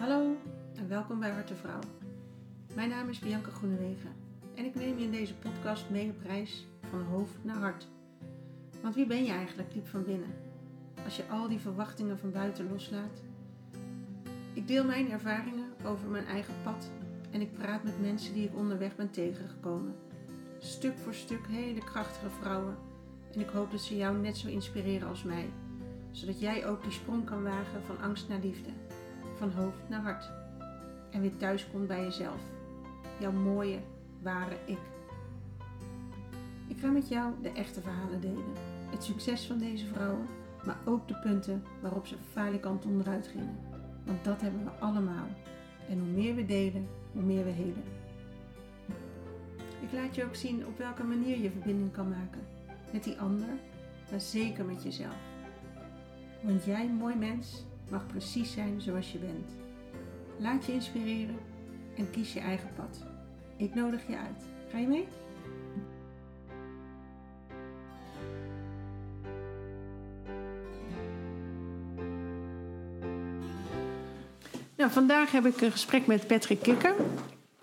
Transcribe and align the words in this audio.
Hallo 0.00 0.36
en 0.74 0.88
welkom 0.88 1.20
bij 1.20 1.30
Harte 1.30 1.54
Vrouw. 1.54 1.80
Mijn 2.74 2.88
naam 2.88 3.08
is 3.08 3.18
Bianca 3.18 3.50
Groenewegen 3.50 4.10
en 4.54 4.64
ik 4.64 4.74
neem 4.74 4.98
je 4.98 5.04
in 5.04 5.10
deze 5.10 5.34
podcast 5.34 5.90
mee 5.90 6.10
op 6.10 6.22
reis 6.22 6.66
van 6.90 7.02
hoofd 7.02 7.44
naar 7.44 7.56
hart. 7.56 7.88
Want 8.82 8.94
wie 8.94 9.06
ben 9.06 9.24
je 9.24 9.32
eigenlijk 9.32 9.72
diep 9.72 9.86
van 9.86 10.04
binnen? 10.04 10.34
Als 11.04 11.16
je 11.16 11.28
al 11.30 11.48
die 11.48 11.58
verwachtingen 11.58 12.18
van 12.18 12.32
buiten 12.32 12.70
loslaat. 12.70 13.22
Ik 14.52 14.68
deel 14.68 14.84
mijn 14.84 15.10
ervaringen 15.10 15.72
over 15.84 16.08
mijn 16.08 16.26
eigen 16.26 16.54
pad 16.62 16.90
en 17.30 17.40
ik 17.40 17.52
praat 17.52 17.84
met 17.84 18.00
mensen 18.00 18.34
die 18.34 18.44
ik 18.44 18.56
onderweg 18.56 18.96
ben 18.96 19.10
tegengekomen. 19.10 19.94
Stuk 20.58 20.98
voor 20.98 21.14
stuk 21.14 21.46
hele 21.46 21.84
krachtige 21.84 22.30
vrouwen 22.30 22.76
en 23.32 23.40
ik 23.40 23.48
hoop 23.48 23.70
dat 23.70 23.80
ze 23.80 23.96
jou 23.96 24.18
net 24.18 24.36
zo 24.36 24.48
inspireren 24.48 25.08
als 25.08 25.22
mij, 25.22 25.50
zodat 26.10 26.40
jij 26.40 26.66
ook 26.66 26.82
die 26.82 26.92
sprong 26.92 27.24
kan 27.24 27.42
wagen 27.42 27.82
van 27.86 28.00
angst 28.00 28.28
naar 28.28 28.40
liefde 28.40 28.70
van 29.40 29.50
hoofd 29.50 29.88
naar 29.88 30.00
hart. 30.00 30.30
En 31.10 31.20
weer 31.20 31.36
thuis 31.36 31.70
komt 31.70 31.86
bij 31.86 32.02
jezelf. 32.02 32.40
Jouw 33.18 33.32
mooie, 33.32 33.78
ware 34.22 34.56
ik. 34.66 34.78
Ik 36.66 36.78
ga 36.78 36.90
met 36.90 37.08
jou 37.08 37.32
de 37.42 37.52
echte 37.52 37.80
verhalen 37.80 38.20
delen. 38.20 38.52
Het 38.90 39.04
succes 39.04 39.46
van 39.46 39.58
deze 39.58 39.86
vrouwen, 39.86 40.26
maar 40.64 40.78
ook 40.84 41.08
de 41.08 41.14
punten 41.14 41.64
waarop 41.80 42.06
ze 42.06 42.16
falikant 42.32 42.84
onderuit 42.84 43.26
gingen. 43.26 43.58
Want 44.04 44.24
dat 44.24 44.40
hebben 44.40 44.64
we 44.64 44.70
allemaal. 44.70 45.26
En 45.88 45.98
hoe 45.98 46.08
meer 46.08 46.34
we 46.34 46.46
delen, 46.46 46.88
hoe 47.12 47.22
meer 47.22 47.44
we 47.44 47.50
helen. 47.50 47.84
Ik 49.80 49.92
laat 49.92 50.14
je 50.14 50.24
ook 50.24 50.34
zien 50.34 50.66
op 50.66 50.78
welke 50.78 51.04
manier 51.04 51.38
je 51.38 51.50
verbinding 51.50 51.92
kan 51.92 52.08
maken. 52.08 52.40
Met 52.92 53.04
die 53.04 53.20
ander, 53.20 53.48
maar 54.10 54.20
zeker 54.20 54.64
met 54.64 54.82
jezelf. 54.82 55.16
Want 56.42 56.64
jij, 56.64 56.88
mooi 56.88 57.14
mens, 57.14 57.64
mag 57.90 58.06
precies 58.06 58.52
zijn 58.52 58.80
zoals 58.80 59.12
je 59.12 59.18
bent. 59.18 59.48
Laat 60.38 60.66
je 60.66 60.72
inspireren 60.72 61.38
en 61.96 62.10
kies 62.10 62.32
je 62.32 62.40
eigen 62.40 62.70
pad. 62.76 63.04
Ik 63.56 63.74
nodig 63.74 64.06
je 64.06 64.16
uit. 64.16 64.44
Ga 64.70 64.78
je 64.78 64.86
mee? 64.86 65.06
Nou, 74.76 74.92
vandaag 74.92 75.32
heb 75.32 75.46
ik 75.46 75.60
een 75.60 75.72
gesprek 75.72 76.06
met 76.06 76.26
Patrick 76.26 76.60
Kikker. 76.60 76.94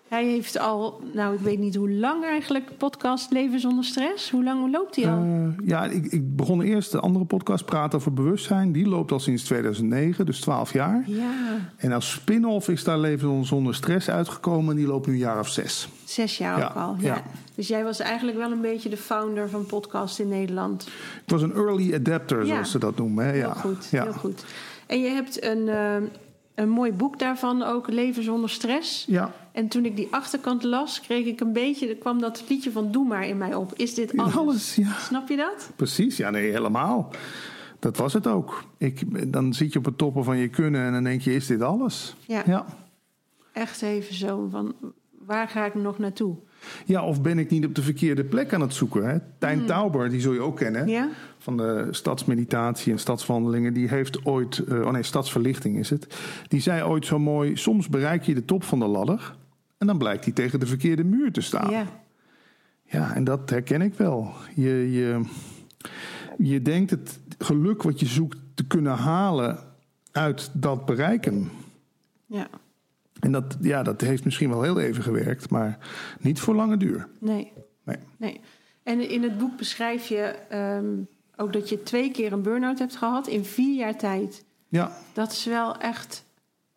Hij 0.08 0.25
heeft 0.25 0.59
al, 0.59 1.02
nou 1.13 1.33
ik 1.33 1.39
weet 1.39 1.59
niet 1.59 1.75
hoe 1.75 1.91
lang 1.91 2.23
eigenlijk, 2.23 2.77
podcast 2.77 3.31
Leven 3.31 3.59
zonder 3.59 3.83
stress. 3.83 4.31
Hoe 4.31 4.44
lang 4.44 4.72
loopt 4.72 4.95
hij 4.95 5.11
al? 5.11 5.23
Uh, 5.23 5.47
ja, 5.66 5.86
ik, 5.86 6.05
ik, 6.05 6.36
begon 6.36 6.61
eerst 6.61 6.91
de 6.91 7.00
andere 7.00 7.25
podcast 7.25 7.66
praten 7.66 8.00
over 8.00 8.13
bewustzijn. 8.13 8.72
Die 8.72 8.88
loopt 8.88 9.11
al 9.11 9.19
sinds 9.19 9.44
2009, 9.44 10.25
dus 10.25 10.39
12 10.39 10.73
jaar. 10.73 11.03
Ja. 11.05 11.31
En 11.78 11.91
als 11.91 12.11
spin-off 12.11 12.69
is 12.69 12.83
daar 12.83 12.97
Leven 12.97 13.45
zonder 13.45 13.75
stress 13.75 14.09
uitgekomen. 14.09 14.72
En 14.72 14.78
die 14.78 14.88
loopt 14.88 15.08
nu 15.08 15.13
een 15.13 15.19
jaar 15.19 15.39
of 15.39 15.50
zes. 15.50 15.89
Zes 16.03 16.38
jaar 16.38 16.69
ook 16.69 16.75
al, 16.75 16.95
ja. 17.00 17.16
ja. 17.16 17.23
Dus 17.55 17.67
jij 17.67 17.83
was 17.83 18.00
eigenlijk 18.00 18.38
wel 18.38 18.52
een 18.52 18.61
beetje 18.61 18.89
de 18.89 18.97
founder 18.97 19.50
van 19.50 19.66
podcast 19.66 20.19
in 20.19 20.28
Nederland. 20.28 20.88
Ik 21.25 21.31
was 21.31 21.41
een 21.41 21.53
early 21.53 21.94
adapter, 21.94 22.45
zoals 22.45 22.72
ze 22.72 22.80
dat 22.80 22.97
noemen. 22.97 23.25
Hè? 23.25 23.31
Heel 23.31 23.53
goed, 23.53 23.85
heel 23.85 24.13
goed. 24.13 24.45
En 24.85 25.00
je 25.00 25.09
hebt 25.09 25.44
een... 25.44 25.67
Uh, 25.67 25.95
een 26.58 26.69
mooi 26.69 26.91
boek 26.91 27.19
daarvan 27.19 27.63
ook, 27.63 27.89
Leven 27.89 28.23
zonder 28.23 28.50
stress. 28.50 29.05
Ja. 29.08 29.33
En 29.52 29.67
toen 29.67 29.86
ik 29.86 29.95
die 29.95 30.08
achterkant 30.11 30.63
las, 30.63 31.02
kreeg 31.02 31.25
ik 31.25 31.39
een 31.39 31.53
beetje, 31.53 31.88
er 31.88 31.95
kwam 31.95 32.19
dat 32.22 32.44
liedje 32.50 32.72
van 32.72 32.91
Doe 32.91 33.08
maar 33.08 33.27
in 33.27 33.38
mij 33.38 33.55
op. 33.55 33.73
Is 33.75 33.94
dit 33.94 34.17
alles? 34.17 34.36
alles 34.36 34.75
ja. 34.75 34.94
Snap 34.94 35.30
je 35.30 35.35
dat? 35.35 35.72
Precies, 35.75 36.17
ja, 36.17 36.30
nee, 36.30 36.52
helemaal. 36.52 37.11
Dat 37.80 37.97
was 37.97 38.13
het 38.13 38.28
ook. 38.28 38.63
Ik, 38.78 39.31
dan 39.31 39.53
zit 39.53 39.73
je 39.73 39.80
op 39.80 39.85
het 39.85 39.97
toppen 39.97 40.23
van 40.23 40.38
je 40.38 40.47
kunnen 40.47 40.85
en 40.85 40.91
dan 40.91 41.03
denk 41.03 41.22
je, 41.22 41.33
is 41.33 41.47
dit 41.47 41.61
alles? 41.61 42.16
Ja. 42.25 42.44
ja. 42.45 42.66
Echt 43.53 43.81
even 43.81 44.16
zo 44.16 44.47
van, 44.52 44.75
waar 45.25 45.47
ga 45.47 45.66
ik 45.66 45.75
nog 45.75 45.97
naartoe? 45.97 46.35
Ja, 46.86 47.04
of 47.04 47.22
ben 47.22 47.40
ik 47.40 47.50
niet 47.50 47.66
op 47.66 47.76
de 47.76 47.82
verkeerde 47.82 48.23
plek 48.23 48.54
aan 48.54 48.62
het 48.62 48.73
zoeken? 48.73 49.10
Hè? 49.10 49.18
Tijn 49.38 49.58
hmm. 49.58 49.68
Tauber, 49.68 50.09
die 50.09 50.22
zul 50.22 50.34
je 50.34 50.41
ook 50.41 50.58
kennen. 50.58 50.88
Ja? 50.88 51.09
Van 51.38 51.58
de 51.58 51.88
stadsmeditatie 51.91 52.91
en 52.91 53.00
stadswandelingen. 53.00 53.74
Die 53.74 53.88
heeft 53.88 54.25
ooit, 54.25 54.64
uh, 54.68 54.86
oh 54.86 54.91
nee, 54.91 55.03
stadsverlichting 55.03 55.78
is 55.78 55.90
het. 55.90 56.18
Die 56.47 56.62
zei 56.62 56.84
ooit 56.84 57.06
zo 57.06 57.19
mooi: 57.19 57.56
soms 57.56 57.90
bereik 57.90 58.24
je 58.24 58.34
de 58.34 58.46
top 58.46 58.64
van 58.64 58.80
de 58.80 58.88
ladder. 58.88 59.36
En 59.78 59.88
dan 59.88 59.97
blijkt 59.97 60.24
hij 60.24 60.34
tegen 60.34 60.59
de 60.59 60.66
verkeerde 60.66 61.03
muur 61.03 61.31
te 61.31 61.41
staan. 61.41 61.72
Ja. 61.72 61.86
Ja, 62.90 63.16
en 63.16 63.24
dat 63.24 63.50
herken 63.50 63.81
ik 63.81 63.94
wel. 63.94 64.34
Je, 64.56 64.91
je, 64.91 65.22
je 66.38 66.62
denkt 66.62 66.91
het 66.91 67.20
geluk 67.38 67.84
wat 67.84 68.00
je 68.00 68.06
zoekt 68.06 68.38
te 68.53 68.68
kunnen 68.68 68.96
halen 68.96 69.59
uit 70.12 70.50
dat 70.53 70.86
bereiken. 70.86 71.50
Ja. 72.25 72.47
En 73.19 73.31
dat, 73.31 73.57
ja, 73.61 73.83
dat 73.83 74.01
heeft 74.01 74.23
misschien 74.23 74.50
wel 74.50 74.61
heel 74.61 74.79
even 74.79 75.03
gewerkt, 75.03 75.50
maar 75.50 75.78
niet 76.19 76.39
voor 76.39 76.55
lange 76.55 76.78
duur. 76.78 77.07
Nee. 77.19 77.51
Nee. 77.83 77.97
nee. 78.17 78.41
En 78.83 79.09
in 79.09 79.23
het 79.23 79.38
boek 79.38 79.57
beschrijf 79.57 80.07
je 80.07 80.22
ehm, 80.50 80.85
ook 81.35 81.53
dat 81.53 81.69
je 81.69 81.83
twee 81.83 82.11
keer 82.11 82.33
een 82.33 82.41
burn-out 82.41 82.79
hebt 82.79 82.95
gehad 82.95 83.28
in 83.28 83.45
vier 83.45 83.75
jaar 83.75 83.97
tijd. 83.97 84.45
Ja. 84.67 84.91
Dat 85.13 85.31
is 85.31 85.45
wel 85.45 85.78
echt 85.78 86.25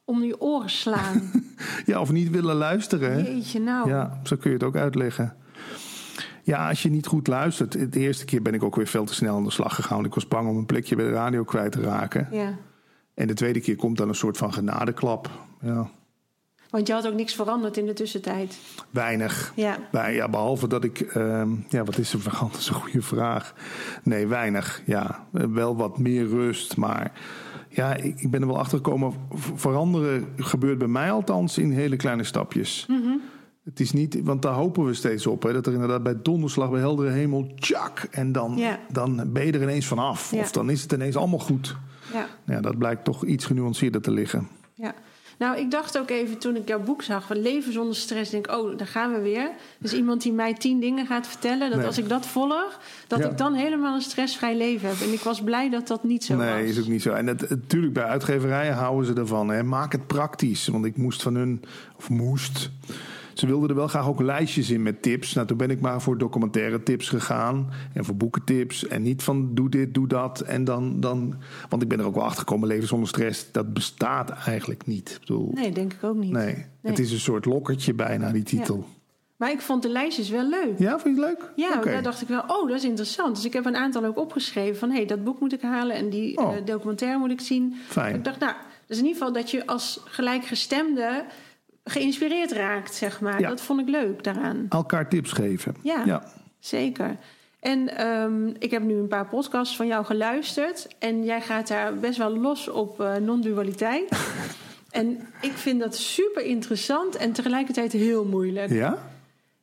om 0.05 0.23
je 0.23 0.41
oren 0.41 0.71
slaan. 0.71 1.23
ja, 1.87 2.01
of 2.01 2.13
niet 2.13 2.31
willen 2.31 2.57
luisteren. 2.57 3.23
Jeetje 3.23 3.61
nou. 3.61 3.89
Ja, 3.89 4.21
zo 4.23 4.37
kun 4.37 4.51
je 4.51 4.57
het 4.57 4.67
ook 4.67 4.77
uitleggen. 4.77 5.37
Ja, 6.43 6.69
als 6.69 6.83
je 6.83 6.91
niet 6.91 7.07
goed 7.07 7.27
luistert. 7.27 7.93
De 7.93 8.01
eerste 8.01 8.25
keer 8.25 8.43
ben 8.43 8.55
ik 8.55 8.63
ook 8.63 8.77
weer 8.77 8.87
veel 8.87 9.05
te 9.05 9.15
snel 9.15 9.37
aan 9.37 9.45
de 9.45 9.51
slag 9.51 9.75
gegaan. 9.75 10.05
Ik 10.05 10.15
was 10.15 10.29
bang 10.29 10.49
om 10.49 10.57
een 10.57 10.67
plekje 10.67 10.97
bij 10.97 11.05
de 11.05 11.11
radio 11.11 11.45
kwijt 11.45 11.73
te 11.73 11.81
raken. 11.81 12.29
Ja. 12.31 12.55
En 13.15 13.27
de 13.27 13.35
tweede 13.35 13.61
keer 13.61 13.77
komt 13.77 13.97
dan 13.97 14.09
een 14.09 14.15
soort 14.15 14.37
van 14.37 14.53
genadeklap. 14.53 15.31
Ja. 15.61 15.91
Want 16.71 16.87
je 16.87 16.93
had 16.93 17.07
ook 17.07 17.15
niks 17.15 17.35
veranderd 17.35 17.77
in 17.77 17.87
de 17.87 17.93
tussentijd? 17.93 18.59
Weinig. 18.91 19.53
Ja. 19.57 19.79
Bij, 19.91 20.15
ja 20.15 20.29
behalve 20.29 20.69
dat 20.69 20.85
ik. 20.85 21.15
Uh, 21.15 21.43
ja, 21.69 21.85
wat 21.85 21.99
is 21.99 22.13
er 22.13 22.21
veranderd? 22.21 22.53
Dat 22.53 22.61
is 22.61 22.69
een 22.69 22.75
goede 22.75 23.03
vraag. 23.03 23.55
Nee, 24.03 24.27
weinig. 24.27 24.83
Ja, 24.87 25.27
wel 25.31 25.77
wat 25.77 25.99
meer 25.99 26.29
rust. 26.29 26.77
Maar 26.77 27.13
ja, 27.69 27.95
ik, 27.95 28.21
ik 28.21 28.31
ben 28.31 28.41
er 28.41 28.47
wel 28.47 28.59
achter 28.59 28.77
gekomen. 28.77 29.13
Veranderen 29.55 30.29
gebeurt 30.37 30.79
bij 30.79 30.89
mij 30.89 31.11
althans 31.11 31.59
in 31.59 31.71
hele 31.71 31.97
kleine 31.97 32.25
stapjes. 32.25 32.87
Mm 32.89 33.21
Het 33.65 33.81
is 33.81 33.93
niet, 33.93 34.21
want 34.23 34.43
daar 34.43 34.55
hopen 34.55 34.85
we 34.85 34.95
steeds 34.95 35.27
op. 35.27 35.43
Hè, 35.43 35.53
dat 35.53 35.67
er 35.67 35.73
inderdaad 35.73 36.03
bij 36.03 36.23
donderslag, 36.23 36.71
bij 36.71 36.81
heldere 36.81 37.11
hemel, 37.11 37.55
tjak. 37.59 37.99
En 38.11 38.33
dan, 38.33 38.57
ja. 38.57 38.79
dan 38.93 39.33
ben 39.33 39.47
je 39.47 39.53
er 39.53 39.63
ineens 39.63 39.87
vanaf. 39.87 40.31
Ja. 40.31 40.41
Of 40.41 40.51
dan 40.51 40.71
is 40.71 40.83
het 40.83 40.93
ineens 40.93 41.17
allemaal 41.17 41.39
goed. 41.39 41.77
Ja. 42.13 42.27
ja, 42.47 42.61
dat 42.61 42.79
blijkt 42.79 43.05
toch 43.05 43.25
iets 43.25 43.45
genuanceerder 43.45 44.01
te 44.01 44.11
liggen. 44.11 44.49
Ja. 44.75 44.95
Nou, 45.41 45.59
ik 45.59 45.71
dacht 45.71 45.99
ook 45.99 46.11
even 46.11 46.39
toen 46.39 46.57
ik 46.57 46.69
jouw 46.69 46.81
boek 46.81 47.03
zag 47.03 47.27
van 47.27 47.43
Leven 47.43 47.73
zonder 47.73 47.97
stress, 47.97 48.31
denk 48.31 48.47
ik, 48.47 48.57
oh, 48.57 48.79
daar 48.79 48.87
gaan 48.87 49.13
we 49.13 49.21
weer. 49.21 49.51
Dus 49.79 49.93
iemand 49.93 50.23
die 50.23 50.33
mij 50.33 50.55
tien 50.55 50.81
dingen 50.81 51.07
gaat 51.07 51.27
vertellen, 51.27 51.69
dat 51.69 51.79
Nee. 51.79 51.87
als 51.87 51.99
ik 51.99 52.09
dat 52.09 52.27
volg, 52.27 52.79
dat 53.07 53.19
Ja. 53.19 53.29
ik 53.31 53.39
dan 53.39 53.55
helemaal 53.55 53.95
een 53.95 54.01
stressvrij 54.03 54.57
leven 54.57 54.89
heb. 54.89 55.01
En 55.01 55.13
ik 55.13 55.21
was 55.21 55.43
blij 55.43 55.71
dat 55.71 55.87
dat 55.87 56.05
niet 56.05 56.25
zo 56.25 56.37
nee, 56.37 56.61
was. 56.67 56.71
is 56.77 56.81
ook 56.81 56.87
niet 56.89 57.03
zo. 57.03 57.13
En 57.13 57.27
het, 57.27 57.49
natuurlijk, 57.51 57.93
bij 57.93 58.05
uitgeverijen 58.05 58.75
houden 58.75 59.07
ze 59.07 59.21
ervan. 59.21 59.49
Hè. 59.49 59.63
Maak 59.63 59.93
het 59.93 60.07
praktisch. 60.07 60.67
Want 60.69 60.85
ik 60.85 60.97
moest 60.97 61.23
van 61.23 61.35
hun, 61.35 61.63
of 61.97 62.09
moest. 62.11 62.71
Ze 63.35 63.47
wilden 63.47 63.69
er 63.69 63.75
wel 63.75 63.89
graag 63.89 64.09
ook 64.09 64.21
lijstjes 64.21 64.71
in 64.71 64.83
met 64.83 65.03
tips. 65.03 65.33
Nou, 65.35 65.47
toen 65.47 65.57
ben 65.57 65.71
ik 65.71 65.81
maar 65.81 66.03
voor 66.03 66.19
documentaire 66.19 66.83
tips 66.83 67.09
gegaan. 67.09 67.69
En 67.95 68.05
voor 68.05 68.17
boekentips. 68.17 68.87
En 68.87 69.03
niet 69.03 69.23
van 69.23 69.55
doe 69.55 69.69
dit, 69.69 69.95
doe 69.95 70.09
dat. 70.09 70.41
En 70.41 70.65
dan, 70.65 71.01
dan 71.01 71.35
want 71.69 71.83
ik 71.83 71.89
ben 71.89 71.99
er 71.99 72.05
ook 72.07 72.15
wel 72.15 72.25
achter 72.25 72.39
gekomen. 72.39 72.69
Leven 72.69 72.89
zonder 72.89 73.09
stress, 73.09 73.53
dat 73.53 73.73
bestaat 73.75 74.31
eigenlijk 74.31 74.87
niet. 74.87 75.11
Ik 75.11 75.19
bedoel, 75.21 75.51
Nee, 75.55 75.73
denk 75.73 75.93
ik 75.93 76.05
ook 76.05 76.17
niet. 76.17 76.31
nee. 76.33 76.55
Nee. 76.55 76.65
Het 76.93 76.99
is 76.99 77.13
een 77.13 77.21
soort 77.21 77.45
lokkertje 77.45 77.95
bijna, 77.95 78.31
die 78.33 78.43
titel. 78.43 78.87
Maar 79.37 79.51
ik 79.51 79.61
vond 79.61 79.83
de 79.83 79.89
lijstjes 79.89 80.29
wel 80.31 80.49
leuk. 80.49 80.79
Ja, 80.79 80.99
vind 80.99 81.17
je 81.17 81.23
het 81.23 81.31
leuk? 81.39 81.53
Ja, 81.57 81.81
daar 81.81 82.03
dacht 82.03 82.23
ik 82.23 82.29
wel, 82.29 82.41
oh, 82.47 82.69
dat 82.69 82.77
is 82.77 82.85
interessant. 82.85 83.35
Dus 83.37 83.45
ik 83.45 83.53
heb 83.53 83.65
een 83.67 83.77
aantal 83.77 84.05
ook 84.05 84.19
opgeschreven 84.19 84.77
van, 84.79 84.91
hé, 84.91 84.97
hey, 84.97 85.07
dat 85.07 85.25
boek 85.25 85.41
moet 85.41 85.53
ik 85.53 85.61
halen 85.63 85.97
en 85.97 86.11
die 86.11 86.37
Oh. 86.39 86.57
eh, 86.57 86.65
documentaire 86.65 87.19
moet 87.19 87.31
ik 87.31 87.41
zien. 87.41 87.75
Fijn. 87.89 88.15
Ik 88.15 88.25
dacht, 88.25 88.39
nou, 88.41 88.53
dus 88.87 88.99
in 88.99 89.05
ieder 89.05 89.19
geval 89.19 89.33
dat 89.35 89.51
je 89.51 89.67
als 89.67 90.01
gelijkgestemde 90.05 91.25
geïnspireerd 91.91 92.53
raakt, 92.53 92.95
zeg 92.95 93.21
maar. 93.21 93.41
Ja. 93.41 93.49
Dat 93.49 93.61
vond 93.61 93.81
ik 93.81 93.89
leuk 93.89 94.25
daaraan. 94.25 94.67
Elkaar 94.69 95.09
tips 95.09 95.33
geven. 95.33 95.75
Ja. 95.83 96.03
ja. 96.05 96.25
Zeker. 96.59 97.17
En 97.61 97.97
ehm, 97.97 98.47
ik 98.59 98.71
heb 98.71 98.83
nu 98.83 98.95
een 98.95 99.09
paar 99.09 99.27
podcasts 99.27 99.77
van 99.77 99.87
jou 99.87 100.05
geluisterd. 100.05 100.89
En 100.99 101.25
jij 101.25 101.41
gaat 101.41 101.69
daar 101.69 101.95
best 101.95 102.19
wel 102.19 102.37
los 102.39 102.69
op 102.69 103.01
eh, 103.01 103.17
non-dualiteit. 103.17 104.09
en 104.91 105.29
ik 105.41 105.53
vind 105.53 105.81
dat 105.81 105.97
super 105.97 106.43
interessant 106.45 107.17
en 107.17 107.33
tegelijkertijd 107.33 107.93
heel 107.93 108.25
moeilijk. 108.25 108.71
Ja? 108.71 108.99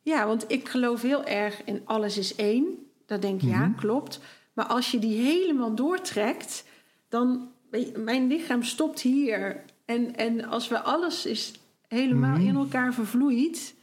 Ja, 0.02 0.26
want 0.26 0.44
ik 0.48 0.68
geloof 0.68 1.02
heel 1.02 1.24
erg 1.24 1.60
in 1.64 1.82
alles 1.84 2.18
is 2.18 2.34
één. 2.34 2.64
Dat 3.06 3.22
denk 3.22 3.42
ik, 3.42 3.48
ja, 3.48 3.66
Mhm. 3.66 3.74
klopt. 3.78 4.20
Maar 4.52 4.66
als 4.66 4.90
je 4.90 4.98
die 4.98 5.20
helemaal 5.20 5.74
doortrekt, 5.74 6.64
dan... 7.08 7.48
Mijn 7.96 8.26
lichaam 8.26 8.62
stopt 8.62 9.00
hier. 9.00 9.60
En, 9.84 10.16
en 10.16 10.44
als 10.44 10.68
we 10.68 10.80
alles 10.80 11.26
is 11.26 11.52
helemaal 11.88 12.36
Mhm. 12.36 12.46
in 12.46 12.54
elkaar 12.54 12.94
vervloeit... 12.94 13.76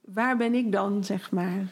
Waar 0.00 0.36
ben 0.36 0.54
ik 0.54 0.72
dan, 0.72 1.04
zeg 1.04 1.30
maar? 1.30 1.66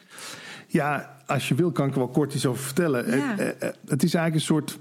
Ja, 0.67 1.17
als 1.27 1.49
je 1.49 1.55
wil 1.55 1.73
kan 1.73 1.87
ik 1.87 1.93
er 1.93 1.99
wel 1.99 2.09
kort 2.09 2.35
iets 2.35 2.47
over 2.47 2.63
vertellen. 2.63 3.17
Ja. 3.17 3.35
Het, 3.37 3.39
eh, 3.39 3.69
eh, 3.69 3.75
het 3.87 4.03
is 4.03 4.15
eigenlijk 4.15 4.35
een 4.35 4.41
soort 4.57 4.79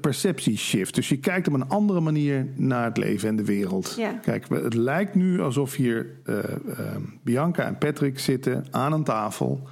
perceptieshift. 0.00 0.94
Dus 0.94 1.08
je 1.08 1.18
kijkt 1.18 1.48
op 1.48 1.54
een 1.54 1.68
andere 1.68 2.00
manier 2.00 2.46
naar 2.56 2.84
het 2.84 2.96
leven 2.96 3.28
en 3.28 3.36
de 3.36 3.44
wereld. 3.44 3.94
Ja. 3.96 4.12
Kijk, 4.12 4.48
het 4.48 4.74
lijkt 4.74 5.14
nu 5.14 5.40
alsof 5.40 5.74
hier 5.74 6.06
eh, 6.24 6.38
eh, 6.54 6.96
Bianca 7.22 7.64
en 7.66 7.78
Patrick 7.78 8.18
zitten 8.18 8.64
aan 8.70 8.92
een 8.92 9.04
tafel 9.04 9.68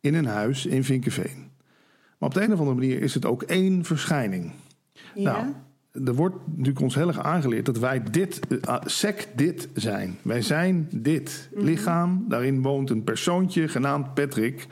in 0.00 0.14
een 0.14 0.26
huis 0.26 0.66
in 0.66 0.84
Vinkenveen. 0.84 1.50
Maar 2.18 2.28
op 2.28 2.34
de 2.34 2.42
een 2.42 2.52
of 2.52 2.58
andere 2.58 2.76
manier 2.78 3.02
is 3.02 3.14
het 3.14 3.24
ook 3.24 3.42
één 3.42 3.84
verschijning. 3.84 4.52
Ja. 5.14 5.32
Nou, 5.32 5.46
er 6.04 6.14
wordt 6.14 6.36
natuurlijk 6.46 6.80
ons 6.80 6.94
heel 6.94 7.08
erg 7.08 7.18
aangeleerd 7.18 7.66
dat 7.66 7.78
wij 7.78 8.02
dit, 8.10 8.40
uh, 8.48 8.76
sec 8.84 9.28
dit 9.34 9.68
zijn. 9.74 10.18
Wij 10.22 10.42
zijn 10.42 10.88
dit 10.92 11.48
lichaam. 11.52 12.24
Daarin 12.28 12.62
woont 12.62 12.90
een 12.90 13.04
persoontje 13.04 13.68
genaamd 13.68 14.14
Patrick. 14.14 14.66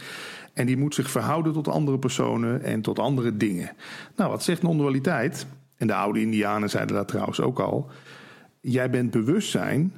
En 0.52 0.66
die 0.66 0.76
moet 0.76 0.94
zich 0.94 1.10
verhouden 1.10 1.52
tot 1.52 1.68
andere 1.68 1.98
personen 1.98 2.62
en 2.62 2.80
tot 2.80 2.98
andere 2.98 3.36
dingen. 3.36 3.70
Nou, 4.16 4.30
wat 4.30 4.42
zegt 4.42 4.62
non-dualiteit? 4.62 5.46
En 5.76 5.86
de 5.86 5.94
oude 5.94 6.20
Indianen 6.20 6.70
zeiden 6.70 6.96
dat 6.96 7.08
trouwens 7.08 7.40
ook 7.40 7.60
al. 7.60 7.90
Jij 8.60 8.90
bent 8.90 9.10
bewustzijn 9.10 9.92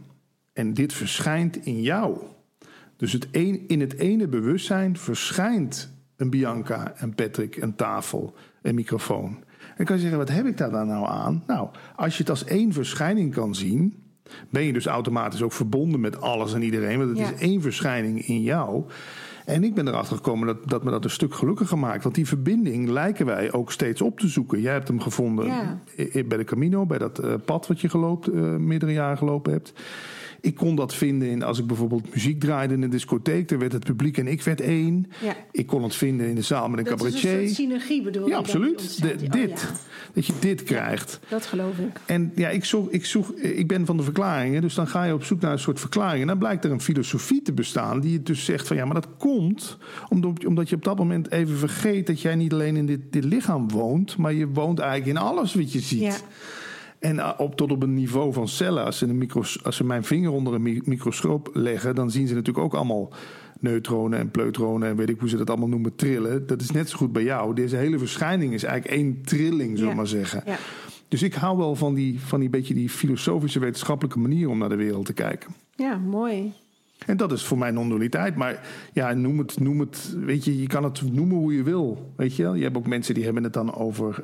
en 0.53 0.75
dit 0.75 0.93
verschijnt 0.93 1.67
in 1.67 1.83
jou. 1.83 2.19
Dus 2.97 3.13
het 3.13 3.29
een, 3.31 3.65
in 3.67 3.81
het 3.81 3.99
ene 3.99 4.29
bewustzijn 4.29 4.97
verschijnt 4.97 5.93
een 6.17 6.31
Bianca, 6.31 6.93
een 6.97 7.15
Patrick, 7.15 7.57
een 7.57 7.77
tafel, 7.77 8.35
een 8.63 8.75
microfoon. 8.75 9.39
En 9.79 9.85
dan 9.85 9.87
kan 9.87 9.97
je 9.97 10.01
zeggen, 10.11 10.19
wat 10.19 10.37
heb 10.37 10.47
ik 10.47 10.57
daar 10.57 10.71
dan 10.71 10.87
nou 10.87 11.07
aan? 11.09 11.43
Nou, 11.47 11.69
als 11.97 12.13
je 12.17 12.21
het 12.21 12.31
als 12.31 12.45
één 12.45 12.73
verschijning 12.73 13.35
kan 13.35 13.55
zien, 13.55 13.95
ben 14.51 14.63
je 14.63 14.73
dus 14.73 14.87
automatisch 14.87 15.43
ook 15.43 15.53
verbonden 15.53 16.01
met 16.01 16.21
alles 16.21 16.55
en 16.55 16.63
iedereen. 16.63 16.99
Want 16.99 17.09
het 17.11 17.19
Ja. 17.19 17.33
is 17.33 17.41
één 17.41 17.63
verschijning 17.63 18.27
in 18.27 18.43
jou. 18.43 18.85
En 19.45 19.65
ik 19.65 19.75
ben 19.75 19.89
erachter 19.89 20.17
gekomen 20.17 20.47
dat, 20.47 20.69
dat 20.69 20.85
me 20.85 20.91
dat 20.91 21.05
een 21.05 21.11
stuk 21.11 21.35
gelukkiger 21.35 21.79
maakt. 21.79 22.03
Want 22.03 22.15
die 22.15 22.27
verbinding 22.27 22.89
lijken 22.89 23.27
wij 23.27 23.53
ook 23.53 23.73
steeds 23.73 24.01
op 24.03 24.19
te 24.19 24.29
zoeken. 24.29 24.61
Jij 24.61 24.73
hebt 24.73 24.89
hem 24.89 25.01
gevonden 25.01 25.47
Ja. 25.47 25.79
bij 26.27 26.39
de 26.39 26.45
Camino, 26.45 26.87
bij 26.87 26.99
dat 26.99 27.19
eh, 27.19 27.35
pad 27.45 27.67
wat 27.67 27.81
je 27.81 27.89
geloopt, 27.89 28.29
eh, 28.29 28.41
meerdere 28.57 28.93
jaren 28.93 29.19
gelopen 29.19 29.53
hebt. 29.53 29.73
Ik 30.41 30.55
kon 30.55 30.75
dat 30.77 30.95
vinden 30.95 31.29
in, 31.29 31.43
als 31.43 31.59
ik 31.59 31.67
bijvoorbeeld 31.67 32.15
muziek 32.15 32.41
draaide 32.41 32.75
in 32.75 32.83
een 32.83 32.91
discotheek. 32.91 33.49
Dan 33.49 33.59
werd 33.59 33.73
het 33.73 33.85
publiek 33.85 34.19
en 34.19 34.27
ik 34.27 34.43
werd 34.43 34.61
één. 34.61 35.07
Ja. 35.23 35.37
Ik 35.53 35.67
kon 35.67 35.83
het 35.83 35.95
vinden 35.95 36.29
in 36.29 36.35
de 36.35 36.43
zaal 36.43 36.69
met 36.69 36.79
een 36.79 36.85
Dat 36.85 37.05
is 37.05 37.15
een 37.15 37.21
cabaretier. 37.21 37.47
soort 37.47 37.57
synergie 37.57 38.03
bedoel 38.03 38.25
je? 38.25 38.31
ja, 38.31 38.37
absoluut. 38.37 38.99
Oh, 39.05 39.33
dit. 39.33 39.61
ja. 39.61 39.69
Dat 40.13 40.27
je 40.27 40.33
dit 40.41 40.63
krijgt. 40.63 41.21
Dat 41.29 41.47
geloof 41.47 41.79
ik. 41.79 42.01
En 42.07 42.33
ja, 42.35 42.49
ik, 42.49 42.65
zoek, 42.65 42.91
ik, 42.91 43.05
zoek, 43.05 43.29
ik 43.39 43.67
ben 43.67 43.87
van 43.87 43.97
de 43.97 44.03
verklaringen. 44.03 44.61
Dus 44.61 44.75
dan 44.75 44.89
ga 44.89 45.05
je 45.05 45.15
op 45.15 45.25
zoek 45.25 45.41
naar 45.41 45.53
een 45.53 45.59
soort 45.59 45.81
verklaring. 45.81 46.21
En 46.21 46.27
dan 46.27 46.39
blijkt 46.39 46.65
er 46.65 46.71
een 46.71 46.81
filosofie 46.81 47.43
te 47.43 47.53
bestaan. 47.53 48.01
Die 48.01 48.13
het 48.17 48.27
dus 48.27 48.45
zegt 48.45 48.67
van 48.67 48.77
ja, 48.77 48.85
maar 48.85 48.95
dat 48.95 49.09
komt 49.19 49.79
omdat, 50.09 50.47
omdat 50.47 50.69
je 50.69 50.77
op 50.77 50.85
dat 50.85 50.99
moment 50.99 51.31
even 51.31 51.57
vergeet 51.57 52.07
dat 52.07 52.21
jij 52.21 52.35
niet 52.35 52.53
alleen 52.53 52.77
in 52.77 52.87
dit, 52.87 53.01
dit 53.11 53.25
lichaam 53.25 53.71
woont. 53.71 54.17
Maar 54.17 54.33
je 54.33 54.49
woont 54.49 54.79
eigenlijk 54.79 55.11
in 55.11 55.25
alles 55.25 55.55
wat 55.55 55.73
je 55.73 55.81
ziet. 55.81 56.25
En 56.99 57.19
eh, 57.19 57.31
op, 57.37 57.57
tot 57.57 57.71
op 57.73 57.83
een 57.83 57.95
niveau 57.95 58.33
van 58.33 58.49
cellen. 58.49 58.85
Als 58.85 58.99
ze, 58.99 59.07
een 59.07 59.19
micros, 59.19 59.65
als 59.65 59.77
ze 59.77 59.85
mijn 59.85 60.05
vinger 60.05 60.31
onder 60.33 60.55
een 60.55 60.63
mi- 60.63 60.81
microscoop 60.85 61.51
leggen, 61.53 61.95
dan 61.95 62.11
zien 62.11 62.27
ze 62.27 62.35
natuurlijk 62.35 62.65
ook 62.65 62.75
allemaal 62.75 63.13
neutronen 63.61 64.19
en 64.19 64.31
pleutronen 64.31 64.89
en 64.89 64.97
weet 64.97 65.09
ik 65.09 65.21
hoe 65.21 65.29
ze 65.29 65.37
dat 65.37 65.51
allemaal 65.51 65.69
noemen, 65.69 65.95
trillen. 65.97 66.47
Dat 66.47 66.61
is 66.61 66.71
net 66.71 66.89
zo 66.89 66.97
goed 66.97 67.13
bij 67.13 67.23
jou. 67.23 67.55
Deze 67.55 67.77
hele 67.77 67.99
verschijning 67.99 68.53
is 68.53 68.63
eigenlijk 68.65 69.01
één 69.01 69.23
trilling, 69.25 69.69
zullen 69.71 69.83
we 69.83 69.89
Ja. 69.89 69.95
maar 69.95 70.07
zeggen. 70.07 70.43
Ja. 70.47 70.57
Dus 71.09 71.23
ik 71.23 71.35
hou 71.35 71.57
wel 71.57 71.75
van 71.75 71.95
die, 71.95 72.21
van 72.21 72.41
die 72.41 72.49
beetje 72.51 72.75
die 72.75 72.89
filosofische 72.89 73.59
wetenschappelijke 73.59 74.19
manier 74.19 74.49
om 74.49 74.59
naar 74.59 74.69
de 74.69 74.77
wereld 74.77 75.07
te 75.07 75.13
kijken. 75.13 75.51
ja, 75.77 75.97
mooi. 75.97 76.53
En 77.07 77.17
dat 77.17 77.33
is 77.33 77.45
voor 77.45 77.59
mij 77.59 77.71
non-dualiteit. 77.71 78.37
Maar 78.37 78.61
ja, 78.93 79.13
noem 79.13 79.39
het, 79.39 79.61
noem 79.61 79.81
het, 79.81 80.15
weet 80.19 80.45
je, 80.45 80.61
je 80.61 80.67
kan 80.67 80.85
het 80.85 81.13
noemen 81.13 81.37
hoe 81.37 81.55
je 81.55 81.63
wil. 81.63 82.13
Weet 82.17 82.37
je, 82.37 82.43
je 82.55 82.63
hebt 82.63 82.77
ook 82.77 82.87
mensen 82.87 83.15
die 83.15 83.25
hebben 83.25 83.43
het 83.45 83.53
dan 83.53 83.75
over 83.75 84.23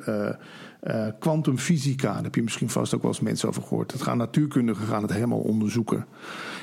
eh, 0.79 1.07
kwantumfysica. 1.19 2.13
Daar 2.13 2.23
heb 2.23 2.35
je 2.35 2.43
misschien 2.43 2.69
vast 2.69 2.95
ook 2.95 3.01
wel 3.01 3.11
eens 3.11 3.19
mensen 3.19 3.49
over 3.49 3.61
gehoord. 3.61 3.91
Het 3.91 4.01
gaan 4.01 4.17
natuurkundigen 4.17 4.87
gaan 4.87 5.01
het 5.01 5.13
helemaal 5.13 5.39
onderzoeken. 5.39 6.05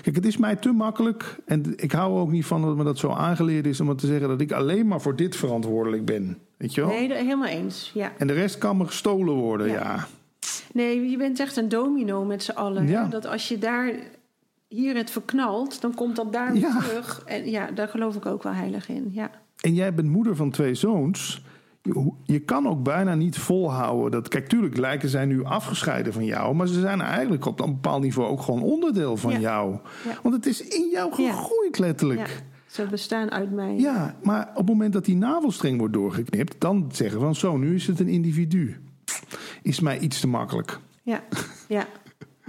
Kijk, 0.02 0.16
het 0.16 0.26
is 0.26 0.36
mij 0.36 0.56
te 0.56 0.72
makkelijk. 0.72 1.36
En 1.46 1.72
ik 1.76 1.92
hou 1.92 2.14
er 2.14 2.20
ook 2.20 2.30
niet 2.30 2.46
van 2.46 2.62
dat 2.62 2.76
me 2.76 2.84
dat 2.84 2.98
zo 2.98 3.10
aangeleerd 3.10 3.66
is 3.66 3.80
om 3.80 3.96
te 3.96 4.06
zeggen 4.06 4.28
dat 4.28 4.40
ik 4.40 4.52
alleen 4.52 4.86
maar 4.86 5.00
voor 5.00 5.16
dit 5.16 5.36
verantwoordelijk 5.36 6.04
ben. 6.04 6.38
Weet 6.56 6.74
je 6.74 6.80
wel? 6.80 6.90
Nee, 6.90 7.08
dat- 7.08 7.16
helemaal 7.16 7.48
eens. 7.48 7.90
Ja. 7.94 8.12
En 8.18 8.26
de 8.26 8.32
rest 8.32 8.58
kan 8.58 8.76
me 8.76 8.84
gestolen 8.86 9.34
worden, 9.34 9.66
Ja. 9.66 9.72
ja. 9.72 10.06
Nee, 10.72 11.10
je 11.10 11.16
bent 11.16 11.40
echt 11.40 11.56
een 11.56 11.68
domino 11.68 12.24
met 12.24 12.42
z'n 12.42 12.50
allen. 12.50 12.86
Ja. 12.88 13.04
Dat 13.06 13.26
als 13.26 13.48
je 13.48 13.58
daar 13.58 13.92
hier 14.72 14.96
het 14.96 15.10
verknalt, 15.10 15.80
dan 15.80 15.94
komt 15.94 16.16
dat 16.16 16.32
daar 16.32 16.54
Ja. 16.56 16.60
weer 16.60 16.82
terug. 16.82 17.22
En 17.26 17.50
ja, 17.50 17.70
daar 17.70 17.88
geloof 17.88 18.16
ik 18.16 18.26
ook 18.26 18.42
wel 18.42 18.52
heilig 18.52 18.88
in. 18.88 19.08
Ja. 19.10 19.30
En 19.60 19.74
jij 19.74 19.94
bent 19.94 20.08
moeder 20.08 20.36
van 20.36 20.50
twee 20.50 20.74
zoons. 20.74 21.42
Je, 21.82 22.12
je 22.24 22.38
kan 22.38 22.66
ook 22.68 22.82
bijna 22.82 23.14
niet 23.14 23.38
volhouden 23.38 24.10
dat. 24.10 24.28
Kijk, 24.28 24.48
tuurlijk 24.48 24.76
lijken 24.76 25.08
zij 25.08 25.24
nu 25.24 25.44
afgescheiden 25.44 26.12
van 26.12 26.24
jou. 26.24 26.54
Maar 26.54 26.66
ze 26.66 26.80
zijn 26.80 27.00
eigenlijk 27.00 27.46
op 27.46 27.60
een 27.60 27.72
bepaald 27.72 28.02
niveau 28.02 28.28
ook 28.30 28.40
gewoon 28.42 28.62
onderdeel 28.62 29.16
van 29.16 29.32
Ja. 29.32 29.38
jou. 29.38 29.72
Ja. 30.04 30.18
Want 30.22 30.34
het 30.34 30.46
is 30.46 30.60
in 30.62 30.88
jou 30.92 31.12
gegroeid, 31.14 31.78
letterlijk. 31.78 32.42
Ze 32.66 32.86
bestaan 32.86 33.30
uit 33.30 33.50
mij. 33.50 33.74
Ja, 33.78 34.14
maar 34.22 34.48
op 34.50 34.56
het 34.56 34.66
moment 34.66 34.92
dat 34.92 35.04
die 35.04 35.16
navelstreng 35.16 35.78
wordt 35.78 35.92
doorgeknipt, 35.94 36.54
dan 36.60 36.88
zeggen 36.92 37.18
we 37.18 37.24
van 37.24 37.34
zo, 37.34 37.56
nu 37.56 37.74
is 37.74 37.86
het 37.86 38.00
een 38.00 38.08
individu. 38.08 38.76
Is 39.62 39.80
mij 39.80 39.98
iets 39.98 40.20
te 40.20 40.26
makkelijk. 40.28 40.78
Ja, 41.02 41.20
ja. 41.68 41.86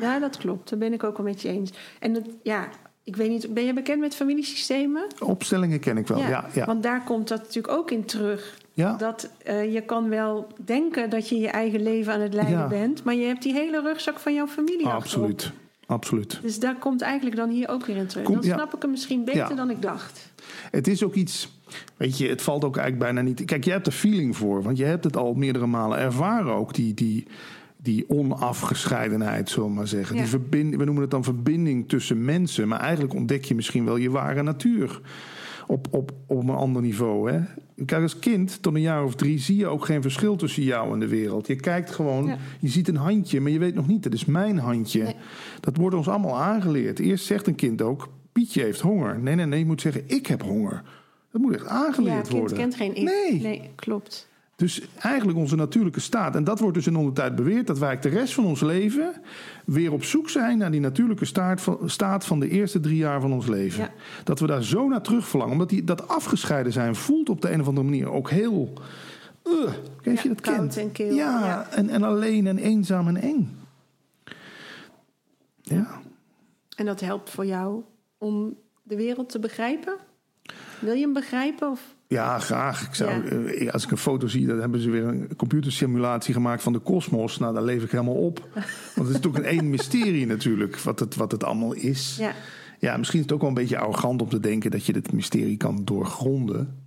ja, 0.03 0.19
dat 0.19 0.37
klopt. 0.37 0.69
Daar 0.69 0.79
ben 0.79 0.93
ik 0.93 1.03
ook 1.03 1.17
wel 1.17 1.25
met 1.25 1.41
je 1.41 1.49
eens. 1.49 1.71
En 1.99 2.13
dat, 2.13 2.23
ja, 2.43 2.67
ik 3.03 3.15
weet 3.15 3.29
niet, 3.29 3.53
ben 3.53 3.63
je 3.65 3.73
bekend 3.73 3.99
met 3.99 4.15
familiesystemen? 4.15 5.03
Opstellingen 5.19 5.79
ken 5.79 5.97
ik 5.97 6.07
wel. 6.07 6.17
Ja, 6.19 6.45
ja, 6.53 6.65
Want 6.65 6.83
daar 6.83 7.03
komt 7.03 7.27
dat 7.27 7.39
natuurlijk 7.39 7.73
ook 7.73 7.91
in 7.91 8.05
terug. 8.05 8.57
ja. 8.73 8.95
Dat 8.97 9.29
eh, 9.43 9.73
je 9.73 9.81
kan 9.81 10.09
wel 10.09 10.47
denken 10.65 11.09
dat 11.09 11.29
je 11.29 11.37
je 11.39 11.47
eigen 11.47 11.81
leven 11.83 12.13
aan 12.13 12.21
het 12.21 12.33
leiden 12.33 12.69
bent, 12.69 13.03
maar 13.03 13.15
je 13.15 13.25
hebt 13.25 13.43
die 13.43 13.53
hele 13.53 13.81
rugzak 13.81 14.19
van 14.19 14.33
jouw 14.33 14.47
familie 14.47 14.85
achterop. 14.87 15.23
absoluut. 15.29 15.51
Absoluut. 15.85 16.39
Dus 16.41 16.59
daar 16.59 16.75
komt 16.75 17.01
eigenlijk 17.01 17.35
dan 17.35 17.49
hier 17.49 17.69
ook 17.69 17.85
weer 17.85 17.95
in 17.95 18.07
terug. 18.07 18.23
Komt- 18.25 18.43
dan 18.43 18.51
snap 18.53 18.73
ik 18.75 18.81
hem 18.81 18.91
misschien 18.91 19.25
beter 19.25 19.55
dan 19.55 19.69
ik 19.69 19.81
dacht. 19.81 20.31
Het 20.71 20.87
is 20.87 21.03
ook 21.03 21.13
iets. 21.13 21.49
Weet 21.97 22.17
je, 22.17 22.27
het 22.27 22.41
valt 22.41 22.63
ook 22.63 22.77
eigenlijk 22.77 23.13
bijna 23.13 23.29
niet. 23.29 23.45
Kijk, 23.45 23.63
jij 23.63 23.73
hebt 23.73 23.87
er 23.87 23.93
feeling 23.93 24.37
voor, 24.37 24.63
want 24.63 24.77
je 24.77 24.83
hebt 24.85 25.03
het 25.03 25.17
al 25.17 25.33
meerdere 25.33 25.65
malen 25.65 25.97
ervaren 25.97 26.53
ook. 26.53 26.73
Die, 26.73 26.93
die, 26.93 27.27
die 27.83 28.09
onafgescheidenheid, 28.09 29.49
zullen 29.49 29.69
we 29.69 29.75
maar 29.75 29.87
zeggen. 29.87 30.15
Ja. 30.15 30.21
Die 30.21 30.29
verbind, 30.29 30.75
we 30.75 30.83
noemen 30.83 31.01
het 31.01 31.11
dan 31.11 31.23
verbinding 31.23 31.89
tussen 31.89 32.25
mensen. 32.25 32.67
Maar 32.67 32.79
eigenlijk 32.79 33.13
ontdek 33.13 33.45
je 33.45 33.55
misschien 33.55 33.85
wel 33.85 33.95
je 33.95 34.09
ware 34.09 34.43
natuur. 34.43 35.01
Op, 35.67 35.87
op, 35.91 36.11
op 36.27 36.43
een 36.43 36.49
ander 36.49 36.81
niveau. 36.81 37.31
Hè? 37.31 37.39
Kijk, 37.85 38.01
als 38.01 38.19
kind, 38.19 38.61
tot 38.61 38.75
een 38.75 38.81
jaar 38.81 39.03
of 39.03 39.15
drie, 39.15 39.39
zie 39.39 39.55
je 39.57 39.67
ook 39.67 39.85
geen 39.85 40.01
verschil 40.01 40.35
tussen 40.35 40.63
jou 40.63 40.93
en 40.93 40.99
de 40.99 41.07
wereld. 41.07 41.47
Je 41.47 41.55
kijkt 41.55 41.91
gewoon, 41.91 42.25
Ja. 42.25 42.37
je 42.59 42.67
ziet 42.69 42.87
een 42.87 42.95
handje, 42.95 43.41
maar 43.41 43.51
je 43.51 43.59
weet 43.59 43.75
nog 43.75 43.87
niet, 43.87 44.03
dat 44.03 44.13
is 44.13 44.25
mijn 44.25 44.57
handje. 44.57 45.03
Nee. 45.03 45.15
Dat 45.59 45.77
wordt 45.77 45.95
ons 45.95 46.07
allemaal 46.07 46.41
aangeleerd. 46.41 46.99
Eerst 46.99 47.25
zegt 47.25 47.47
een 47.47 47.55
kind 47.55 47.81
ook, 47.81 48.09
Pietje 48.31 48.61
heeft 48.61 48.79
honger. 48.81 49.19
Nee, 49.19 49.35
nee, 49.35 49.45
nee, 49.45 49.59
je 49.59 49.65
moet 49.65 49.81
zeggen, 49.81 50.03
ik 50.05 50.27
heb 50.27 50.41
honger. 50.41 50.81
Dat 51.31 51.41
moet 51.41 51.53
echt 51.53 51.63
Ja, 51.63 51.69
aangeleerd 51.69 52.27
kind 52.27 52.39
worden. 52.39 52.57
kent 52.57 52.75
geen 52.75 52.95
ik. 52.95 53.03
Nee. 53.03 53.41
nee, 53.41 53.69
klopt. 53.75 54.29
Dus 54.55 54.81
eigenlijk 54.99 55.37
onze 55.37 55.55
natuurlijke 55.55 55.99
staat. 55.99 56.35
En 56.35 56.43
dat 56.43 56.59
wordt 56.59 56.75
dus 56.75 56.87
in 56.87 56.95
onze 56.95 57.13
tijd 57.13 57.35
beweerd 57.35 57.67
dat 57.67 57.79
wij 57.79 57.99
de 57.99 58.09
rest 58.09 58.33
van 58.33 58.45
ons 58.45 58.61
leven 58.61 59.13
weer 59.65 59.91
op 59.91 60.03
zoek 60.03 60.29
zijn 60.29 60.57
naar 60.57 60.71
die 60.71 60.79
natuurlijke 60.79 61.25
staat 61.25 61.61
van, 61.61 61.77
staat 61.85 62.25
van 62.25 62.39
de 62.39 62.49
eerste 62.49 62.79
drie 62.79 62.97
jaar 62.97 63.21
van 63.21 63.33
ons 63.33 63.47
leven. 63.47 63.83
Ja. 63.83 63.91
Dat 64.23 64.39
we 64.39 64.47
daar 64.47 64.63
zo 64.63 64.87
naar 64.87 65.01
terug 65.01 65.27
verlangen. 65.27 65.53
Omdat 65.53 65.69
die, 65.69 65.83
dat 65.83 66.07
afgescheiden 66.07 66.71
zijn 66.71 66.95
voelt 66.95 67.29
op 67.29 67.41
de 67.41 67.51
een 67.51 67.61
of 67.61 67.67
andere 67.67 67.85
manier 67.85 68.11
ook 68.11 68.29
heel. 68.29 68.73
Uh, 69.43 69.73
Ja, 70.01 70.11
je 70.21 70.27
dat 70.27 70.41
kent? 70.41 70.77
en 70.77 70.91
kil, 70.91 71.13
Ja, 71.13 71.45
ja. 71.45 71.67
En, 71.69 71.89
en 71.89 72.03
alleen 72.03 72.47
en 72.47 72.57
eenzaam 72.57 73.07
en 73.07 73.17
eng. 73.17 73.57
Ja. 75.61 76.01
En 76.75 76.85
dat 76.85 76.99
helpt 76.99 77.29
voor 77.29 77.45
jou 77.45 77.81
om 78.17 78.57
de 78.83 78.95
wereld 78.95 79.29
te 79.29 79.39
begrijpen? 79.39 79.95
Wil 80.79 80.93
je 80.93 81.01
hem 81.01 81.13
begrijpen? 81.13 81.69
Of? 81.69 81.92
Ja, 82.13 82.39
graag. 82.39 82.87
Ik 82.87 82.95
zou, 82.95 83.11
Ja. 83.11 83.23
eh, 83.51 83.71
als 83.73 83.83
ik 83.83 83.91
een 83.91 83.97
foto 83.97 84.27
zie, 84.27 84.45
dan 84.47 84.59
hebben 84.59 84.79
ze 84.79 84.89
weer 84.89 85.03
een 85.03 85.35
computersimulatie 85.37 86.33
gemaakt 86.33 86.63
van 86.63 86.73
de 86.73 86.79
kosmos. 86.79 87.37
Nou, 87.37 87.53
daar 87.53 87.63
leef 87.63 87.83
ik 87.83 87.91
helemaal 87.91 88.13
op. 88.25 88.47
Want 88.95 89.07
het 89.07 89.15
is 89.17 89.19
toch 89.21 89.35
een 89.37 89.45
één 89.45 89.69
mysterie 89.69 90.25
natuurlijk, 90.25 90.77
wat 90.79 90.99
het, 90.99 91.15
wat 91.15 91.31
het 91.31 91.43
allemaal 91.43 91.73
is. 91.73 92.15
Ja, 92.19 92.31
Ja, 92.79 92.97
misschien 92.97 93.19
is 93.19 93.25
het 93.25 93.33
ook 93.33 93.39
wel 93.41 93.49
een 93.49 93.55
beetje 93.55 93.77
arrogant 93.77 94.21
om 94.21 94.29
te 94.29 94.39
denken 94.39 94.71
dat 94.71 94.85
je 94.85 94.93
dit 94.93 95.11
mysterie 95.11 95.57
kan 95.57 95.81
doorgronden. 95.85 96.77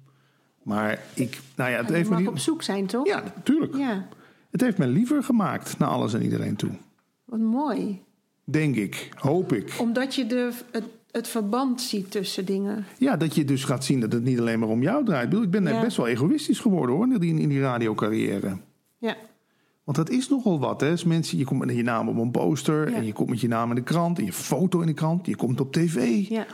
Maar 0.62 0.98
ik, 1.14 1.40
nou 1.56 1.70
ja, 1.70 1.76
het 1.76 1.88
heeft 1.88 2.10
me 2.10 2.28
op 2.28 2.38
zoek 2.38 2.62
zijn, 2.62 2.86
toch? 2.86 3.06
Ja, 3.06 3.22
natuurlijk. 3.36 3.76
Ja, 3.76 4.06
Het 4.50 4.60
heeft 4.60 4.78
me 4.78 4.86
liever 4.86 5.22
gemaakt 5.22 5.78
naar 5.78 5.88
alles 5.88 6.14
en 6.14 6.22
iedereen 6.22 6.56
toe. 6.56 6.70
wat 7.24 7.38
mooi. 7.40 8.02
Denk 8.44 8.76
ik, 8.76 9.10
hoop 9.14 9.52
ik. 9.52 9.74
Omdat 9.80 10.14
je 10.14 10.26
de, 10.26 10.50
het, 10.70 10.84
het 11.16 11.28
verband 11.28 11.80
ziet 11.80 12.10
tussen 12.10 12.44
dingen. 12.44 12.84
Ja, 12.98 13.16
dat 13.16 13.34
je 13.34 13.44
dus 13.44 13.64
gaat 13.64 13.84
zien 13.84 14.00
dat 14.00 14.12
het 14.12 14.24
niet 14.24 14.38
alleen 14.40 14.58
maar 14.58 14.68
om 14.68 14.82
jou 14.82 15.04
draait. 15.04 15.24
Ik 15.24 15.28
bedoel, 15.30 15.44
Ik 15.44 15.50
ben 15.50 15.64
Ja. 15.66 15.80
best 15.80 15.96
wel 15.96 16.06
egoïstisch 16.06 16.58
geworden 16.60 16.94
hoor, 16.96 17.06
in, 17.24 17.38
in 17.38 17.48
die 17.48 17.60
radiocarrière. 17.60 18.58
Ja, 18.98 19.16
Want 19.84 19.96
dat 19.96 20.10
is 20.10 20.28
nogal 20.28 20.58
wat, 20.58 20.80
hè? 20.80 20.90
Als 20.90 21.04
mensen, 21.04 21.38
je 21.38 21.44
komt 21.44 21.64
met 21.66 21.76
je 21.76 21.82
naam 21.82 22.08
op 22.08 22.16
een 22.16 22.30
poster 22.30 22.90
Ja. 22.90 22.96
en 22.96 23.04
je 23.06 23.12
komt 23.12 23.28
met 23.28 23.40
je 23.40 23.48
naam 23.48 23.68
in 23.68 23.74
de 23.74 23.82
krant 23.82 24.18
en 24.18 24.24
je 24.24 24.32
foto 24.32 24.80
in 24.80 24.86
de 24.86 24.92
krant, 24.94 25.26
je 25.26 25.36
komt 25.36 25.60
op 25.60 25.72
tv. 25.72 26.28
ja. 26.28 26.46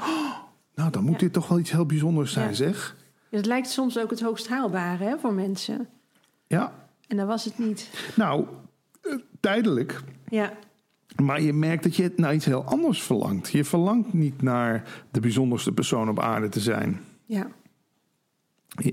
Nou, 0.74 0.90
dan 0.90 1.04
moet 1.04 1.18
dit 1.20 1.32
toch 1.32 1.48
wel 1.48 1.58
iets 1.58 1.70
heel 1.70 1.86
bijzonders 1.86 2.32
zijn, 2.32 2.48
Ja. 2.48 2.54
zeg. 2.54 2.96
Het 3.30 3.46
lijkt 3.46 3.68
soms 3.70 3.98
ook 3.98 4.10
het 4.10 4.20
hoogst 4.20 4.48
haalbare 4.48 5.04
hè, 5.04 5.18
voor 5.18 5.32
mensen. 5.34 5.88
Ja, 6.46 6.72
En 7.08 7.16
dat 7.16 7.26
was 7.26 7.44
het 7.44 7.58
niet. 7.58 7.90
Nou, 8.16 8.44
eh, 9.02 9.14
tijdelijk. 9.40 10.00
Ja, 10.28 10.52
Maar 11.22 11.42
je 11.42 11.52
merkt 11.52 11.82
dat 11.82 11.96
je 11.96 12.12
naar 12.16 12.34
iets 12.34 12.44
heel 12.44 12.64
anders 12.64 13.02
verlangt. 13.02 13.50
Je 13.50 13.64
verlangt 13.64 14.12
niet 14.12 14.42
naar 14.42 15.02
de 15.10 15.20
bijzonderste 15.20 15.72
persoon 15.72 16.08
op 16.08 16.20
aarde 16.20 16.48
te 16.48 16.60
zijn. 16.60 17.00
ja, 17.26 17.46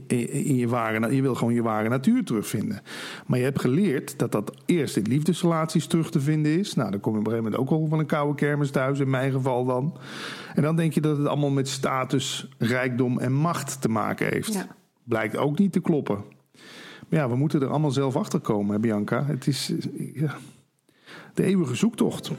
In- 0.07 0.55
je, 0.55 0.67
ware, 0.67 1.15
je 1.15 1.21
wil 1.21 1.35
gewoon 1.35 1.53
je 1.53 1.61
ware 1.61 1.89
natuur 1.89 2.23
terugvinden. 2.23 2.81
Maar 3.27 3.38
je 3.38 3.43
hebt 3.43 3.59
geleerd 3.61 4.19
dat 4.19 4.31
dat 4.31 4.53
eerst 4.65 4.97
in 4.97 5.03
liefdesrelaties 5.07 5.85
terug 5.88 6.11
te 6.11 6.19
vinden 6.19 6.59
is. 6.59 6.73
Nou, 6.73 6.91
dan 6.91 6.99
kom 6.99 7.13
je 7.13 7.19
op 7.19 7.25
een 7.25 7.31
gegeven 7.31 7.51
moment 7.51 7.71
ook 7.71 7.79
al 7.79 7.88
van 7.88 7.99
een 7.99 8.05
koude 8.05 8.35
kermis 8.35 8.71
thuis, 8.71 8.99
in 8.99 9.09
mijn 9.09 9.31
geval 9.31 9.65
dan. 9.65 9.97
En 10.55 10.61
dan 10.61 10.75
denk 10.75 10.93
je 10.93 11.01
dat 11.01 11.17
het 11.17 11.27
allemaal 11.27 11.49
met 11.49 11.67
status, 11.67 12.49
rijkdom 12.57 13.19
en 13.19 13.33
macht 13.33 13.81
te 13.81 13.89
maken 13.89 14.27
heeft. 14.27 14.53
Ja. 14.53 14.67
Blijkt 15.03 15.38
ook 15.38 15.59
niet 15.59 15.71
te 15.71 15.79
kloppen. 15.79 16.23
Maar 17.09 17.19
ja, 17.19 17.29
we 17.29 17.35
moeten 17.35 17.61
er 17.61 17.69
allemaal 17.69 17.91
zelf 17.91 18.15
achter 18.15 18.39
komen, 18.39 18.73
hè, 18.73 18.79
Bianca. 18.79 19.25
Het 19.25 19.47
is 19.47 19.73
ja, 20.13 20.35
de 21.39 21.46
eeuwige 21.46 21.75
zoektocht. 21.75 22.31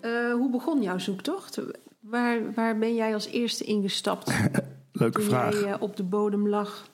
Eh, 0.00 0.32
hoe 0.32 0.50
begon 0.50 0.82
jouw 0.82 0.98
zoektocht? 0.98 1.60
Waar, 2.00 2.54
waar 2.54 2.78
ben 2.78 2.94
jij 2.94 3.14
als 3.14 3.26
eerste 3.26 3.64
ingestapt 3.64 4.32
Leuke 4.92 5.18
toen 5.18 5.28
vraag. 5.28 5.60
jij 5.60 5.72
eh, 5.72 5.82
op 5.82 5.96
de 5.96 6.02
bodem 6.02 6.48
lag? 6.48 6.90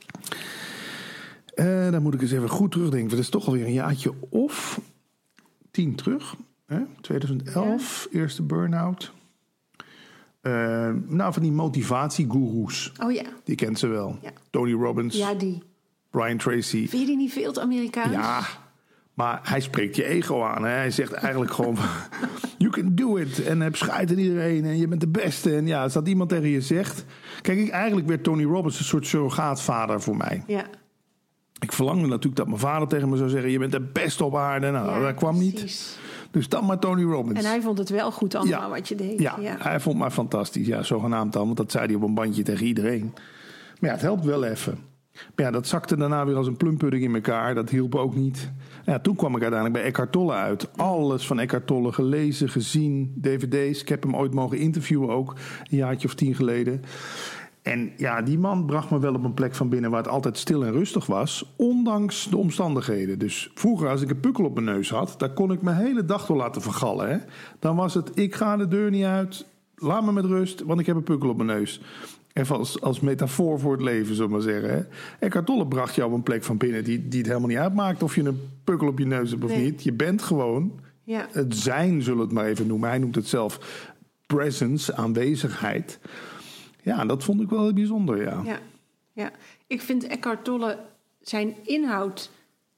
Eh, 1.54 1.90
dan 1.90 2.02
moet 2.02 2.14
ik 2.14 2.20
eens 2.22 2.32
even 2.32 2.48
goed 2.48 2.70
terugdenken. 2.70 3.10
Dat 3.10 3.18
is 3.18 3.28
toch 3.28 3.46
alweer 3.46 3.64
een 3.64 3.72
jaartje 3.72 4.12
of 4.28 4.80
tien 5.70 5.94
terug. 5.94 6.34
Hè? 6.66 6.80
2011, 7.00 8.08
eerste 8.10 8.42
burn-out. 8.42 9.16
Eh, 10.40 10.90
nou, 11.06 11.32
van 11.32 11.42
die 11.42 11.52
motivatiegoeroes. 11.52 12.92
Oh 13.02 13.12
ja, 13.12 13.24
Die 13.44 13.54
kent 13.54 13.78
ze 13.78 13.86
wel. 13.86 14.18
Ja. 14.22 14.30
Tony 14.50 14.72
Robbins, 14.72 15.16
ja 15.16 15.34
die. 15.34 15.62
Brian 16.10 16.36
Tracy. 16.36 16.88
Vind 16.88 17.02
je 17.02 17.06
die 17.06 17.16
niet 17.16 17.32
veel 17.32 17.52
te 17.52 17.60
Amerikaans? 17.60 18.12
Ja, 18.12 18.40
maar 19.14 19.40
hij 19.42 19.60
spreekt 19.60 19.96
je 19.96 20.04
ego 20.04 20.42
aan. 20.42 20.64
Hè? 20.64 20.70
Hij 20.70 20.90
zegt 20.90 21.12
eigenlijk 21.12 21.52
gewoon... 21.52 21.76
You 22.58 22.70
can 22.70 22.94
do 22.94 23.16
it. 23.16 23.44
En 23.44 23.60
heb 23.60 23.76
aan 23.88 24.08
iedereen. 24.08 24.64
En 24.64 24.78
je 24.78 24.88
bent 24.88 25.00
de 25.00 25.08
beste. 25.08 25.56
En 25.56 25.66
ja, 25.66 25.82
als 25.82 25.92
dat 25.92 26.08
iemand 26.08 26.28
tegen 26.28 26.48
je 26.48 26.60
zegt... 26.60 27.04
Kijk, 27.40 27.58
ik, 27.58 27.68
eigenlijk 27.70 28.06
werd 28.08 28.22
Tony 28.22 28.44
Robbins 28.44 28.78
een 28.78 28.84
soort 28.84 29.06
surrogaatvader 29.06 30.00
voor 30.00 30.16
mij. 30.16 30.42
Ja. 30.46 30.64
Ik 31.58 31.72
verlangde 31.72 32.06
natuurlijk 32.06 32.36
dat 32.36 32.46
mijn 32.46 32.58
vader 32.58 32.88
tegen 32.88 33.08
me 33.08 33.16
zou 33.16 33.28
zeggen: 33.28 33.50
Je 33.50 33.58
bent 33.58 33.72
de 33.72 33.80
beste 33.80 34.24
op 34.24 34.36
aarde. 34.36 34.70
Nou, 34.70 34.90
Ja, 34.90 35.06
dat 35.06 35.14
kwam 35.14 35.38
niet. 35.38 35.98
Dus 36.30 36.48
dan 36.48 36.66
maar 36.66 36.78
Tony 36.78 37.02
Robbins. 37.02 37.38
En 37.38 37.50
hij 37.50 37.60
vond 37.60 37.78
het 37.78 37.88
wel 37.88 38.10
goed 38.12 38.34
allemaal 38.34 38.60
Ja. 38.60 38.68
wat 38.68 38.88
je 38.88 38.94
deed. 38.94 39.20
ja, 39.20 39.36
hij 39.58 39.80
vond 39.80 39.98
mij 39.98 40.10
fantastisch. 40.10 40.66
Ja, 40.66 40.82
zogenaamd 40.82 41.32
dan, 41.32 41.44
want 41.44 41.56
dat 41.56 41.70
zei 41.70 41.86
hij 41.86 41.94
op 41.94 42.02
een 42.02 42.14
bandje 42.14 42.42
tegen 42.42 42.66
iedereen. 42.66 43.12
Maar 43.80 43.90
ja, 43.90 43.96
het 43.96 44.00
helpt 44.00 44.24
wel 44.24 44.44
even. 44.44 44.78
Maar 45.36 45.44
ja, 45.46 45.50
dat 45.50 45.66
zakte 45.66 45.96
daarna 45.96 46.26
weer 46.26 46.36
als 46.36 46.46
een 46.46 46.56
plumpudding 46.56 47.02
in 47.04 47.14
elkaar. 47.14 47.54
Dat 47.54 47.70
hielp 47.70 47.94
ook 47.94 48.14
niet. 48.14 48.50
Ja, 48.84 48.98
toen 48.98 49.16
kwam 49.16 49.36
ik 49.36 49.42
uiteindelijk 49.42 49.80
bij 49.80 49.88
Eckhart 49.88 50.12
Tolle 50.12 50.32
uit. 50.32 50.68
Alles 50.76 51.26
van 51.26 51.38
Eckhart 51.38 51.66
Tolle 51.66 51.92
gelezen, 51.92 52.48
gezien, 52.48 53.14
dvd's. 53.20 53.80
Ik 53.80 53.88
heb 53.88 54.02
hem 54.02 54.16
ooit 54.16 54.34
mogen 54.34 54.58
interviewen 54.58 55.08
ook, 55.08 55.34
een 55.70 55.76
jaartje 55.76 56.08
of 56.08 56.14
tien 56.14 56.34
geleden. 56.34 56.82
En 57.68 57.92
ja, 57.96 58.22
die 58.22 58.38
man 58.38 58.66
bracht 58.66 58.90
me 58.90 58.98
wel 58.98 59.14
op 59.14 59.24
een 59.24 59.34
plek 59.34 59.54
van 59.54 59.68
binnen 59.68 59.90
waar 59.90 60.02
het 60.02 60.10
altijd 60.12 60.38
stil 60.38 60.64
en 60.64 60.72
rustig 60.72 61.06
was, 61.06 61.52
ondanks 61.56 62.28
de 62.30 62.36
omstandigheden. 62.36 63.18
Dus 63.18 63.50
vroeger, 63.54 63.88
als 63.88 64.02
ik 64.02 64.10
een 64.10 64.20
pukkel 64.20 64.44
op 64.44 64.54
mijn 64.54 64.66
neus 64.66 64.90
had, 64.90 65.14
daar 65.18 65.32
kon 65.32 65.52
ik 65.52 65.62
mijn 65.62 65.76
hele 65.76 66.04
dag 66.04 66.26
door 66.26 66.36
laten 66.36 66.62
vergallen. 66.62 67.10
Hè? 67.10 67.16
Dan 67.58 67.76
was 67.76 67.94
het, 67.94 68.10
ik 68.14 68.34
ga 68.34 68.56
de 68.56 68.68
deur 68.68 68.90
niet 68.90 69.04
uit, 69.04 69.46
laat 69.76 70.04
me 70.04 70.12
met 70.12 70.24
rust, 70.24 70.62
want 70.62 70.80
ik 70.80 70.86
heb 70.86 70.96
een 70.96 71.02
pukkel 71.02 71.28
op 71.28 71.36
mijn 71.36 71.48
neus. 71.58 71.80
Even 72.32 72.56
als, 72.56 72.80
als 72.80 73.00
metafoor 73.00 73.60
voor 73.60 73.72
het 73.72 73.82
leven, 73.82 74.14
zullen 74.14 74.30
we 74.30 74.36
maar 74.36 74.42
zeggen. 74.46 74.70
Hè? 74.70 74.82
Eckhart 75.26 75.46
Tolle 75.46 75.66
bracht 75.66 75.94
jou 75.94 76.08
op 76.10 76.16
een 76.16 76.22
plek 76.22 76.44
van 76.44 76.56
binnen 76.56 76.84
die, 76.84 77.08
die 77.08 77.18
het 77.18 77.28
helemaal 77.28 77.48
niet 77.48 77.58
uitmaakt 77.58 78.02
of 78.02 78.14
je 78.14 78.22
een 78.24 78.40
pukkel 78.64 78.88
op 78.88 78.98
je 78.98 79.06
neus 79.06 79.30
hebt 79.30 79.44
of 79.44 79.50
Nee. 79.50 79.64
niet. 79.64 79.82
Je 79.82 79.92
bent 79.92 80.22
gewoon 80.22 80.72
Ja. 81.04 81.26
het 81.30 81.56
zijn, 81.56 82.02
zullen 82.02 82.18
we 82.18 82.24
het 82.24 82.32
maar 82.32 82.44
even 82.46 82.66
noemen. 82.66 82.88
Hij 82.88 82.98
noemt 82.98 83.14
het 83.14 83.26
zelf 83.28 83.60
presence, 84.26 84.94
aanwezigheid. 84.96 85.98
Ja, 86.88 87.04
dat 87.04 87.24
vond 87.24 87.40
ik 87.40 87.50
wel 87.50 87.62
heel 87.62 87.72
bijzonder, 87.72 88.22
ja. 88.22 88.42
Ja, 88.44 88.58
ja. 89.12 89.30
Ik 89.66 89.80
vind 89.82 90.06
Eckhart 90.06 90.44
Tolle, 90.44 90.78
zijn 91.20 91.54
inhoud, 91.62 92.30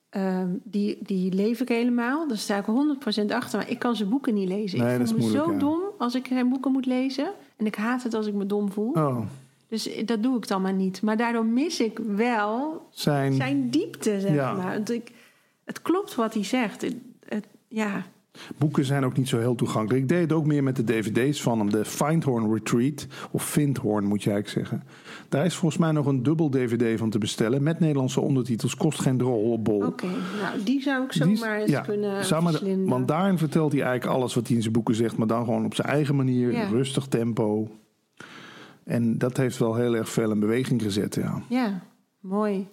ehm, 0.08 0.48
die, 0.62 0.98
die 1.00 1.32
leef 1.32 1.60
ik 1.60 1.68
helemaal. 1.68 2.28
Daar 2.28 2.36
sta 2.38 2.56
ik 2.58 2.64
100% 2.66 3.32
achter. 3.32 3.58
Maar 3.58 3.70
ik 3.70 3.78
kan 3.78 3.96
zijn 3.96 4.08
boeken 4.08 4.34
niet 4.34 4.48
lezen. 4.48 4.78
Nee, 4.78 4.98
ik 4.98 5.06
voel 5.06 5.16
me 5.16 5.22
moeilijk, 5.22 5.44
zo 5.44 5.52
ja. 5.52 5.58
dom 5.58 5.80
als 5.98 6.14
ik 6.14 6.26
zijn 6.26 6.48
boeken 6.48 6.72
moet 6.72 6.86
lezen. 6.86 7.30
En 7.56 7.66
ik 7.66 7.74
haat 7.74 8.02
het 8.02 8.14
als 8.14 8.26
ik 8.26 8.34
me 8.34 8.46
dom 8.46 8.72
voel. 8.72 8.90
Oh, 8.92 9.20
Dus 9.68 9.90
dat 10.04 10.22
doe 10.22 10.36
ik 10.36 10.48
dan 10.48 10.62
maar 10.62 10.72
niet. 10.72 11.02
Maar 11.02 11.16
daardoor 11.16 11.44
mis 11.46 11.80
ik 11.80 11.98
wel 11.98 12.86
zijn, 12.90 13.32
zijn 13.32 13.70
diepte, 13.70 14.20
zeg 14.20 14.34
Ja. 14.34 14.52
maar. 14.52 14.74
Want 14.74 14.90
ik, 14.90 15.10
het 15.64 15.82
klopt 15.82 16.14
wat 16.14 16.34
hij 16.34 16.44
zegt. 16.44 16.82
Het, 16.82 16.96
het- 17.28 17.46
ja, 17.68 18.02
boeken 18.58 18.84
zijn 18.84 19.04
ook 19.04 19.16
niet 19.16 19.28
zo 19.28 19.38
heel 19.38 19.54
toegankelijk. 19.54 20.02
Ik 20.02 20.08
deed 20.08 20.20
het 20.20 20.32
ook 20.32 20.46
meer 20.46 20.62
met 20.62 20.76
de 20.76 20.84
dvd's 20.84 21.42
van 21.42 21.58
hem. 21.58 21.70
De 21.70 21.84
Findhorn 21.84 22.52
Retreat, 22.52 23.06
of 23.30 23.44
Findhorn 23.50 24.04
moet 24.04 24.22
je 24.22 24.30
eigenlijk 24.30 24.68
zeggen. 24.68 24.88
Daar 25.28 25.44
is 25.44 25.54
volgens 25.54 25.80
mij 25.80 25.90
nog 25.92 26.06
een 26.06 26.22
dubbel 26.22 26.50
dvd 26.50 26.98
van 26.98 27.10
te 27.10 27.18
bestellen... 27.18 27.62
met 27.62 27.80
Nederlandse 27.80 28.20
ondertitels, 28.20 28.76
kost 28.76 29.00
geen 29.00 29.16
drol 29.18 29.52
op 29.52 29.64
bol. 29.64 29.86
oké. 29.86 30.06
Nou, 30.06 30.62
die 30.64 30.82
zou 30.82 31.04
ik 31.04 31.12
zomaar 31.12 31.60
eens 31.60 31.80
kunnen 31.80 32.24
zou 32.24 32.42
maar- 32.42 32.52
verslinden. 32.52 32.88
Want 32.88 33.08
daarin 33.08 33.38
vertelt 33.38 33.72
hij 33.72 33.82
eigenlijk 33.82 34.16
alles 34.16 34.34
wat 34.34 34.46
hij 34.46 34.56
in 34.56 34.62
zijn 34.62 34.74
boeken 34.74 34.94
zegt... 34.94 35.16
maar 35.16 35.26
dan 35.26 35.44
gewoon 35.44 35.64
op 35.64 35.74
zijn 35.74 35.88
eigen 35.88 36.16
manier, 36.16 36.52
Ja. 36.52 36.68
rustig 36.68 37.06
tempo. 37.06 37.68
En 38.84 39.18
dat 39.18 39.36
heeft 39.36 39.58
wel 39.58 39.74
heel 39.74 39.96
erg 39.96 40.08
veel 40.08 40.30
in 40.30 40.40
beweging 40.40 40.82
gezet, 40.82 41.14
ja. 41.14 41.42
Ja, 41.48 41.80
mooi. 42.20 42.68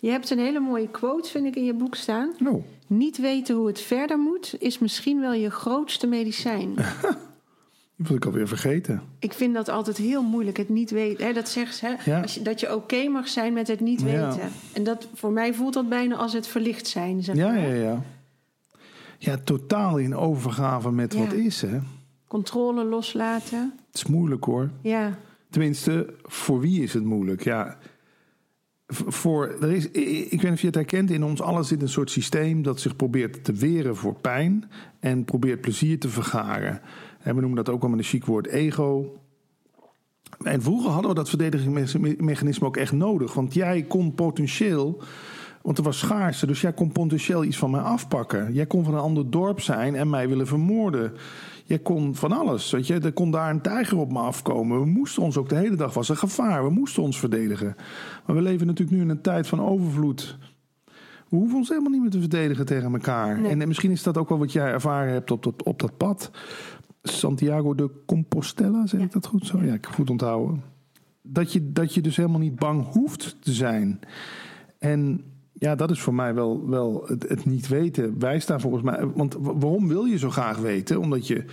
Je 0.00 0.10
hebt 0.10 0.30
een 0.30 0.38
hele 0.38 0.60
mooie 0.60 0.88
quote, 0.88 1.28
vind 1.30 1.46
ik, 1.46 1.56
in 1.56 1.64
je 1.64 1.74
boek 1.74 1.94
staan. 1.94 2.32
Oh, 2.46 2.64
Niet 2.86 3.18
weten 3.18 3.54
hoe 3.56 3.66
het 3.66 3.80
verder 3.80 4.18
moet, 4.18 4.54
is 4.58 4.78
misschien 4.78 5.20
wel 5.20 5.32
je 5.32 5.50
grootste 5.50 6.06
medicijn. 6.06 6.74
die 7.96 8.06
was 8.06 8.10
ik 8.16 8.24
alweer 8.24 8.48
vergeten. 8.48 9.02
ik 9.18 9.32
vind 9.32 9.54
dat 9.54 9.68
altijd 9.68 9.96
heel 9.96 10.22
moeilijk, 10.22 10.56
het 10.56 10.68
niet 10.68 10.90
weten. 10.90 11.26
Hè, 11.26 11.32
dat 11.32 11.48
zegt 11.48 11.74
ze, 11.76 11.86
hè, 11.86 12.10
Ja. 12.10 12.20
als 12.22 12.34
je, 12.34 12.42
dat 12.42 12.60
je 12.60 12.74
oké 12.74 13.08
mag 13.08 13.28
zijn 13.28 13.52
met 13.52 13.68
het 13.68 13.80
niet 13.80 14.00
Ja. 14.00 14.06
weten. 14.06 14.50
En 14.72 14.84
dat, 14.84 15.08
voor 15.14 15.32
mij 15.32 15.54
voelt 15.54 15.74
dat 15.74 15.88
bijna 15.88 16.16
als 16.16 16.32
het 16.32 16.46
verlicht 16.46 16.86
zijn. 16.86 17.22
Zeg 17.22 17.36
Ja, 17.36 17.48
maar. 17.48 17.58
ja, 17.58 17.74
ja. 17.74 18.02
Ja, 19.18 19.36
totaal 19.44 19.96
in 19.98 20.16
overgave 20.16 20.90
met 20.90 21.12
Ja. 21.14 21.18
wat 21.20 21.32
is, 21.32 21.60
hè. 21.62 21.78
Controle 22.26 22.84
loslaten. 22.84 23.72
Het 23.86 23.94
is 23.96 24.06
moeilijk, 24.06 24.44
hoor. 24.44 24.70
Ja, 24.82 25.18
Tenminste, 25.50 26.14
voor 26.22 26.60
wie 26.60 26.82
is 26.82 26.94
het 26.94 27.04
moeilijk? 27.04 27.44
Ja, 27.44 27.78
voor, 28.88 29.56
er 29.60 29.72
is, 29.72 29.90
ik 29.90 30.30
weet 30.30 30.42
niet 30.42 30.52
of 30.52 30.60
je 30.60 30.66
het 30.66 30.74
herkent, 30.74 31.10
in 31.10 31.24
ons 31.24 31.42
allen 31.42 31.64
zit 31.64 31.82
een 31.82 31.88
soort 31.88 32.10
systeem 32.10 32.62
dat 32.62 32.80
zich 32.80 32.96
probeert 32.96 33.44
te 33.44 33.52
weren 33.52 33.96
voor 33.96 34.14
pijn 34.14 34.70
en 35.00 35.24
probeert 35.24 35.60
plezier 35.60 35.98
te 35.98 36.08
vergaren. 36.08 36.80
En 37.20 37.34
we 37.34 37.40
noemen 37.40 37.64
dat 37.64 37.74
ook 37.74 37.80
wel 37.80 37.90
met 37.90 37.98
een 37.98 38.04
chic 38.04 38.24
woord 38.24 38.46
ego. 38.46 39.18
En 40.42 40.62
vroeger 40.62 40.90
hadden 40.90 41.10
we 41.10 41.16
dat 41.16 41.28
verdedigingsmechanisme 41.28 42.66
ook 42.66 42.76
echt 42.76 42.92
nodig, 42.92 43.34
want 43.34 43.54
jij 43.54 43.82
kon 43.82 44.14
potentieel, 44.14 45.02
want 45.62 45.78
er 45.78 45.84
was 45.84 45.98
schaarste, 45.98 46.46
dus 46.46 46.60
jij 46.60 46.72
kon 46.72 46.92
potentieel 46.92 47.44
iets 47.44 47.56
van 47.56 47.70
mij 47.70 47.80
afpakken. 47.80 48.52
Jij 48.52 48.66
kon 48.66 48.84
van 48.84 48.94
een 48.94 49.00
ander 49.00 49.30
dorp 49.30 49.60
zijn 49.60 49.94
en 49.94 50.10
mij 50.10 50.28
willen 50.28 50.46
vermoorden. 50.46 51.12
Jij 51.68 51.78
kon 51.78 52.14
van 52.14 52.32
alles. 52.32 52.70
Weet 52.70 52.86
je, 52.86 52.98
er 52.98 53.12
kon 53.12 53.30
daar 53.30 53.50
een 53.50 53.60
tijger 53.60 53.98
op 53.98 54.12
me 54.12 54.18
afkomen. 54.18 54.80
We 54.80 54.86
moesten 54.86 55.22
ons 55.22 55.36
ook 55.36 55.48
de 55.48 55.54
hele 55.56 55.76
dag 55.76 55.94
was 55.94 56.08
een 56.08 56.16
gevaar. 56.16 56.64
We 56.64 56.70
moesten 56.70 57.02
ons 57.02 57.18
verdedigen. 57.18 57.74
Maar 58.26 58.36
we 58.36 58.42
leven 58.42 58.66
natuurlijk 58.66 58.96
nu 58.96 59.02
in 59.02 59.08
een 59.08 59.20
tijd 59.20 59.46
van 59.46 59.60
overvloed. 59.60 60.38
We 61.28 61.36
hoeven 61.36 61.56
ons 61.56 61.68
helemaal 61.68 61.90
niet 61.90 62.00
meer 62.00 62.10
te 62.10 62.20
verdedigen 62.20 62.66
tegen 62.66 62.92
elkaar. 62.92 63.40
Nee. 63.40 63.50
En, 63.50 63.60
en 63.60 63.68
misschien 63.68 63.90
is 63.90 64.02
dat 64.02 64.18
ook 64.18 64.28
wel 64.28 64.38
wat 64.38 64.52
jij 64.52 64.66
ervaren 64.66 65.12
hebt 65.12 65.30
op 65.30 65.42
dat, 65.42 65.62
op 65.62 65.80
dat 65.80 65.96
pad. 65.96 66.30
Santiago 67.02 67.74
de 67.74 67.90
Compostela, 68.06 68.86
zeg 68.86 69.00
Ja. 69.00 69.06
ik 69.06 69.12
dat 69.12 69.26
goed 69.26 69.46
zo? 69.46 69.58
Ja, 69.58 69.74
ik 69.74 69.84
heb 69.84 69.94
goed 69.94 70.10
onthouden. 70.10 70.62
Dat 71.22 71.52
je, 71.52 71.72
dat 71.72 71.94
je 71.94 72.00
dus 72.00 72.16
helemaal 72.16 72.40
niet 72.40 72.58
bang 72.58 72.86
hoeft 72.92 73.36
te 73.40 73.52
zijn. 73.52 74.00
En 74.78 75.24
ja, 75.58 75.74
dat 75.74 75.90
is 75.90 76.00
voor 76.00 76.14
mij 76.14 76.34
wel, 76.34 76.68
wel 76.68 77.04
het, 77.06 77.28
het 77.28 77.44
niet 77.44 77.68
weten. 77.68 78.18
Wij 78.18 78.38
staan 78.40 78.60
volgens 78.60 78.82
mij. 78.82 79.06
Want 79.14 79.34
wa- 79.38 79.54
waarom 79.58 79.88
wil 79.88 80.04
je 80.04 80.18
zo 80.18 80.30
graag 80.30 80.58
weten? 80.58 80.98
Omdat 81.00 81.26
je. 81.26 81.44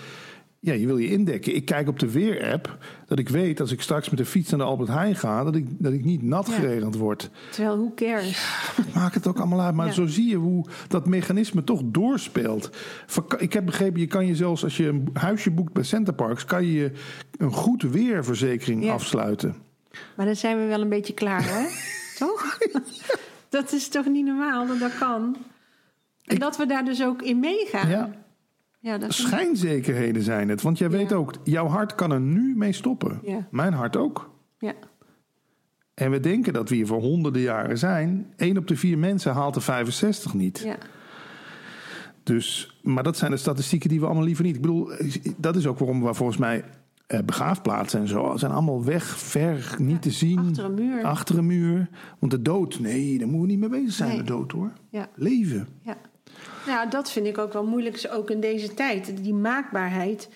Ja, 0.59 0.73
je 0.73 0.85
wil 0.85 0.97
je 0.97 1.09
indekken. 1.09 1.55
Ik 1.55 1.65
kijk 1.65 1.87
op 1.87 1.99
de 1.99 2.11
weer-app 2.11 2.77
dat 3.07 3.19
ik 3.19 3.29
weet 3.29 3.59
als 3.59 3.71
ik 3.71 3.81
straks 3.81 4.09
met 4.09 4.17
de 4.19 4.25
fiets 4.25 4.49
naar 4.49 4.59
de 4.59 4.65
Albert 4.65 4.89
Heijn 4.89 5.15
ga, 5.15 5.43
dat 5.43 5.55
ik, 5.55 5.65
dat 5.69 5.93
ik 5.93 6.05
niet 6.05 6.21
nat 6.21 6.47
Ja. 6.47 6.53
geregend 6.53 6.95
word. 6.95 7.29
terwijl 7.51 7.77
hoe 7.77 7.93
cares? 7.93 8.47
Maakt 8.93 9.15
het 9.15 9.27
ook 9.27 9.37
allemaal 9.37 9.61
uit. 9.61 9.75
Maar 9.75 9.85
Ja. 9.85 9.91
zo 9.91 10.05
zie 10.05 10.29
je 10.29 10.35
hoe 10.35 10.65
dat 10.87 11.05
mechanisme 11.07 11.63
toch 11.63 11.81
doorspeelt. 11.85 12.69
Ik 13.37 13.53
heb 13.53 13.65
begrepen, 13.65 13.99
je 13.99 14.07
kan 14.07 14.25
je 14.25 14.35
zelfs 14.35 14.63
als 14.63 14.77
je 14.77 14.87
een 14.87 15.09
huisje 15.13 15.51
boekt 15.51 15.73
bij 15.73 15.83
Centerparks, 15.83 16.45
kan 16.45 16.65
je 16.65 16.91
een 17.37 17.51
goed 17.53 17.81
weerverzekering 17.81 18.89
afsluiten. 18.91 19.55
Maar 20.15 20.25
dan 20.25 20.35
zijn 20.35 20.57
we 20.57 20.65
wel 20.65 20.81
een 20.81 20.89
beetje 20.89 21.13
klaar, 21.13 21.43
hè? 21.43 21.65
toch? 22.25 22.57
Dat 23.55 23.71
is 23.71 23.87
toch 23.87 24.05
niet 24.05 24.25
normaal 24.25 24.67
dat 24.67 24.79
dat 24.79 24.97
kan? 24.97 25.35
En 26.23 26.39
dat 26.39 26.57
we 26.57 26.65
daar 26.65 26.85
dus 26.85 27.03
ook 27.03 27.21
in 27.21 27.39
meegaan. 27.39 27.89
Ja. 27.89 28.11
Ja, 28.79 28.97
dat 28.97 29.13
Schijnzekerheden 29.13 30.21
zijn 30.21 30.49
het. 30.49 30.61
Want 30.61 30.77
jij 30.77 30.89
weet 30.89 31.09
Ja. 31.09 31.15
ook, 31.15 31.33
jouw 31.43 31.67
hart 31.67 31.95
kan 31.95 32.11
er 32.11 32.19
nu 32.21 32.55
mee 32.55 32.73
stoppen. 32.73 33.19
Ja. 33.23 33.47
Mijn 33.51 33.73
hart 33.73 33.95
ook. 33.95 34.31
Ja. 34.59 34.73
En 35.93 36.11
we 36.11 36.19
denken 36.19 36.53
dat 36.53 36.69
we 36.69 36.75
hier 36.75 36.87
voor 36.87 37.01
honderden 37.01 37.41
jaren 37.41 37.77
zijn. 37.77 38.33
Eén 38.37 38.57
op 38.57 38.67
de 38.67 38.75
vier 38.75 38.97
mensen 38.97 39.33
haalt 39.33 39.53
de 39.53 39.61
65 39.61 40.33
niet. 40.33 40.59
Ja. 40.59 40.77
Dus, 42.23 42.79
maar 42.83 43.03
dat 43.03 43.17
zijn 43.17 43.31
de 43.31 43.37
statistieken 43.37 43.89
die 43.89 43.99
we 43.99 44.05
allemaal 44.05 44.23
liever 44.23 44.43
niet. 44.43 44.55
Ik 44.55 44.61
bedoel, 44.61 44.91
dat 45.37 45.55
is 45.55 45.67
ook 45.67 45.79
waarom 45.79 46.03
we 46.03 46.13
volgens 46.13 46.37
mij 46.37 46.63
eh, 47.07 47.19
begraafplaatsen 47.19 47.99
en 47.99 48.07
zo 48.07 48.33
zijn 48.37 48.51
allemaal 48.51 48.83
weg, 48.83 49.03
ver, 49.19 49.75
niet 49.77 50.01
te 50.01 50.11
zien. 50.11 50.39
Achter 50.39 50.65
een 50.65 50.73
muur. 50.73 51.03
Achter 51.03 51.37
een 51.37 51.45
muur. 51.45 51.89
Want 52.19 52.31
de 52.31 52.41
dood, 52.41 52.79
nee, 52.79 53.17
daar 53.17 53.27
moeten 53.27 53.41
we 53.47 53.47
niet 53.47 53.59
mee 53.71 53.81
bezig 53.81 53.93
zijn, 53.93 54.09
Nee. 54.09 54.17
de 54.17 54.23
dood 54.23 54.51
hoor. 54.51 54.71
Ja. 54.89 55.07
Leven. 55.15 55.67
Ja. 55.81 55.97
Nou, 56.67 56.89
dat 56.89 57.11
vind 57.11 57.27
ik 57.27 57.37
ook 57.37 57.53
wel 57.53 57.65
moeilijk, 57.65 58.09
ook 58.11 58.29
in 58.29 58.39
deze 58.39 58.73
tijd. 58.73 59.23
Die 59.23 59.33
maakbaarheid. 59.33 60.29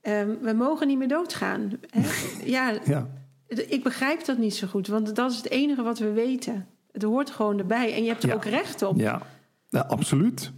Ehm, 0.00 0.28
we 0.42 0.52
mogen 0.52 0.86
niet 0.86 0.98
meer 0.98 1.08
doodgaan. 1.08 1.70
Hè? 1.90 2.00
ja, 2.56 2.72
Ja. 2.84 3.08
ik 3.46 3.82
begrijp 3.82 4.24
dat 4.24 4.38
niet 4.38 4.54
zo 4.54 4.66
goed, 4.66 4.86
want 4.86 5.16
dat 5.16 5.30
is 5.30 5.36
het 5.36 5.50
enige 5.50 5.82
wat 5.82 5.98
we 5.98 6.12
weten. 6.12 6.66
Het 6.92 7.02
hoort 7.02 7.30
gewoon 7.30 7.58
erbij 7.58 7.94
en 7.94 8.02
je 8.02 8.08
hebt 8.08 8.22
er 8.22 8.28
Ja. 8.28 8.34
ook 8.34 8.44
recht 8.44 8.82
op. 8.82 8.98
Ja, 9.00 9.22
ja 9.68 9.80
absoluut. 9.80 10.52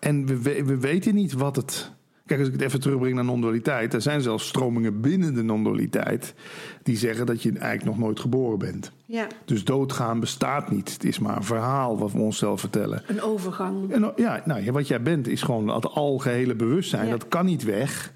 En 0.00 0.26
we, 0.26 0.64
we 0.64 0.78
weten 0.78 1.14
niet 1.14 1.32
wat 1.32 1.56
het. 1.56 1.92
Kijk, 2.30 2.42
als 2.42 2.48
ik 2.48 2.54
het 2.54 2.64
even 2.64 2.80
terugbreng 2.80 3.14
naar 3.14 3.24
non-dualiteit. 3.24 3.94
Er 3.94 4.02
zijn 4.02 4.20
zelfs 4.20 4.48
stromingen 4.48 5.00
binnen 5.00 5.34
de 5.34 5.42
non-dualiteit. 5.42 6.34
die 6.82 6.96
zeggen 6.96 7.26
dat 7.26 7.42
je 7.42 7.50
eigenlijk 7.52 7.84
nog 7.84 7.98
nooit 7.98 8.20
geboren 8.20 8.58
bent. 8.58 8.92
Ja, 9.06 9.26
Dus 9.44 9.64
doodgaan 9.64 10.20
bestaat 10.20 10.70
niet. 10.70 10.92
Het 10.92 11.04
is 11.04 11.18
maar 11.18 11.36
een 11.36 11.44
verhaal 11.44 11.98
wat 11.98 12.12
we 12.12 12.18
onszelf 12.18 12.60
vertellen. 12.60 13.02
een 13.06 13.22
overgang. 13.22 13.92
En 13.92 14.12
ja, 14.16 14.42
nou, 14.44 14.72
wat 14.72 14.88
jij 14.88 15.02
bent 15.02 15.28
is 15.28 15.42
gewoon 15.42 15.68
het 15.68 15.86
algehele 15.86 16.54
bewustzijn. 16.54 17.04
Ja. 17.04 17.10
Dat 17.10 17.28
kan 17.28 17.44
niet 17.46 17.62
weg. 17.64 18.12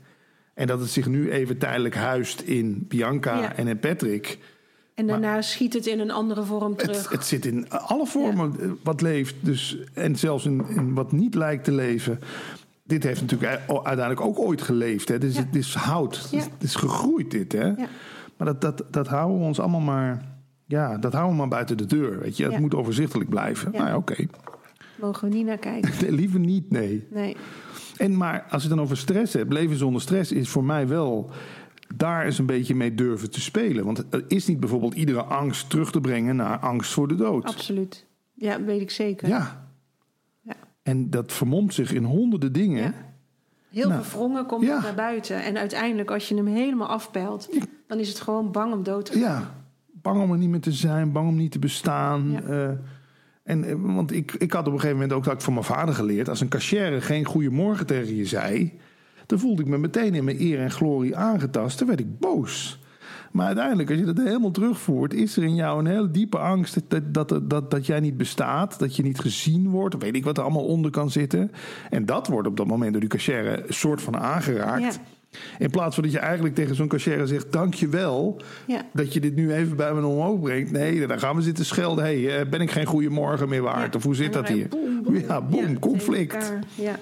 En 0.55 0.67
dat 0.67 0.81
het 0.81 0.91
zich 0.91 1.07
nu 1.07 1.31
even 1.31 1.59
tijdelijk 1.59 1.95
huist 1.95 2.41
in 2.41 2.85
Bianca 2.89 3.41
Ja. 3.41 3.57
en 3.57 3.67
in 3.69 3.79
Patrick. 3.79 4.39
En 4.95 5.07
daarna 5.07 5.43
schiet 5.43 5.73
het 5.73 5.87
in 5.87 6.01
een 6.01 6.11
andere 6.11 6.43
vorm 6.43 6.77
terug. 6.77 6.97
Het, 7.03 7.09
het 7.11 7.27
zit 7.27 7.47
in 7.47 7.71
alle 7.71 8.07
vormen 8.07 8.79
wat 8.83 9.01
leeft. 9.01 9.35
Dus, 9.41 9.79
en 9.95 10.17
zelfs 10.17 10.45
in, 10.45 10.65
in 10.69 10.95
wat 10.95 11.13
niet 11.13 11.35
lijkt 11.35 11.65
te 11.65 11.73
leven. 11.73 12.21
Dit 12.85 13.03
heeft 13.03 13.21
natuurlijk 13.21 13.61
uiteindelijk 13.69 14.21
ook 14.21 14.39
ooit 14.39 14.63
geleefd. 14.63 15.09
Hè. 15.09 15.15
Ja. 15.15 15.21
het 15.27 15.57
is 15.57 15.75
hout. 15.75 16.17
Het, 16.17 16.25
is, 16.25 16.31
Ja. 16.45 16.51
het 16.51 16.63
is 16.63 16.75
gegroeid 16.75 17.31
dit. 17.31 17.53
Hè. 17.53 17.67
Ja. 17.67 17.89
Maar 18.37 18.47
dat, 18.47 18.61
dat, 18.61 18.85
dat 18.91 19.07
houden 19.09 19.39
we 19.39 19.45
ons 19.45 19.61
allemaal 19.61 19.81
maar... 19.81 20.33
Ja, 20.67 20.99
dat 20.99 21.13
houden 21.13 21.33
we 21.33 21.39
maar 21.39 21.49
buiten 21.49 21.77
de 21.77 21.87
deur. 21.87 22.19
Weet 22.19 22.37
je. 22.37 22.45
Het 22.45 22.59
moet 22.59 22.75
overzichtelijk 22.75 23.31
blijven. 23.31 23.73
Nou 23.73 23.87
ja, 23.87 23.97
oké. 23.97 24.27
Mogen 25.01 25.29
we 25.29 25.35
niet 25.35 25.47
naar 25.47 25.59
kijken. 25.59 25.93
Nee, 26.01 26.13
liever 26.13 26.41
niet, 26.41 26.71
nee. 26.71 27.07
Nee. 27.11 27.37
En 27.97 28.17
maar 28.17 28.43
als 28.51 28.63
je 28.63 28.69
het 28.69 28.77
dan 28.77 28.81
over 28.87 28.97
stress 28.97 29.33
hebt, 29.33 29.53
leven 29.53 29.77
zonder 29.77 30.01
stress 30.03 30.33
is 30.33 30.49
voor 30.49 30.65
mij 30.65 30.89
wel 30.89 31.31
daar 31.97 32.25
eens 32.25 32.39
een 32.39 32.47
beetje 32.47 32.75
mee 32.75 32.95
durven 32.95 33.31
te 33.31 33.41
spelen. 33.41 33.85
Want 33.85 34.05
het 34.11 34.25
is 34.29 34.47
niet 34.47 34.61
bijvoorbeeld 34.61 34.95
iedere 34.95 35.23
angst 35.23 35.71
terug 35.71 35.91
te 35.91 36.01
brengen 36.01 36.37
naar 36.37 36.59
angst 36.59 36.93
voor 36.93 37.09
de 37.09 37.15
dood. 37.15 37.45
Absoluut. 37.45 38.07
Ja, 38.35 38.63
weet 38.63 38.81
ik 38.81 38.91
zeker. 38.91 39.29
Ja. 39.29 39.64
En 40.85 41.11
dat 41.11 41.33
vermomt 41.33 41.75
zich 41.75 41.93
in 41.93 42.05
honderden 42.05 42.53
dingen. 42.53 42.83
Ja. 42.83 42.93
Heel 43.71 43.89
Nou, 43.89 44.05
verwrongen 44.05 44.47
komt 44.47 44.65
ja. 44.65 44.75
het 44.75 44.83
naar 44.83 44.95
buiten. 44.95 45.43
En 45.43 45.59
uiteindelijk, 45.59 46.11
als 46.11 46.29
je 46.29 46.35
hem 46.35 46.47
helemaal 46.47 46.89
afpelt, 46.89 47.49
dan 47.87 47.99
is 47.99 48.09
het 48.09 48.21
gewoon 48.21 48.53
bang 48.53 48.73
om 48.73 48.83
dood 48.83 49.05
te 49.05 49.13
gaan. 49.13 49.21
Ja, 49.21 49.55
bang 49.93 50.23
om 50.23 50.33
er 50.33 50.39
niet 50.39 50.49
meer 50.49 50.61
te 50.61 50.73
zijn, 50.73 51.13
bang 51.13 51.29
om 51.29 51.37
niet 51.37 51.53
te 51.53 51.59
bestaan. 51.59 52.31
Ja. 52.31 52.41
Eh, 52.41 52.71
en, 53.43 53.65
eh, 53.65 53.75
want 53.79 54.13
ik, 54.13 54.33
ik 54.33 54.53
had 54.53 54.67
op 54.67 54.73
een 54.73 54.81
gegeven 54.81 54.97
moment 54.97 55.13
ook 55.13 55.25
dat 55.25 55.33
ik 55.33 55.41
van 55.41 55.53
mijn 55.53 55.65
vader 55.65 55.95
geleerd... 55.95 56.29
als 56.29 56.41
een 56.41 56.49
cashier 56.49 57.03
geen 57.03 57.25
goeiemorgen 57.25 57.87
tegen 57.87 58.17
je 58.17 58.27
zei... 58.27 58.73
dan 59.27 59.39
voelde 59.39 59.63
ik 59.63 59.69
me 59.69 59.79
meteen 59.79 60.15
in 60.15 60.25
mijn 60.25 60.41
eer 60.41 60.61
en 60.61 60.71
glorie 60.71 61.17
aangetast. 61.17 61.79
Dan 61.79 61.89
werd 61.89 62.01
ik 62.01 62.19
boos. 62.19 62.83
Maar 63.35 63.47
uiteindelijk, 63.47 63.91
als 63.91 63.99
je 63.99 64.05
dat 64.05 64.19
helemaal 64.19 64.51
terugvoert... 64.51 65.15
is 65.15 65.37
er 65.37 65.43
in 65.43 65.55
jou 65.55 65.79
een 65.79 65.87
hele 65.87 66.11
diepe 66.11 66.39
angst 66.39 66.75
dat, 66.89 67.15
dat, 67.15 67.29
dat, 67.29 67.51
dat, 67.51 67.71
dat 67.71 67.87
jij 67.87 68.01
niet 68.01 68.17
bestaat... 68.17 68.79
dat 68.79 68.97
je 68.97 69.03
niet 69.03 69.19
gezien 69.19 69.71
wordt, 69.71 69.97
weet 69.99 70.15
ik 70.15 70.25
wat 70.25 70.37
er 70.37 70.43
allemaal 70.43 70.65
onder 70.65 70.91
kan 70.91 71.11
zitten. 71.11 71.51
En 71.91 72.07
dat 72.07 72.27
wordt 72.27 72.49
op 72.49 72.57
dat 72.57 72.67
moment 72.67 72.91
door 72.93 73.01
die 73.01 73.11
cashier 73.11 73.47
een 73.47 73.75
soort 73.75 74.03
van 74.03 74.17
aangeraakt... 74.17 74.95
Ja. 74.95 75.01
In 75.59 75.71
plaats 75.71 75.95
van 75.95 76.05
dat 76.05 76.13
je 76.13 76.19
eigenlijk 76.19 76.55
tegen 76.55 76.75
zo'n 76.75 76.89
cashier 76.89 77.27
zegt: 77.27 77.53
Dank 77.53 77.75
je 77.75 77.89
wel 77.89 78.41
Ja. 78.67 78.83
dat 78.93 79.13
je 79.13 79.21
dit 79.21 79.35
nu 79.35 79.53
even 79.53 79.77
bij 79.77 79.95
me 79.95 80.07
omhoog 80.07 80.41
brengt. 80.41 80.71
Nee, 80.71 81.07
dan 81.07 81.19
gaan 81.19 81.37
we 81.37 81.43
zitten 81.43 81.65
schelden. 81.65 82.05
hey, 82.05 82.39
eh, 82.41 82.49
ben 82.49 82.61
ik 82.61 82.71
geen 82.71 82.87
goede 82.87 83.09
morgen 83.09 83.49
meer 83.49 83.63
waard? 83.63 83.93
Ja. 83.93 83.97
Of 83.99 84.03
hoe 84.03 84.15
zit 84.15 84.33
dat 84.33 84.49
hier? 84.49 84.69
Ja, 85.27 85.41
boem, 85.43 85.69
Ja, 85.69 85.79
conflict. 85.81 86.53
Ja. 86.75 86.97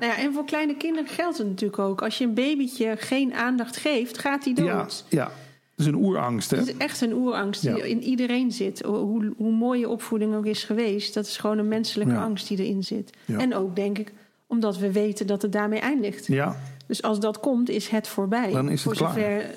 Nou 0.00 0.12
ja, 0.12 0.18
en 0.18 0.32
voor 0.32 0.44
kleine 0.44 0.76
kinderen 0.76 1.08
geldt 1.08 1.38
het 1.38 1.46
natuurlijk 1.46 1.78
ook. 1.78 2.02
Als 2.02 2.18
je 2.18 2.24
een 2.24 2.34
babytje 2.34 2.94
geen 2.98 3.34
aandacht 3.34 3.76
geeft, 3.76 4.18
gaat 4.18 4.44
hij 4.44 4.54
dood. 4.54 5.04
Ja, 5.08 5.18
ja, 5.18 5.24
dat 5.24 5.32
is 5.76 5.86
een 5.86 5.94
oerangst. 5.94 6.50
Hè? 6.50 6.56
Het 6.58 6.66
is 6.68 6.76
echt 6.76 7.00
een 7.00 7.12
oerangst 7.12 7.60
die 7.62 7.76
Ja. 7.76 7.82
in 7.84 8.02
iedereen 8.02 8.52
zit. 8.52 8.82
Hoe, 8.82 9.32
hoe 9.36 9.52
mooi 9.52 9.80
je 9.80 9.88
opvoeding 9.88 10.34
ook 10.34 10.46
is 10.46 10.64
geweest, 10.64 11.14
dat 11.14 11.26
is 11.26 11.36
gewoon 11.36 11.58
een 11.58 11.68
menselijke 11.68 12.12
Ja. 12.12 12.22
angst 12.24 12.48
die 12.48 12.58
erin 12.58 12.84
zit. 12.84 13.10
Ja. 13.24 13.38
En 13.38 13.54
ook 13.54 13.76
denk 13.76 13.98
ik, 13.98 14.12
omdat 14.46 14.78
we 14.78 14.92
weten 14.92 15.26
dat 15.26 15.42
het 15.42 15.52
daarmee 15.52 15.78
eindigt. 15.80 16.26
Ja, 16.26 16.56
Dus 16.86 17.02
als 17.02 17.20
dat 17.20 17.40
komt, 17.40 17.68
is 17.68 17.88
het 17.88 18.08
voorbij. 18.08 18.50
Dan 18.52 18.66
is 18.68 18.72
het 18.72 18.80
voor 18.82 18.96
zover 19.08 19.50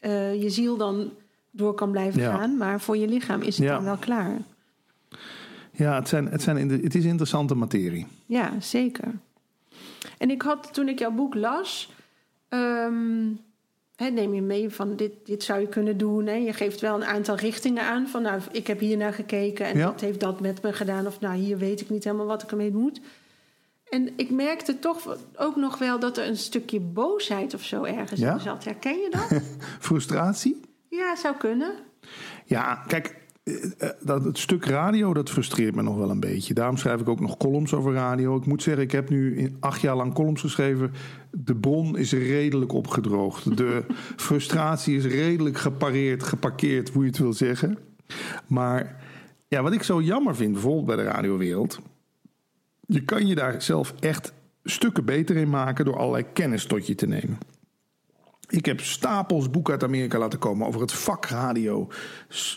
eh, 0.00 0.42
je 0.42 0.50
ziel 0.50 0.76
dan 0.76 1.10
door 1.50 1.74
kan 1.74 1.90
blijven 1.90 2.20
gaan. 2.22 2.56
Maar 2.56 2.80
voor 2.80 2.96
je 2.96 3.08
lichaam 3.08 3.42
is 3.42 3.58
het 3.58 3.68
dan 3.68 3.84
wel 3.84 3.96
klaar. 3.96 4.36
ja 5.72 5.94
het, 5.94 6.08
zijn, 6.08 6.26
het, 6.28 6.42
zijn, 6.42 6.56
in 6.56 6.68
de- 6.68 6.80
het 6.82 6.94
is 6.94 7.04
interessante 7.04 7.54
materie. 7.54 8.06
Ja, 8.26 8.52
zeker. 8.60 9.12
En 10.18 10.30
ik 10.30 10.42
had 10.42 10.68
toen 10.74 10.88
ik 10.88 10.98
jouw 10.98 11.10
boek 11.10 11.34
las, 11.34 11.92
ehm, 12.48 13.26
hè, 13.96 14.08
neem 14.10 14.34
je 14.34 14.42
mee 14.42 14.70
van 14.70 14.96
dit, 14.96 15.12
dit 15.24 15.42
zou 15.42 15.60
je 15.60 15.68
kunnen 15.68 15.96
doen. 15.96 16.26
Hè? 16.26 16.34
Je 16.34 16.52
geeft 16.52 16.80
wel 16.80 16.94
een 16.94 17.04
aantal 17.04 17.36
richtingen 17.36 17.82
aan 17.82 18.08
van 18.08 18.22
nou, 18.22 18.40
ik 18.52 18.66
heb 18.66 18.78
hier 18.78 18.96
naar 18.96 19.12
gekeken 19.12 19.66
en 19.66 19.76
Ja. 19.78 19.84
dat 19.86 20.00
heeft 20.00 20.20
dat 20.20 20.40
met 20.40 20.62
me 20.62 20.72
gedaan. 20.72 21.06
Of 21.06 21.20
nou, 21.20 21.34
hier 21.34 21.58
weet 21.58 21.80
ik 21.80 21.90
niet 21.90 22.04
helemaal 22.04 22.26
wat 22.26 22.42
ik 22.42 22.50
ermee 22.50 22.72
moet. 22.72 23.00
En 23.90 24.12
ik 24.16 24.30
merkte 24.30 24.78
toch 24.78 25.16
ook 25.36 25.56
nog 25.56 25.78
wel 25.78 25.98
dat 25.98 26.18
er 26.18 26.26
een 26.26 26.36
stukje 26.36 26.80
boosheid 26.80 27.54
of 27.54 27.62
zo 27.62 27.84
ergens 27.84 28.20
Ja? 28.20 28.32
in 28.34 28.40
zat. 28.40 28.64
Herken 28.64 28.98
je 28.98 29.08
dat? 29.10 29.40
Frustratie? 29.80 30.60
ja, 30.88 31.16
zou 31.16 31.36
kunnen. 31.36 31.74
Ja, 32.44 32.74
kijk, 32.86 33.16
dat, 34.00 34.24
het 34.24 34.38
stuk 34.38 34.64
radio, 34.64 35.14
dat 35.14 35.30
frustreert 35.30 35.74
me 35.74 35.82
nog 35.82 35.96
wel 35.96 36.10
een 36.10 36.20
beetje. 36.20 36.54
Daarom 36.54 36.76
schrijf 36.76 37.00
ik 37.00 37.08
ook 37.08 37.20
nog 37.20 37.36
columns 37.36 37.74
over 37.74 37.92
radio. 37.92 38.36
Ik 38.36 38.46
moet 38.46 38.62
zeggen, 38.62 38.82
ik 38.82 38.92
heb 38.92 39.10
nu 39.10 39.36
in 39.36 39.56
acht 39.60 39.80
jaar 39.80 39.96
lang 39.96 40.14
columns 40.14 40.40
geschreven. 40.40 40.92
De 41.30 41.56
bron 41.56 41.98
is 41.98 42.12
redelijk 42.12 42.72
opgedroogd. 42.72 43.56
De 43.56 43.84
frustratie 44.16 44.96
is 44.96 45.04
redelijk 45.04 45.58
gepareerd, 45.58 46.22
geparkeerd, 46.22 46.90
hoe 46.90 47.02
je 47.02 47.08
het 47.08 47.18
wil 47.18 47.32
zeggen. 47.32 47.78
Maar 48.46 49.02
ja, 49.48 49.62
wat 49.62 49.72
ik 49.72 49.82
zo 49.82 50.02
jammer 50.02 50.36
vind, 50.36 50.52
bijvoorbeeld 50.52 50.86
bij 50.86 50.96
de 50.96 51.02
radiowereld... 51.02 51.80
je 52.86 53.04
kan 53.04 53.26
je 53.26 53.34
daar 53.34 53.62
zelf 53.62 53.94
echt 54.00 54.32
stukken 54.62 55.04
beter 55.04 55.36
in 55.36 55.50
maken... 55.50 55.84
door 55.84 55.98
allerlei 55.98 56.24
kennis 56.32 56.66
tot 56.66 56.86
je 56.86 56.94
te 56.94 57.06
nemen. 57.06 57.38
Ik 58.48 58.66
heb 58.66 58.80
stapels 58.80 59.50
boeken 59.50 59.72
uit 59.72 59.82
Amerika 59.82 60.18
laten 60.18 60.38
komen 60.38 60.66
over 60.66 60.80
het 60.80 60.92
vak 60.92 61.26
radio. 61.26 61.88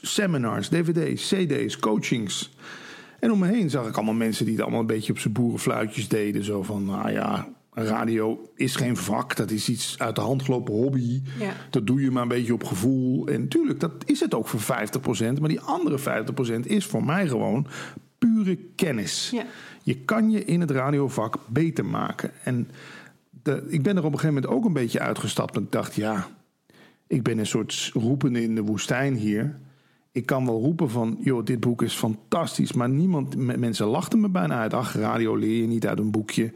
Seminars, 0.01 0.67
dvd's, 0.67 1.33
cd's, 1.33 1.79
coachings. 1.79 2.55
En 3.19 3.31
om 3.31 3.39
me 3.39 3.47
heen 3.47 3.69
zag 3.69 3.87
ik 3.87 3.95
allemaal 3.95 4.13
mensen 4.13 4.45
die 4.45 4.53
het 4.53 4.63
allemaal 4.63 4.81
een 4.81 4.87
beetje 4.87 5.11
op 5.11 5.19
zijn 5.19 5.33
boerenfluitjes 5.33 6.07
deden. 6.07 6.43
Zo 6.43 6.63
van, 6.63 6.85
nou 6.85 7.11
ja, 7.11 7.47
radio 7.71 8.49
is 8.55 8.75
geen 8.75 8.97
vak. 8.97 9.35
Dat 9.35 9.51
is 9.51 9.69
iets 9.69 9.95
uit 9.99 10.15
de 10.15 10.21
hand 10.21 10.43
gelopen 10.43 10.73
hobby. 10.73 11.21
Ja. 11.39 11.53
Dat 11.69 11.87
doe 11.87 12.01
je 12.01 12.11
maar 12.11 12.21
een 12.21 12.27
beetje 12.27 12.53
op 12.53 12.63
gevoel. 12.63 13.27
En 13.27 13.47
tuurlijk, 13.47 13.79
dat 13.79 13.91
is 14.05 14.19
het 14.19 14.33
ook 14.33 14.47
voor 14.47 14.61
50%. 14.61 15.39
Maar 15.39 15.49
die 15.49 15.61
andere 15.61 16.25
50% 16.63 16.67
is 16.67 16.85
voor 16.85 17.03
mij 17.03 17.27
gewoon 17.27 17.67
pure 18.17 18.57
kennis. 18.75 19.29
Ja. 19.33 19.45
Je 19.83 19.95
kan 19.95 20.31
je 20.31 20.45
in 20.45 20.61
het 20.61 20.71
radiovak 20.71 21.37
beter 21.47 21.85
maken. 21.85 22.31
En 22.43 22.69
ik 23.67 23.83
ben 23.83 23.97
er 23.97 24.05
op 24.05 24.13
een 24.13 24.19
gegeven 24.19 24.33
moment 24.33 24.47
ook 24.53 24.65
een 24.65 24.73
beetje 24.73 24.99
uitgestapt. 24.99 25.55
En 25.55 25.63
ik 25.63 25.71
dacht, 25.71 25.95
ja, 25.95 26.27
ik 27.07 27.23
ben 27.23 27.37
een 27.37 27.45
soort 27.45 27.91
roepende 27.93 28.41
in 28.41 28.55
de 28.55 28.61
woestijn 28.61 29.15
hier. 29.15 29.59
Ik 30.11 30.25
kan 30.25 30.45
wel 30.45 30.61
roepen 30.61 30.89
van, 30.89 31.17
joh, 31.19 31.45
dit 31.45 31.59
boek 31.59 31.81
is 31.81 31.93
fantastisch. 31.93 32.73
Maar 32.73 32.89
niemand, 32.89 33.35
mensen 33.35 33.85
lachten 33.85 34.19
me 34.19 34.29
bijna 34.29 34.59
uit. 34.59 34.73
Ach, 34.73 34.95
radio 34.95 35.35
leer 35.35 35.61
je 35.61 35.67
niet 35.67 35.87
uit 35.87 35.99
een 35.99 36.11
boekje. 36.11 36.53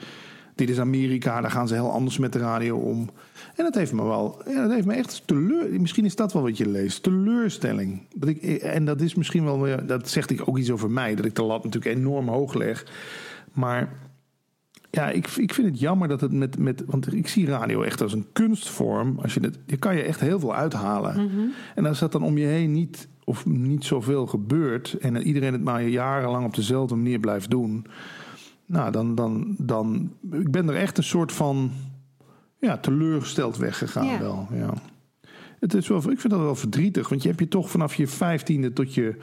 Dit 0.55 0.69
is 0.69 0.79
Amerika, 0.79 1.41
daar 1.41 1.51
gaan 1.51 1.67
ze 1.67 1.73
heel 1.73 1.91
anders 1.91 2.17
met 2.17 2.33
de 2.33 2.39
radio 2.39 2.77
om. 2.77 3.09
En 3.55 3.63
dat 3.63 3.75
heeft 3.75 3.93
me 3.93 4.03
wel, 4.03 4.41
ja, 4.47 4.61
dat 4.61 4.71
heeft 4.71 4.85
me 4.85 4.93
echt 4.93 5.23
teleur. 5.25 5.81
Misschien 5.81 6.05
is 6.05 6.15
dat 6.15 6.33
wel 6.33 6.41
wat 6.41 6.57
je 6.57 6.69
leest, 6.69 7.03
teleurstelling. 7.03 8.01
Dat 8.15 8.29
ik, 8.29 8.41
en 8.61 8.85
dat 8.85 9.01
is 9.01 9.15
misschien 9.15 9.43
wel, 9.43 9.85
dat 9.85 10.09
zegt 10.09 10.29
ik 10.29 10.47
ook 10.47 10.57
iets 10.57 10.71
over 10.71 10.91
mij, 10.91 11.15
dat 11.15 11.25
ik 11.25 11.35
de 11.35 11.43
lat 11.43 11.63
natuurlijk 11.63 11.95
enorm 11.95 12.27
hoog 12.27 12.53
leg. 12.53 12.85
Maar 13.53 13.89
ja, 14.91 15.09
ik, 15.09 15.27
ik 15.27 15.53
vind 15.53 15.67
het 15.67 15.79
jammer 15.79 16.07
dat 16.07 16.21
het 16.21 16.31
met, 16.31 16.57
met. 16.57 16.83
Want 16.85 17.13
ik 17.13 17.27
zie 17.27 17.45
radio 17.45 17.81
echt 17.81 18.01
als 18.01 18.13
een 18.13 18.25
kunstvorm. 18.33 19.19
Als 19.21 19.33
je, 19.33 19.39
het, 19.39 19.59
je 19.65 19.77
kan 19.77 19.95
je 19.95 20.01
echt 20.01 20.19
heel 20.19 20.39
veel 20.39 20.55
uithalen. 20.55 21.29
En 21.75 21.85
als 21.85 21.99
dat 21.99 22.11
dan 22.11 22.23
om 22.23 22.37
je 22.37 22.45
heen 22.45 22.71
niet, 22.71 23.07
of 23.23 23.45
niet 23.45 23.85
zoveel 23.85 24.27
gebeurt. 24.27 24.93
en 24.93 25.17
iedereen 25.17 25.53
het 25.53 25.63
maar 25.63 25.83
jarenlang 25.83 26.45
op 26.45 26.55
dezelfde 26.55 26.95
manier 26.95 27.19
blijft 27.19 27.49
doen. 27.49 27.85
nou, 28.65 28.91
dan, 28.91 29.15
dan, 29.15 29.55
dan. 29.57 30.11
Ik 30.31 30.51
ben 30.51 30.69
er 30.69 30.75
echt 30.75 30.97
een 30.97 31.03
soort 31.03 31.31
van. 31.31 31.71
Ja, 32.59 32.77
teleurgesteld 32.77 33.57
weggegaan 33.57 34.19
wel. 34.19 34.47
Ja. 34.53 34.73
Het 35.61 35.73
is 35.73 35.87
wel, 35.87 35.97
ik 35.97 36.19
vind 36.19 36.29
dat 36.33 36.41
wel 36.41 36.55
verdrietig, 36.55 37.09
want 37.09 37.21
je 37.21 37.27
hebt 37.27 37.39
je 37.39 37.47
toch 37.47 37.69
vanaf 37.69 37.95
je 37.95 38.07
vijftiende 38.07 38.73
tot 38.73 38.93
je 38.93 39.15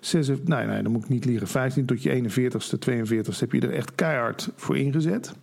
zes, 0.00 0.28
nee, 0.28 0.66
nee, 0.66 0.82
dan 0.82 0.92
moet 0.92 1.02
ik 1.02 1.08
niet 1.08 1.24
liegen, 1.24 1.48
15 1.48 1.86
tot 1.86 2.02
je 2.02 2.22
41ste, 2.22 2.78
42ste 2.90 3.38
heb 3.38 3.52
je 3.52 3.60
er 3.60 3.72
echt 3.72 3.94
keihard 3.94 4.50
voor 4.56 4.76
ingezet. 4.78 5.34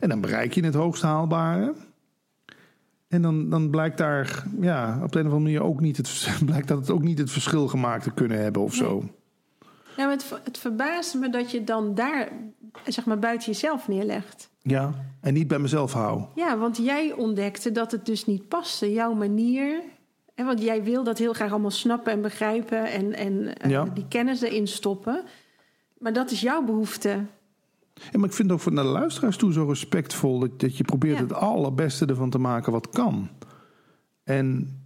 En 0.00 0.08
dan 0.08 0.20
bereik 0.20 0.52
je 0.52 0.64
het 0.64 0.74
hoogst 0.74 1.02
haalbare. 1.02 1.74
En 3.08 3.22
dan, 3.22 3.50
dan 3.50 3.70
blijkt 3.70 3.98
daar, 3.98 4.46
ja, 4.60 5.00
op 5.02 5.12
de 5.12 5.18
een 5.18 5.26
of 5.26 5.32
andere 5.32 5.52
manier 5.52 5.62
ook 5.62 5.80
niet 5.80 5.96
het, 5.96 6.30
blijkt 6.46 6.68
dat 6.68 6.78
het 6.78 6.90
ook 6.90 7.02
niet 7.02 7.18
het 7.18 7.30
verschil 7.30 7.68
gemaakt 7.68 8.02
te 8.02 8.12
kunnen 8.12 8.42
hebben 8.42 8.62
of 8.62 8.74
zo. 8.74 9.10
Maar 10.04 10.10
het, 10.10 10.40
het 10.44 10.58
verbaast 10.58 11.14
me 11.14 11.30
dat 11.30 11.50
je 11.50 11.64
dan 11.64 11.94
daar, 11.94 12.28
zeg 12.86 13.04
maar, 13.06 13.18
buiten 13.18 13.52
jezelf 13.52 13.88
neerlegt. 13.88 14.50
Ja, 14.62 14.92
en 15.20 15.34
niet 15.34 15.48
bij 15.48 15.58
mezelf 15.58 15.92
hou. 15.92 16.22
Ja, 16.34 16.58
want 16.58 16.76
jij 16.76 17.12
ontdekte 17.12 17.72
dat 17.72 17.92
het 17.92 18.06
dus 18.06 18.26
niet 18.26 18.48
paste, 18.48 18.92
jouw 18.92 19.14
manier. 19.14 19.80
En 20.34 20.46
want 20.46 20.62
jij 20.62 20.82
wil 20.82 21.04
dat 21.04 21.18
heel 21.18 21.32
graag 21.32 21.50
allemaal 21.50 21.70
snappen 21.70 22.12
en 22.12 22.22
begrijpen 22.22 22.84
en, 22.86 23.14
en 23.14 23.54
eh, 23.58 23.82
die 23.94 24.06
kennis 24.08 24.40
erin 24.40 24.66
stoppen. 24.68 25.22
Maar 25.98 26.12
dat 26.12 26.30
is 26.30 26.40
jouw 26.40 26.62
behoefte. 26.64 27.08
Ja, 27.94 28.18
maar 28.18 28.28
ik 28.28 28.34
vind 28.34 28.48
het 28.48 28.52
ook 28.52 28.60
voor 28.60 28.72
naar 28.72 28.84
de 28.84 28.90
luisteraars 28.90 29.36
toe 29.36 29.52
zo 29.52 29.64
respectvol 29.64 30.38
dat, 30.38 30.60
dat 30.60 30.76
je 30.76 30.84
probeert 30.84 31.16
Ja. 31.16 31.22
het 31.22 31.32
allerbeste 31.32 32.06
ervan 32.06 32.30
te 32.30 32.38
maken 32.38 32.72
wat 32.72 32.90
kan. 32.90 33.28
En 34.24 34.78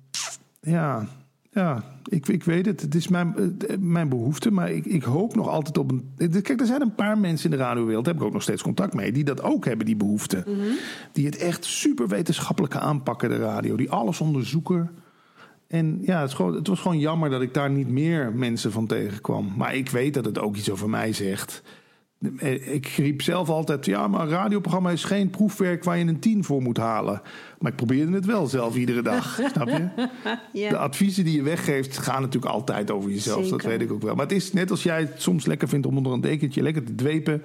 ja, 0.60 1.06
ja 1.50 1.84
ik, 2.10 2.28
ik 2.28 2.44
weet 2.44 2.66
het. 2.66 2.80
Het 2.80 2.94
is 2.94 3.08
mijn, 3.08 3.56
eh, 3.68 3.76
mijn 3.78 4.08
behoefte, 4.08 4.50
maar 4.50 4.70
ik, 4.70 4.84
ik 4.84 5.02
hoop 5.02 5.34
nog 5.34 5.48
altijd 5.48 5.78
op 5.78 5.90
een. 5.90 6.14
Kijk, 6.42 6.60
er 6.60 6.66
zijn 6.66 6.80
een 6.80 6.94
paar 6.94 7.18
mensen 7.18 7.50
in 7.50 7.56
de 7.56 7.62
radiowereld, 7.62 8.04
daar 8.04 8.12
heb 8.12 8.22
ik 8.22 8.28
ook 8.28 8.34
nog 8.34 8.42
steeds 8.42 8.62
contact 8.62 8.94
mee, 8.94 9.12
die 9.12 9.24
dat 9.24 9.42
ook 9.42 9.64
hebben, 9.64 9.86
die 9.86 9.96
behoefte. 9.96 10.44
Die 11.12 11.26
het 11.26 11.36
echt 11.36 11.64
super 11.64 12.08
wetenschappelijk 12.08 12.76
aanpakken, 12.76 13.28
de 13.28 13.38
radio. 13.38 13.76
Die 13.76 13.90
alles 13.90 14.20
onderzoeken. 14.20 14.90
En 15.66 15.98
ja, 16.02 16.20
het, 16.20 16.32
gewoon, 16.32 16.54
het 16.54 16.66
was 16.66 16.80
gewoon 16.80 16.98
jammer 16.98 17.30
dat 17.30 17.42
ik 17.42 17.54
daar 17.54 17.70
niet 17.70 17.88
meer 17.88 18.32
mensen 18.34 18.72
van 18.72 18.86
tegenkwam. 18.86 19.52
Maar 19.56 19.74
ik 19.74 19.90
weet 19.90 20.14
dat 20.14 20.24
het 20.24 20.38
ook 20.38 20.56
iets 20.56 20.70
over 20.70 20.90
mij 20.90 21.12
zegt. 21.12 21.62
Eh, 22.38 22.74
Ik 22.74 22.86
riep 22.86 23.22
zelf 23.22 23.48
altijd, 23.48 23.86
ja, 23.86 24.08
maar 24.08 24.20
een 24.20 24.28
radioprogramma 24.28 24.90
is 24.90 25.04
geen 25.04 25.30
proefwerk 25.30 25.84
waar 25.84 25.98
je 25.98 26.04
een 26.04 26.18
tien 26.18 26.44
voor 26.44 26.62
moet 26.62 26.76
halen. 26.76 27.22
Maar 27.58 27.70
ik 27.70 27.76
probeerde 27.76 28.12
het 28.12 28.24
wel 28.24 28.46
zelf 28.46 28.76
iedere 28.76 29.02
dag, 29.02 29.40
snap 29.52 29.68
je? 29.68 30.08
Ja. 30.52 30.68
De 30.68 30.76
adviezen 30.76 31.24
die 31.24 31.36
je 31.36 31.42
weggeeft 31.42 31.98
gaan 31.98 32.22
natuurlijk 32.22 32.52
altijd 32.52 32.90
over 32.90 33.10
jezelf, 33.10 33.48
dat 33.48 33.62
weet 33.62 33.80
ik 33.80 33.92
ook 33.92 34.02
wel. 34.02 34.14
Maar 34.14 34.26
het 34.26 34.34
is 34.34 34.52
net 34.52 34.70
als 34.70 34.82
jij 34.82 35.00
het 35.00 35.22
soms 35.22 35.46
lekker 35.46 35.68
vindt 35.68 35.86
om 35.86 35.96
onder 35.96 36.12
een 36.12 36.20
dekentje 36.20 36.62
lekker 36.62 36.84
te 36.84 36.94
dwepen... 36.94 37.42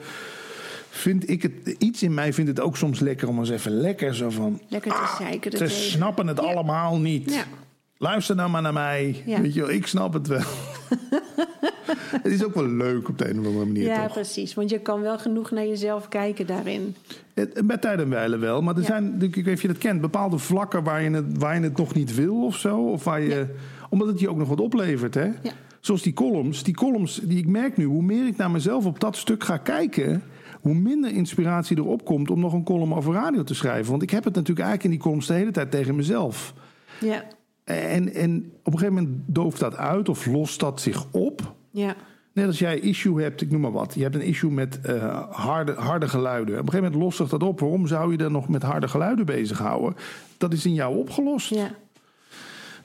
Vind 0.89 1.29
ik 1.29 1.41
het, 1.41 1.75
iets 1.77 2.03
in 2.03 2.13
mij 2.13 2.33
vindt 2.33 2.49
het 2.49 2.59
ook 2.59 2.77
soms 2.77 2.99
lekker 2.99 3.27
om 3.27 3.39
eens 3.39 3.49
even 3.49 3.71
lekker 3.71 4.15
zo 4.15 4.29
van... 4.29 4.61
Lekker 4.67 4.91
te 4.91 4.97
ah, 4.97 5.17
zeiken 5.17 5.57
Ze 5.57 5.67
snappen 5.67 6.27
het 6.27 6.39
allemaal 6.39 6.97
niet. 6.97 7.33
Ja. 7.33 7.43
Luister 8.05 8.35
nou 8.35 8.49
maar 8.49 8.61
naar 8.61 8.73
mij. 8.73 9.21
Ja. 9.25 9.41
Weet 9.41 9.53
je 9.53 9.59
wel, 9.61 9.69
ik 9.71 9.87
snap 9.87 10.13
het 10.13 10.27
wel. 10.27 10.39
het 12.21 12.31
is 12.31 12.43
ook 12.45 12.53
wel 12.53 12.67
leuk 12.67 13.09
op 13.09 13.17
de 13.17 13.29
een 13.29 13.39
of 13.39 13.45
andere 13.45 13.65
manier, 13.65 13.83
Ja, 13.83 14.03
toch? 14.03 14.13
precies. 14.13 14.53
Want 14.53 14.69
je 14.69 14.79
kan 14.79 15.01
wel 15.01 15.17
genoeg 15.17 15.51
naar 15.51 15.65
jezelf 15.67 16.07
kijken 16.07 16.47
daarin. 16.47 16.95
Met 17.63 17.81
tijd 17.81 17.99
en 17.99 18.09
wijle 18.09 18.37
wel. 18.37 18.61
Maar 18.61 18.73
er 18.75 18.81
Ja. 18.81 18.87
zijn, 18.87 19.13
ik 19.21 19.35
weet 19.35 19.45
niet 19.45 19.55
of 19.55 19.61
je 19.61 19.67
dat 19.67 19.77
kent, 19.77 20.01
bepaalde 20.01 20.37
vlakken 20.37 20.83
waar 20.83 21.01
je 21.03 21.09
het, 21.09 21.25
waar 21.37 21.55
je 21.55 21.61
het 21.61 21.77
nog 21.77 21.93
niet 21.93 22.15
wil 22.15 22.43
of 22.45 22.55
zo. 22.57 22.77
Of 22.77 23.03
waar 23.03 23.21
je, 23.21 23.29
Ja. 23.35 23.45
Omdat 23.89 24.07
het 24.07 24.19
je 24.19 24.29
ook 24.29 24.37
nog 24.37 24.47
wat 24.47 24.59
oplevert, 24.61 25.13
hè? 25.13 25.23
Ja. 25.25 25.51
Zoals 25.79 26.01
die 26.01 26.13
columns. 26.13 26.63
Die 26.63 26.73
columns, 26.75 27.19
die 27.23 27.37
ik 27.37 27.47
merk 27.47 27.77
nu, 27.77 27.85
hoe 27.85 28.03
meer 28.03 28.27
ik 28.27 28.37
naar 28.37 28.51
mezelf 28.51 28.85
op 28.85 28.99
dat 28.99 29.15
stuk 29.17 29.43
ga 29.43 29.57
kijken... 29.57 30.23
hoe 30.61 30.73
minder 30.75 31.11
inspiratie 31.11 31.77
erop 31.77 32.05
komt 32.05 32.31
om 32.31 32.39
nog 32.39 32.53
een 32.53 32.63
column 32.63 32.93
over 32.93 33.13
radio 33.13 33.43
te 33.43 33.55
schrijven. 33.55 33.91
Want 33.91 34.03
ik 34.03 34.09
heb 34.09 34.23
het 34.23 34.35
natuurlijk 34.35 34.67
eigenlijk 34.67 34.83
in 34.83 34.89
die 34.89 34.99
columns 34.99 35.27
de 35.27 35.33
hele 35.33 35.51
tijd 35.51 35.71
tegen 35.71 35.95
mezelf. 35.95 36.53
Ja, 36.99 37.23
En, 37.65 38.13
en 38.13 38.51
op 38.63 38.73
een 38.73 38.79
gegeven 38.79 38.93
moment 39.03 39.17
dooft 39.25 39.59
dat 39.59 39.75
uit 39.75 40.09
of 40.09 40.25
lost 40.25 40.59
dat 40.59 40.81
zich 40.81 41.05
op... 41.11 41.53
ja, 41.71 41.95
Net 42.33 42.47
als 42.47 42.59
jij 42.59 42.79
issue 42.79 43.21
hebt, 43.21 43.41
ik 43.41 43.51
noem 43.51 43.61
maar 43.61 43.71
wat. 43.71 43.93
Je 43.93 44.01
hebt 44.03 44.15
een 44.15 44.21
issue 44.21 44.51
met 44.51 44.81
eh, 44.81 45.23
harde, 45.31 45.73
harde 45.73 46.07
geluiden. 46.07 46.53
Op 46.53 46.59
een 46.65 46.69
gegeven 46.69 46.83
moment 46.83 47.03
lost 47.03 47.17
zich 47.17 47.29
dat 47.29 47.43
op. 47.43 47.59
Waarom 47.59 47.87
zou 47.87 48.11
je 48.11 48.17
dan 48.17 48.31
nog 48.31 48.47
met 48.49 48.61
harde 48.63 48.87
geluiden 48.87 49.25
bezighouden? 49.25 49.95
Dat 50.37 50.53
is 50.53 50.65
in 50.65 50.73
jou 50.73 50.97
opgelost. 50.97 51.49
ja. 51.49 51.71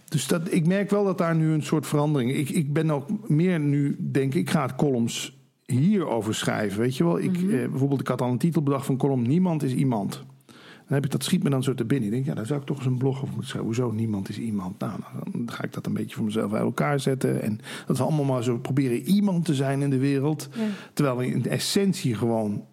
Dus 0.09 0.27
dat, 0.27 0.53
ik 0.53 0.67
merk 0.67 0.91
wel 0.91 1.05
dat 1.05 1.19
daar 1.19 1.37
nu 1.37 1.53
een 1.53 1.63
soort 1.63 1.87
verandering... 1.87 2.33
Ik, 2.35 2.49
ik 2.49 2.73
ben 2.73 2.91
ook 2.91 3.29
meer 3.29 3.61
nu, 3.61 3.97
denk 3.99 4.35
ik, 4.35 4.41
ik 4.41 4.51
ga 4.51 4.63
het 4.63 4.75
columns 4.77 5.39
hierover 5.67 6.35
schrijven. 6.35 6.81
Weet 6.81 6.97
je 6.97 7.05
wel? 7.05 7.19
Ik, 7.19 7.43
Mhm. 7.43 7.55
eh, 7.55 7.69
bijvoorbeeld, 7.69 8.01
ik 8.01 8.09
had 8.09 8.21
al 8.23 8.31
een 8.31 8.39
titel 8.39 8.63
bedacht 8.63 8.87
van 8.87 8.97
column... 8.97 9.23
Niemand 9.23 9.63
is 9.63 9.73
iemand. 9.75 10.25
Dan 10.91 10.99
heb 10.99 11.05
ik, 11.09 11.11
dat 11.19 11.25
schiet 11.25 11.43
me 11.43 11.51
dan 11.51 11.63
zo 11.63 11.75
te 11.75 11.85
binnen. 11.85 12.09
Ik 12.09 12.15
denk, 12.15 12.27
ja, 12.27 12.35
daar 12.35 12.47
zou 12.47 12.61
ik 12.61 12.67
toch 12.67 12.77
eens 12.77 12.87
een 12.87 12.99
blog 12.99 13.15
over 13.17 13.27
moeten 13.29 13.47
schrijven. 13.49 13.67
Hoezo 13.67 13.91
niemand 13.91 14.29
is 14.29 14.39
iemand? 14.39 14.79
Nou, 14.79 14.93
dan 15.33 15.51
ga 15.51 15.63
ik 15.65 15.73
dat 15.73 15.87
een 15.87 15.93
beetje 15.93 16.17
voor 16.17 16.25
mezelf 16.25 16.51
bij 16.51 16.61
elkaar 16.61 17.01
zetten. 17.01 17.43
En 17.43 17.61
dat 17.87 17.97
we 17.99 18.03
allemaal 18.03 18.25
maar 18.25 18.43
zo 18.43 18.59
proberen 18.59 19.03
iemand 19.03 19.45
te 19.45 19.55
zijn 19.55 19.83
in 19.83 19.91
de 19.91 19.99
wereld. 19.99 20.49
Ja. 20.53 20.63
Terwijl 20.93 21.17
we 21.17 21.27
in 21.27 21.43
de 21.43 21.49
essentie 21.49 22.15
gewoon... 22.15 22.65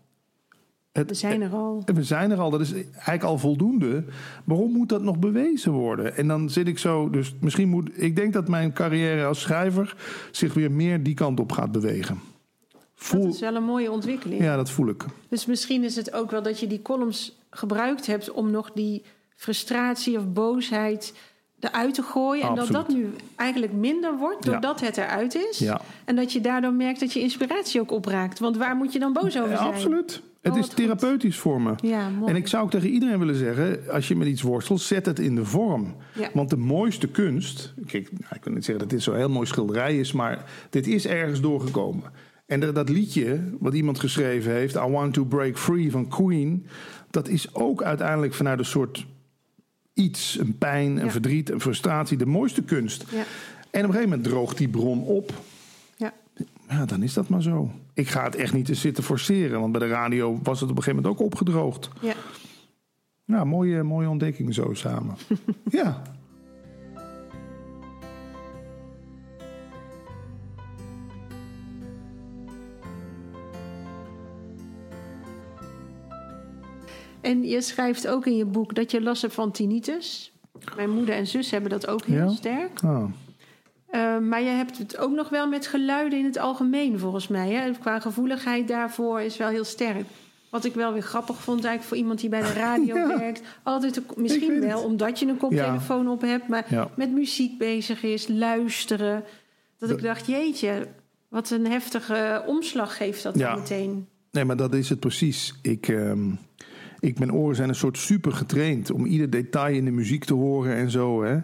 Het, 0.92 1.10
We 1.10 1.14
zijn 1.16 1.42
er 1.42 1.52
al. 1.52 1.84
we 1.86 2.04
zijn 2.04 2.32
er 2.32 2.40
al, 2.40 2.50
dat 2.50 2.62
is 2.62 2.74
eigenlijk 2.74 3.24
al 3.24 3.38
voldoende. 3.38 4.04
Waarom 4.44 4.72
moet 4.72 4.90
dat 4.90 5.02
nog 5.02 5.20
bewezen 5.20 5.72
worden? 5.72 6.16
En 6.16 6.28
dan 6.28 6.50
zit 6.50 6.68
ik 6.68 6.78
zo, 6.78 7.10
dus 7.10 7.36
misschien 7.40 7.70
moet. 7.70 7.90
Ik 8.02 8.16
denk 8.16 8.34
dat 8.34 8.48
mijn 8.48 8.74
carrière 8.74 9.26
als 9.26 9.42
schrijver 9.42 9.96
zich 10.32 10.54
weer 10.54 10.72
meer 10.72 11.04
die 11.04 11.14
kant 11.14 11.40
op 11.40 11.52
gaat 11.52 11.72
bewegen. 11.72 12.20
Dat 12.72 12.82
Voel, 12.96 13.28
is 13.28 13.40
wel 13.40 13.56
een 13.56 13.64
mooie 13.64 13.92
ontwikkeling. 13.92 14.42
ja, 14.42 14.56
dat 14.56 14.70
voel 14.72 14.88
ik. 14.88 15.06
Dus 15.30 15.46
misschien 15.46 15.84
is 15.84 15.96
het 15.96 16.14
ook 16.14 16.32
wel 16.32 16.42
dat 16.44 16.60
je 16.60 16.68
die 16.68 16.82
columns 16.82 17.37
gebruikt 17.50 18.06
hebt 18.08 18.32
om 18.32 18.52
nog 18.52 18.72
die 18.72 19.04
frustratie 19.36 20.18
of 20.18 20.28
boosheid 20.34 21.14
eruit 21.60 21.94
te 21.94 22.02
gooien. 22.04 22.48
En 22.48 22.56
dat 22.56 22.60
Absoluut. 22.76 22.88
dat 22.88 22.96
nu 22.96 23.10
eigenlijk 23.36 23.74
minder 23.74 24.18
wordt 24.18 24.46
Ja. 24.46 24.52
doordat 24.52 24.80
het 24.82 24.98
eruit 24.98 25.36
is. 25.36 25.60
Ja. 25.60 25.82
En 26.06 26.16
dat 26.16 26.32
je 26.34 26.42
daardoor 26.42 26.74
merkt 26.74 27.00
dat 27.00 27.14
je 27.14 27.20
inspiratie 27.20 27.82
ook 27.82 27.92
opraakt. 27.92 28.40
Want 28.40 28.58
waar 28.58 28.76
moet 28.76 28.94
je 28.94 29.00
dan 29.00 29.14
boos 29.14 29.38
over 29.40 29.58
zijn? 29.58 29.70
absoluut. 29.70 30.22
Het 30.42 30.54
Oh, 30.56 30.60
is 30.60 30.66
goed. 30.66 30.76
therapeutisch 30.76 31.38
voor 31.38 31.62
me. 31.62 31.74
Ja. 31.82 32.10
En 32.26 32.36
ik 32.36 32.48
zou 32.48 32.64
ook 32.64 32.72
tegen 32.72 32.90
iedereen 32.90 33.20
willen 33.20 33.36
zeggen: 33.36 33.80
als 33.92 34.08
je 34.08 34.16
met 34.16 34.28
iets 34.28 34.42
worstelt, 34.42 34.82
zet 34.82 35.06
het 35.06 35.20
in 35.20 35.36
de 35.36 35.46
vorm. 35.46 35.96
Ja. 36.14 36.30
Want 36.34 36.50
de 36.50 36.58
mooiste 36.58 37.08
kunst. 37.08 37.74
Kijk, 37.86 38.12
nou, 38.12 38.36
ik 38.36 38.42
kan 38.42 38.54
niet 38.54 38.66
zeggen 38.66 38.84
dat 38.84 38.94
dit 38.94 39.04
zo'n 39.04 39.16
heel 39.16 39.30
mooi 39.30 39.46
schilderij 39.48 39.98
is, 40.00 40.12
maar 40.12 40.44
dit 40.70 40.88
is 40.88 41.06
ergens 41.06 41.42
doorgekomen. 41.42 42.12
En 42.46 42.60
dat 42.60 42.90
liedje 42.90 43.40
wat 43.60 43.74
iemand 43.74 44.00
geschreven 44.00 44.52
heeft, 44.52 44.76
I 44.76 44.80
Want 44.80 45.14
to 45.14 45.26
Break 45.26 45.58
Free 45.58 45.92
van 45.92 46.08
Queen, 46.08 46.68
dat 47.10 47.28
is 47.28 47.54
ook 47.56 47.84
uiteindelijk 47.84 48.34
vanuit 48.34 48.60
een 48.60 48.66
soort 48.66 49.06
iets, 49.94 50.38
een 50.40 50.58
pijn, 50.58 50.98
een 50.98 51.06
Ja. 51.06 51.12
verdriet, 51.12 51.50
een 51.52 51.62
frustratie, 51.62 52.18
de 52.18 52.26
mooiste 52.26 52.64
kunst. 52.64 53.06
Ja. 53.12 53.18
En 53.18 53.24
op 53.64 53.74
een 53.74 53.82
gegeven 53.84 54.10
moment 54.10 54.24
droogt 54.24 54.58
die 54.58 54.68
bron 54.70 55.04
op. 55.04 55.34
Ja. 55.96 56.14
Ja, 56.70 56.86
dan 56.86 57.04
is 57.04 57.14
dat 57.14 57.30
maar 57.30 57.42
zo. 57.42 57.72
Ik 57.94 58.08
ga 58.08 58.24
het 58.24 58.36
echt 58.36 58.54
niet 58.54 58.66
te 58.66 58.74
zitten 58.74 59.04
forceren, 59.04 59.60
want 59.60 59.72
bij 59.72 59.82
de 59.82 59.88
radio 59.88 60.40
was 60.44 60.60
het 60.62 60.70
op 60.70 60.78
een 60.78 60.84
gegeven 60.84 61.04
moment 61.04 61.22
ook 61.22 61.26
opgedroogd. 61.28 61.90
Ja. 62.02 62.14
Nou, 63.26 63.46
mooie, 63.46 63.84
mooie 63.84 64.10
ontdekking 64.10 64.54
zo 64.54 64.74
samen. 64.74 65.16
ja. 65.72 66.02
En 77.28 77.44
je 77.44 77.62
schrijft 77.62 78.08
ook 78.08 78.26
in 78.26 78.36
je 78.36 78.46
boek 78.46 78.76
dat 78.76 78.92
je 78.92 79.02
last 79.02 79.22
hebt 79.22 79.34
van 79.34 79.52
tinnitus. 79.52 80.32
Mijn 80.76 80.90
moeder 80.90 81.16
en 81.16 81.28
zus 81.28 81.52
hebben 81.52 81.70
dat 81.70 81.88
ook 81.88 82.06
heel 82.06 82.16
Ja? 82.18 82.30
sterk. 82.30 82.80
Ah. 82.84 83.04
Uh, 83.92 84.18
maar 84.20 84.42
je 84.42 84.48
hebt 84.50 84.78
het 84.78 84.98
ook 84.98 85.12
nog 85.12 85.30
wel 85.30 85.48
met 85.48 85.68
geluiden 85.68 86.20
in 86.20 86.26
het 86.26 86.38
algemeen, 86.38 87.00
volgens 87.00 87.28
mij. 87.28 87.50
Hè? 87.52 87.72
Qua 87.72 88.00
gevoeligheid 88.00 88.68
daarvoor 88.68 89.22
is 89.22 89.38
wel 89.38 89.48
heel 89.48 89.64
sterk. 89.64 90.06
Wat 90.50 90.66
ik 90.66 90.74
wel 90.74 90.94
weer 90.94 91.02
grappig 91.02 91.36
vond, 91.36 91.56
eigenlijk 91.64 91.84
voor 91.88 91.98
iemand 91.98 92.20
die 92.20 92.30
bij 92.30 92.42
de 92.42 92.54
radio 92.54 92.96
Ja. 93.10 93.18
werkt. 93.18 93.42
Altijd, 93.64 93.98
een- 93.98 94.04
misschien 94.16 94.60
wel 94.62 94.84
omdat 94.84 95.20
je 95.20 95.26
een 95.28 95.38
koptelefoon 95.38 96.08
op 96.08 96.22
hebt, 96.22 96.48
maar 96.48 96.66
Ja. 96.70 96.90
met 96.96 97.12
muziek 97.12 97.58
bezig 97.58 98.04
is, 98.04 98.28
luisteren. 98.28 99.24
Dat 99.78 99.90
ik 99.90 100.02
dacht, 100.02 100.28
jeetje, 100.28 100.88
wat 101.30 101.50
een 101.50 101.68
heftige 101.68 102.44
omslag 102.46 102.98
geeft 102.98 103.24
dat 103.24 103.36
dan 103.38 103.60
meteen. 103.60 104.08
Nee, 104.32 104.46
maar 104.46 104.58
dat 104.58 104.74
is 104.74 104.90
het 104.90 105.00
precies. 105.00 105.54
Ik, 105.62 105.88
ehm, 105.88 106.30
ik, 107.00 107.20
mijn 107.20 107.34
oren 107.34 107.56
zijn 107.56 107.70
een 107.70 107.76
soort 107.76 107.98
super 107.98 108.32
getraind 108.32 108.92
om 108.92 109.06
ieder 109.06 109.30
detail 109.30 109.76
in 109.76 109.86
de 109.86 109.92
muziek 109.92 110.26
te 110.26 110.34
horen 110.34 110.76
en 110.76 110.92
zo. 110.92 111.24
Hè. 111.24 111.38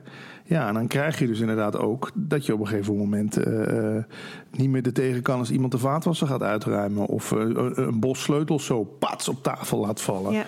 Ja, 0.45 0.67
en 0.67 0.73
dan 0.73 0.87
krijg 0.87 1.19
je 1.19 1.27
dus 1.27 1.39
inderdaad 1.39 1.77
ook 1.77 2.11
dat 2.13 2.45
je 2.45 2.53
op 2.53 2.59
een 2.59 2.67
gegeven 2.67 2.97
moment 2.97 3.37
eh, 3.37 3.95
eh, 3.97 4.03
niet 4.51 4.69
meer 4.69 4.85
er 4.85 4.93
tegen 4.93 5.21
kan 5.21 5.39
als 5.39 5.51
iemand 5.51 5.71
de 5.71 5.77
vaatwasser 5.77 6.27
gaat 6.27 6.43
uitruimen. 6.43 7.05
Of 7.05 7.31
eh, 7.31 7.39
een, 7.73 7.99
bos 7.99 8.21
sleutels 8.21 8.65
zo 8.65 8.83
pats 8.83 9.27
op 9.27 9.43
tafel 9.43 9.79
laat 9.79 10.01
vallen. 10.01 10.31
Ja. 10.33 10.45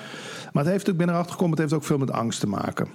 Maar 0.53 0.63
het 0.63 0.71
heeft 0.71 0.85
ook, 0.87 0.93
ik 0.93 0.99
ben 0.99 1.09
erachter 1.09 1.31
gekomen, 1.31 1.51
het 1.51 1.61
heeft 1.61 1.73
ook 1.73 1.83
veel 1.87 1.97
met 1.97 2.11
angst 2.11 2.39
te 2.39 2.47
maken. 2.47 2.87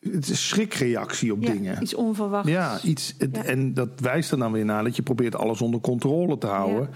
Het 0.00 0.22
is 0.22 0.28
een 0.28 0.36
schrikreactie 0.36 1.32
op 1.32 1.42
Ja, 1.42 1.52
dingen. 1.52 1.82
iets 1.82 1.94
onverwachts. 1.94 2.50
Ja, 2.50 2.78
iets, 2.82 3.14
het- 3.18 3.36
Ja. 3.36 3.44
en 3.44 3.74
dat 3.74 3.88
wijst 3.96 4.32
er 4.32 4.38
dan 4.38 4.52
weer 4.52 4.64
naar 4.64 4.84
dat 4.84 4.96
je 4.96 5.02
probeert 5.02 5.36
alles 5.36 5.60
onder 5.62 5.80
controle 5.80 6.38
te 6.38 6.46
houden. 6.46 6.88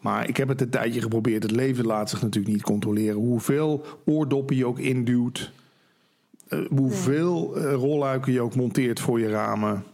Maar 0.00 0.28
ik 0.28 0.36
heb 0.36 0.48
het 0.48 0.60
een 0.60 0.70
tijdje 0.70 1.00
geprobeerd. 1.00 1.42
Het 1.42 1.52
leven 1.52 1.86
laat 1.86 2.10
zich 2.10 2.22
natuurlijk 2.22 2.52
niet 2.54 2.62
controleren. 2.62 3.14
Hoeveel 3.20 3.84
oordoppen 4.04 4.56
je 4.56 4.66
ook 4.66 4.78
induwt. 4.78 5.52
eh, 6.48 6.58
hoeveel 6.68 7.56
eh, 7.56 7.72
rolluiken 7.74 8.32
je 8.32 8.40
ook 8.40 8.54
monteert 8.56 9.00
voor 9.00 9.20
je 9.20 9.28
ramen. 9.28 9.84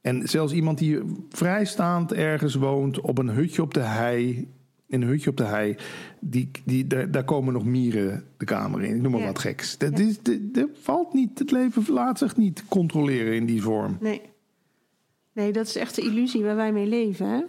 En 0.00 0.28
zelfs 0.28 0.52
iemand 0.52 0.78
die 0.78 0.98
vrijstaand 1.30 2.12
ergens 2.12 2.54
woont 2.54 3.00
op 3.00 3.18
een 3.18 3.28
hutje 3.28 3.62
op 3.62 3.74
de 3.74 3.80
hei. 3.80 4.48
In 4.86 5.02
een 5.02 5.08
hutje 5.08 5.30
op 5.30 5.36
de 5.36 5.44
hei. 5.44 5.76
Die, 6.20 6.50
die, 6.64 6.86
daar, 6.86 7.10
daar 7.10 7.24
komen 7.24 7.52
nog 7.52 7.64
mieren 7.64 8.24
de 8.36 8.44
kamer 8.44 8.82
in. 8.82 8.94
Ik 8.96 9.02
noem 9.02 9.10
maar 9.12 9.20
Ja. 9.20 9.26
wat 9.26 9.38
geks. 9.38 9.78
Dat, 9.78 9.98
is, 9.98 10.22
dat, 10.22 10.38
dat 10.54 10.68
valt 10.80 11.12
niet. 11.14 11.38
Het 11.38 11.50
leven 11.50 11.84
laat 11.92 12.18
zich 12.18 12.36
niet 12.36 12.64
controleren 12.68 13.34
in 13.34 13.46
die 13.46 13.62
vorm. 13.62 13.96
Nee. 14.00 14.20
Nee, 15.32 15.52
dat 15.52 15.66
is 15.66 15.76
echt 15.76 15.94
de 15.94 16.02
illusie 16.02 16.42
waar 16.42 16.56
wij 16.56 16.72
mee 16.72 16.86
leven, 16.86 17.26
hè? 17.28 17.42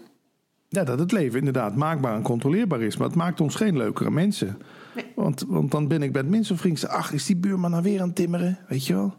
Ja, 0.70 0.84
dat 0.84 1.00
het 1.00 1.12
leven 1.12 1.40
inderdaad 1.40 1.76
maakbaar 1.76 2.16
en 2.16 2.22
controleerbaar 2.22 2.82
is. 2.82 2.98
Maar 2.98 3.08
het 3.08 3.16
maakt 3.16 3.42
ons 3.42 3.56
geen 3.56 3.78
leukere 3.78 4.12
mensen. 4.12 4.58
Nee. 4.96 5.06
Want, 5.16 5.46
want 5.48 5.72
dan 5.72 5.88
ben 5.88 6.02
ik 6.02 6.12
bij 6.12 6.22
het 6.22 6.30
minste 6.32 6.58
vriend. 6.58 6.88
Ach, 6.88 7.12
is 7.14 7.26
die 7.26 7.36
buurman 7.36 7.72
nou 7.72 7.84
weer 7.84 8.02
aan 8.02 8.08
het 8.08 8.16
timmeren? 8.16 8.58
Weet 8.68 8.86
je 8.88 8.94
wel? 8.94 9.16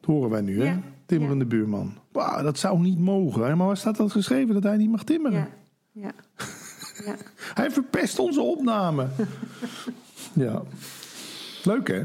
Dat 0.00 0.10
horen 0.10 0.30
wij 0.30 0.40
nu, 0.40 0.58
hè? 0.58 0.64
Ja. 0.64 0.80
Timmerende 1.06 1.46
buurman. 1.46 1.94
Wauw, 2.12 2.42
dat 2.42 2.58
zou 2.58 2.80
niet 2.80 2.98
mogen. 2.98 3.42
hè? 3.46 3.54
Maar 3.56 3.66
waar 3.66 3.76
staat 3.76 3.96
dat 3.96 4.12
geschreven 4.12 4.54
dat 4.54 4.62
hij 4.62 4.76
niet 4.76 4.90
mag 4.90 5.04
timmeren? 5.04 5.38
Ja. 5.38 5.48
Ja. 5.92 6.10
ja. 7.04 7.16
Hij 7.60 7.70
verpest 7.70 8.18
onze 8.18 8.40
opname. 8.40 9.06
ja. 10.32 10.62
Leuk, 11.64 11.88
hè? 11.88 12.02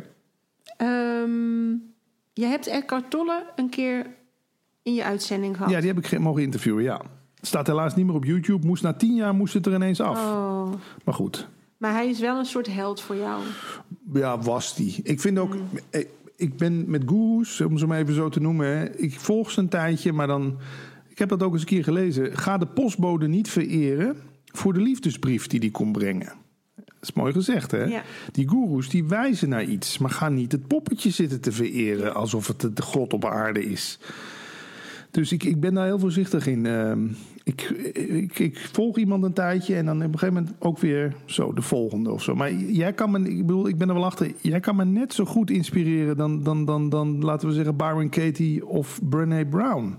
Ehm, 0.77 1.69
je 2.33 2.45
hebt 2.45 2.67
Eckhart 2.67 3.09
Tolle 3.09 3.45
een 3.55 3.69
keer 3.69 4.05
in 4.83 4.93
je 4.93 5.03
uitzending 5.03 5.55
gehad. 5.57 5.71
Ja, 5.71 5.79
die 5.79 5.88
heb 5.89 5.97
ik 5.97 6.05
ge- 6.07 6.19
mogen 6.19 6.41
interviewen, 6.41 6.83
ja. 6.83 7.01
Staat 7.45 7.67
helaas 7.67 7.95
niet 7.95 8.06
meer 8.06 8.15
op 8.15 8.25
YouTube. 8.25 8.67
Moest 8.67 8.84
na 8.84 8.93
tien 8.93 9.15
jaar 9.15 9.34
moest 9.36 9.53
het 9.53 9.65
er 9.65 9.73
ineens 9.73 10.01
af. 10.01 10.17
Oh. 10.19 10.73
Maar 11.03 11.13
goed. 11.13 11.47
Maar 11.77 11.91
hij 11.91 12.10
is 12.10 12.19
wel 12.19 12.38
een 12.39 12.45
soort 12.45 12.73
held 12.73 13.01
voor 13.01 13.15
jou. 13.15 13.41
Ja, 14.13 14.39
was 14.39 14.75
die. 14.75 14.99
Ik 15.03 15.19
vind 15.21 15.39
ook. 15.39 15.56
ik- 15.89 16.08
Ik 16.36 16.58
ben 16.58 16.89
met 16.89 17.01
goeroes, 17.06 17.62
om 17.62 17.77
ze 17.77 17.88
maar 17.88 17.99
even 17.99 18.13
zo 18.13 18.29
te 18.29 18.39
noemen. 18.39 18.67
hè, 18.77 18.89
Ik 18.89 19.19
volg 19.19 19.51
ze 19.51 19.60
een 19.60 19.69
tijdje, 19.69 20.13
maar 20.13 20.27
dan. 20.27 20.58
Ik 21.10 21.19
heb 21.19 21.29
dat 21.29 21.43
ook 21.43 21.51
eens 21.53 21.62
een 21.62 21.67
keer 21.67 21.84
gelezen. 21.84 22.38
Ga 22.38 22.58
de 22.58 22.65
postbode 22.65 23.27
niet 23.27 23.49
vereren 23.49 24.15
voor 24.45 24.73
de 24.73 24.79
liefdesbrief 24.82 25.47
die 25.47 25.60
die 25.60 25.71
kon 25.71 25.91
brengen. 25.91 26.34
Dat 26.75 26.86
is 27.01 27.13
mooi 27.13 27.34
gezegd, 27.34 27.71
hè? 27.71 27.84
Ja. 27.84 28.03
Die 28.32 28.47
goeroes 28.47 28.89
die 28.89 29.03
wijzen 29.06 29.49
naar 29.49 29.63
iets, 29.63 29.97
maar 29.97 30.10
ga 30.10 30.29
niet 30.29 30.51
het 30.51 30.67
poppetje 30.67 31.10
zitten 31.10 31.41
te 31.41 31.51
vereren 31.51 32.15
alsof 32.15 32.47
het 32.47 32.75
de 32.75 32.82
god 32.82 33.13
op 33.13 33.25
aarde 33.25 33.65
is. 33.65 33.99
Dus 35.13 35.32
ik, 35.32 35.43
ik 35.43 35.60
ben 35.60 35.73
daar 35.73 35.86
heel 35.86 35.99
voorzichtig 35.99 36.47
in. 36.47 36.65
Ehm, 36.65 37.08
ik, 37.43 37.62
ik, 38.08 38.39
ik 38.39 38.69
volg 38.71 38.97
iemand 38.97 39.23
een 39.23 39.34
tijdje 39.34 39.76
en 39.76 39.86
dan 39.86 39.95
op 39.97 40.13
een 40.13 40.19
gegeven 40.19 40.34
moment 40.34 40.54
ook 40.60 40.80
weer 40.80 41.15
zo 41.26 41.54
de 41.54 41.62
volgende 41.62 42.12
of 42.12 42.23
zo. 42.23 42.36
Maar 42.36 42.54
jij 42.54 42.93
kan 42.93 43.12
me, 43.12 43.19
ik 43.30 43.45
bedoel, 43.45 43.67
ik 43.67 43.78
ben 43.78 43.88
er 43.88 43.93
wel 43.93 44.06
achter. 44.06 44.32
Jij 44.41 44.60
kan 44.60 44.76
me 44.76 44.86
net 44.86 45.13
zo 45.13 45.26
goed 45.26 45.49
inspireren 45.49 46.17
dan, 46.17 46.43
dan, 46.43 46.65
dan, 46.65 46.89
dan 46.89 47.23
laten 47.23 47.47
we 47.47 47.54
zeggen, 47.54 47.76
Byron 47.76 48.10
Katie 48.10 48.65
of 48.67 48.99
Brené 49.10 49.45
Brown. 49.45 49.97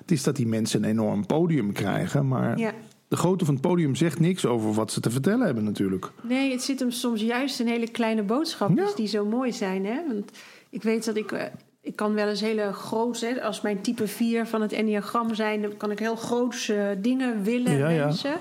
Het 0.00 0.10
is 0.10 0.22
dat 0.22 0.36
die 0.36 0.46
mensen 0.46 0.82
een 0.84 0.90
enorm 0.90 1.26
podium 1.26 1.72
krijgen, 1.72 2.28
maar 2.28 2.58
Ja. 2.58 2.72
de 3.08 3.16
grootte 3.16 3.44
van 3.44 3.54
het 3.54 3.62
podium 3.62 3.94
zegt 3.94 4.20
niks 4.20 4.46
over 4.46 4.72
wat 4.72 4.92
ze 4.92 5.00
te 5.00 5.10
vertellen 5.10 5.46
hebben 5.46 5.64
natuurlijk. 5.64 6.10
Nee, 6.22 6.50
het 6.50 6.62
zit 6.62 6.78
hem 6.80 6.90
soms 6.90 7.20
juist 7.20 7.60
in 7.60 7.66
hele 7.66 7.90
kleine 7.90 8.22
boodschapjes 8.22 8.88
Ja. 8.88 8.96
die 8.96 9.06
zo 9.06 9.26
mooi 9.26 9.52
zijn. 9.52 9.84
Hè? 9.86 10.00
Want 10.06 10.30
ik 10.70 10.82
weet 10.82 11.04
dat 11.04 11.16
ik... 11.16 11.50
eh, 11.86 11.90
Ik 11.90 11.96
kan 11.96 12.14
wel 12.14 12.28
eens 12.28 12.40
hele 12.40 12.72
grote... 12.72 13.26
hè, 13.26 13.42
Als 13.42 13.60
mijn 13.60 13.80
type 13.80 14.06
4 14.06 14.46
van 14.46 14.62
het 14.62 14.72
enneagram 14.72 15.34
zijn... 15.34 15.62
dan 15.62 15.76
kan 15.76 15.90
ik 15.90 15.98
heel 15.98 16.16
grootse 16.16 16.98
dingen 17.00 17.42
willen, 17.42 17.76
Ja, 17.76 17.88
ja. 17.88 18.04
mensen. 18.04 18.34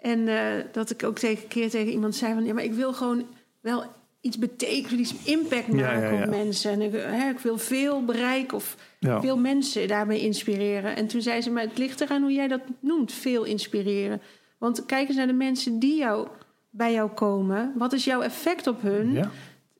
En 0.00 0.28
eh, 0.28 0.64
dat 0.72 0.90
ik 0.90 1.04
ook 1.04 1.18
tegen 1.18 1.42
een 1.42 1.48
keer 1.48 1.70
tegen 1.70 1.92
iemand 1.92 2.14
zei 2.14 2.34
van... 2.34 2.44
ja, 2.44 2.54
maar 2.54 2.64
ik 2.64 2.74
wil 2.74 2.92
gewoon 2.92 3.26
wel 3.60 3.84
iets 4.20 4.38
betekenen, 4.38 5.00
iets 5.00 5.14
impact 5.24 5.68
maken 5.68 6.16
ja, 6.16 6.22
op 6.22 6.30
mensen. 6.30 6.72
En 6.72 6.80
ik, 6.80 6.92
hè, 6.92 7.30
ik 7.30 7.38
wil 7.38 7.58
veel 7.58 8.04
bereiken 8.04 8.56
of 8.56 8.76
veel 9.00 9.38
mensen 9.38 9.88
daarmee 9.88 10.20
inspireren. 10.20 10.96
En 10.96 11.06
toen 11.06 11.22
zei 11.22 11.40
ze, 11.40 11.50
maar 11.50 11.62
het 11.62 11.78
ligt 11.78 12.00
eraan 12.00 12.22
hoe 12.22 12.32
jij 12.32 12.48
dat 12.48 12.60
noemt, 12.80 13.12
veel 13.12 13.44
inspireren. 13.44 14.20
Want 14.58 14.86
kijk 14.86 15.08
eens 15.08 15.16
naar 15.16 15.26
de 15.26 15.32
mensen 15.32 15.78
die 15.78 15.96
jou, 15.96 16.28
bij 16.70 16.92
jou 16.92 17.10
komen. 17.10 17.72
Wat 17.76 17.92
is 17.92 18.04
jouw 18.04 18.20
effect 18.22 18.66
op 18.66 18.82
hun? 18.82 19.28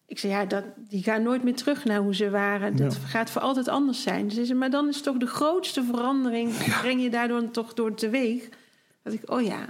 Ik 0.07 0.19
zei, 0.19 0.33
ja, 0.33 0.45
dat, 0.45 0.64
die 0.88 1.03
gaan 1.03 1.23
nooit 1.23 1.43
meer 1.45 1.55
terug 1.55 1.85
naar 1.85 2.01
hoe 2.01 2.14
ze 2.14 2.31
waren. 2.31 2.77
Dat 2.77 2.95
Ja. 2.95 3.01
gaat 3.07 3.31
voor 3.31 3.43
altijd 3.43 3.69
anders 3.69 4.03
zijn. 4.03 4.31
Ze 4.31 4.45
zei, 4.45 4.59
maar 4.59 4.71
dan 4.71 4.88
is 4.88 5.01
toch 5.01 5.17
de 5.17 5.27
grootste 5.27 5.83
verandering... 5.85 6.53
breng 6.81 7.03
je 7.03 7.11
daardoor 7.11 7.51
toch 7.51 7.75
door 7.75 7.95
teweeg. 7.95 8.49
Dat 9.03 9.12
ik, 9.12 9.31
oh 9.31 9.43
ja... 9.43 9.64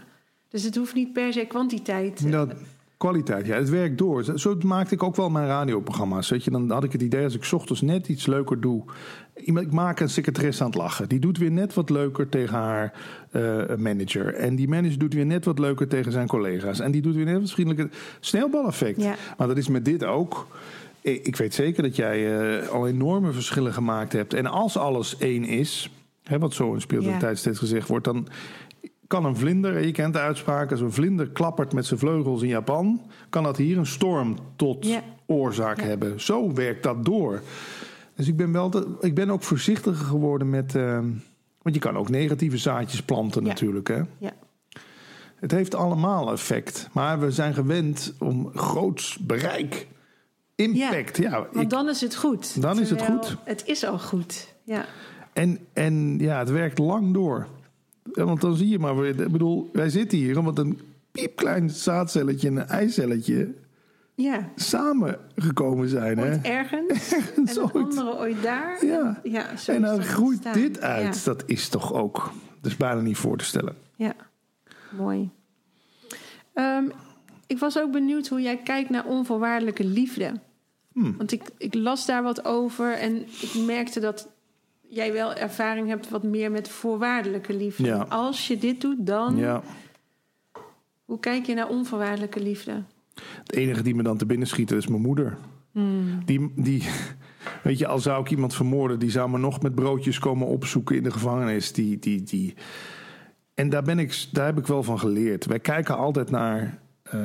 Dus 0.49 0.63
het 0.63 0.77
hoeft 0.77 0.95
niet 0.95 1.13
per 1.13 1.33
se 1.33 1.45
kwantiteit. 1.45 2.31
Dat, 2.33 2.53
kwaliteit, 2.97 3.47
ja, 3.47 3.57
het 3.57 3.71
werkt 3.71 3.99
door. 3.99 4.25
Zo- 4.39 4.57
maakte 4.65 4.95
ik 4.95 5.03
ook 5.03 5.17
wel 5.17 5.31
mijn 5.31 5.47
radioprogramma's. 5.47 6.29
Weet 6.31 6.45
je, 6.45 6.51
dan 6.51 6.71
had 6.71 6.85
ik 6.85 6.93
het 6.93 7.03
idee 7.03 7.25
als 7.25 7.35
ik 7.35 7.45
's 7.45 7.53
ochtends 7.53 7.81
net 7.83 8.09
iets 8.09 8.27
leuker 8.27 8.61
doe. 8.61 8.85
Ik 9.35 9.73
maak 9.73 10.01
een 10.01 10.09
secretaresse 10.09 10.63
aan 10.63 10.69
het 10.69 10.79
lachen. 10.79 11.09
Die 11.09 11.19
doet 11.19 11.39
weer 11.39 11.51
net 11.51 11.75
wat 11.75 11.91
leuker 11.91 12.29
tegen 12.29 12.55
haar 12.59 12.93
eh, 13.31 13.77
manager. 13.77 14.35
En 14.35 14.57
die 14.57 14.69
manager 14.69 14.99
doet 14.99 15.15
weer 15.15 15.27
net 15.27 15.45
wat 15.45 15.59
leuker 15.59 15.89
tegen 15.89 16.13
zijn 16.13 16.27
collega's. 16.27 16.81
En 16.81 16.91
die 16.91 17.03
doet 17.03 17.15
weer 17.15 17.25
net 17.25 17.41
wat 17.41 17.51
vriendelijker. 17.51 17.99
Sneeuwbaleffect. 18.21 19.03
Ja. 19.03 19.15
Maar 19.39 19.47
dat 19.49 19.57
is 19.57 19.69
met 19.69 19.85
dit 19.85 20.05
ook. 20.05 20.47
Ik 21.01 21.27
ik 21.27 21.37
weet 21.37 21.55
zeker 21.55 21.83
dat 21.83 21.97
jij 21.97 22.39
eh, 22.61 22.69
al 22.69 22.87
enorme 22.87 23.33
verschillen 23.33 23.73
gemaakt 23.73 24.13
hebt. 24.13 24.35
En 24.35 24.47
als 24.47 24.77
alles 24.79 25.17
één 25.19 25.45
is, 25.45 25.91
hè, 26.23 26.39
wat 26.39 26.55
zo 26.55 26.75
in 26.75 26.81
speeltijd 26.81 27.39
steeds 27.39 27.59
gezegd 27.59 27.89
wordt, 27.89 28.05
dan 28.05 28.29
kan 29.15 29.25
een 29.25 29.37
vlinder, 29.37 29.87
je 29.87 29.93
kent 29.93 30.13
de 30.13 30.19
uitspraak, 30.21 30.71
als 30.71 30.81
een 30.81 30.93
vlinder 30.93 31.29
klappert 31.29 31.73
met 31.73 31.87
zijn 31.87 31.99
vleugels 32.01 32.43
in 32.43 32.49
Japan, 32.49 33.01
kan 33.29 33.43
dat 33.43 33.57
hier 33.57 33.79
een 33.79 33.87
storm 33.87 34.37
tot 34.57 34.87
oorzaak 35.27 35.81
hebben. 35.81 36.21
Zo 36.21 36.53
werkt 36.53 36.83
dat 36.83 37.05
door. 37.05 37.43
Dus 38.17 38.29
ik 38.29 38.37
ben, 38.37 38.53
wel 38.53 38.69
te- 38.69 38.97
ik 39.01 39.15
ben 39.15 39.31
ook 39.31 39.43
voorzichtiger 39.43 40.05
geworden 40.07 40.51
met. 40.51 40.75
eh, 40.75 40.99
want 41.63 41.75
je 41.75 41.79
kan 41.79 41.97
ook 41.97 42.09
negatieve 42.09 42.57
zaadjes 42.59 43.03
planten, 43.03 43.43
Ja. 43.43 43.49
natuurlijk. 43.49 43.89
Hè? 43.89 44.01
Ja. 44.19 44.33
Het 45.37 45.51
heeft 45.51 45.75
allemaal 45.75 46.33
effect. 46.33 46.89
Maar 46.93 47.21
we 47.21 47.31
zijn 47.31 47.55
gewend 47.55 48.15
om 48.19 48.51
groots 48.55 49.19
bereik, 49.19 49.87
impact. 50.55 51.17
Ja, 51.17 51.31
Want 51.31 51.57
ik- 51.61 51.71
dan 51.71 51.89
is 51.89 52.01
het 52.01 52.17
goed. 52.17 52.63
Dan 52.63 52.81
is 52.81 52.91
het 52.91 53.03
goed. 53.03 53.37
Het 53.45 53.63
is 53.67 53.85
al 53.85 53.99
goed, 53.99 54.55
ja. 54.65 54.85
En, 55.33 55.59
en 55.73 56.19
ja, 56.19 56.39
het 56.39 56.51
werkt 56.51 56.79
lang 56.79 57.13
door. 57.15 57.47
Want 58.13 58.41
dan 58.41 58.57
zie 58.57 58.69
je 58.69 58.79
maar 58.79 58.97
weer. 58.97 59.21
Ik 59.21 59.33
bedoel, 59.33 59.71
wij 59.73 59.89
zitten 59.91 60.19
hier 60.19 60.39
omdat 60.39 60.59
een 60.59 60.81
piepklein 61.13 61.71
zaadcelletje 61.71 62.49
en 62.49 62.57
een 62.57 62.67
eicelletje 62.69 63.55
Ja, 64.15 64.51
samengekomen 64.57 65.89
zijn. 65.89 66.19
Hè? 66.19 66.25
ooit 66.31 66.43
ergens 66.45 67.13
Ergens 67.13 67.57
en 67.57 67.63
ooit. 67.63 67.75
andere 67.75 68.17
ooit 68.19 68.43
daar. 68.43 68.85
Ja. 68.87 69.21
En 69.67 69.81
dan 69.83 70.03
groeit 70.03 70.55
dit 70.55 70.81
uit. 70.81 71.17
Ja, 71.17 71.25
Dat 71.25 71.43
is 71.47 71.69
toch 71.69 71.93
ook. 71.93 72.33
Dat 72.61 72.71
is 72.73 72.77
bijna 72.77 73.01
niet 73.01 73.17
voor 73.17 73.37
te 73.37 73.45
stellen. 73.45 73.77
ja. 73.97 74.15
mooi. 74.97 75.31
Ehm, 76.53 76.85
ik 77.47 77.59
was 77.59 77.79
ook 77.79 77.93
benieuwd 77.93 78.29
hoe 78.29 78.41
jij 78.41 78.57
kijkt 78.57 78.91
naar 78.91 79.05
onvoorwaardelijke 79.05 79.85
liefde. 79.85 80.33
Hmm. 80.93 81.15
Want 81.17 81.33
ik, 81.33 81.43
ik 81.59 81.75
las 81.75 82.07
daar 82.07 82.23
wat 82.23 82.45
over 82.45 82.93
en 82.93 83.17
ik 83.17 83.55
merkte 83.67 84.01
dat 84.01 84.29
jij 84.95 85.13
wel 85.13 85.35
ervaring 85.35 85.89
hebt 85.89 86.09
wat 86.09 86.23
meer 86.23 86.51
met 86.51 86.69
voorwaardelijke 86.69 87.57
liefde. 87.57 87.85
Ja. 87.85 88.07
Als 88.09 88.47
je 88.49 88.59
dit 88.59 88.81
doet, 88.81 89.07
dan. 89.07 89.37
Ja. 89.37 89.63
Hoe 91.05 91.21
kijk 91.21 91.47
je 91.47 91.55
naar 91.55 91.69
onvoorwaardelijke 91.69 92.41
liefde? 92.43 92.83
Het 93.15 93.53
enige 93.53 93.83
die 93.83 93.95
me 93.95 94.03
dan 94.03 94.17
te 94.17 94.27
binnen 94.27 94.49
schiet 94.49 94.71
is 94.71 94.87
mijn 94.87 95.03
moeder. 95.03 95.37
Die, 96.25 96.53
die, 96.57 96.83
weet 97.63 97.79
je, 97.79 97.87
al 97.87 97.99
zou 97.99 98.21
ik 98.21 98.31
iemand 98.31 98.55
vermoorden, 98.55 98.99
die 98.99 99.11
zou 99.11 99.31
me 99.31 99.39
nog 99.39 99.63
met 99.63 99.75
broodjes 99.75 100.19
komen 100.19 100.47
opzoeken 100.47 100.97
in 100.97 101.03
de 101.03 101.11
gevangenis. 101.11 101.73
Die, 101.73 101.99
die, 101.99 102.23
die. 102.23 102.55
En 103.55 103.69
daar, 103.69 103.83
ben 103.83 103.99
ik, 103.99 104.27
daar 104.33 104.47
heb 104.47 104.59
ik 104.59 104.67
wel 104.67 104.83
van 104.83 104.99
geleerd. 104.99 105.47
Wij 105.47 105.59
kijken 105.61 105.97
altijd 105.97 106.31
naar. 106.31 106.79
eh, 107.03 107.21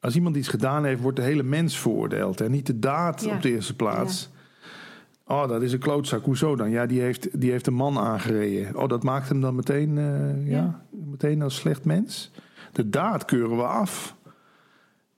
als 0.00 0.14
iemand 0.16 0.36
iets 0.36 0.48
gedaan 0.48 0.84
heeft, 0.84 1.00
wordt 1.00 1.16
de 1.16 1.22
hele 1.22 1.42
mens 1.42 1.78
veroordeeld. 1.78 2.40
En 2.40 2.50
niet 2.50 2.66
de 2.66 2.78
daad 2.78 3.24
Ja. 3.24 3.34
op 3.34 3.42
de 3.42 3.50
eerste 3.50 3.76
plaats. 3.76 4.30
Oh, 5.30 5.48
dat 5.48 5.62
is 5.62 5.72
een 5.72 5.78
klootzak. 5.78 6.24
Hoezo 6.24 6.56
dan? 6.56 6.70
Ja, 6.70 6.86
die 6.86 7.00
heeft, 7.00 7.40
die 7.40 7.50
heeft 7.50 7.66
een 7.66 7.74
man 7.74 7.98
aangereden. 7.98 8.76
Oh, 8.76 8.88
dat 8.88 9.02
maakt 9.02 9.28
hem 9.28 9.40
dan 9.40 9.54
meteen, 9.54 9.98
eh, 9.98 10.48
ja. 10.50 10.56
Ja. 10.56 10.80
meteen 11.10 11.42
als 11.42 11.54
slecht 11.56 11.84
mens. 11.84 12.30
De 12.72 12.88
daad 12.88 13.24
keuren 13.24 13.56
we 13.56 13.62
af. 13.62 14.16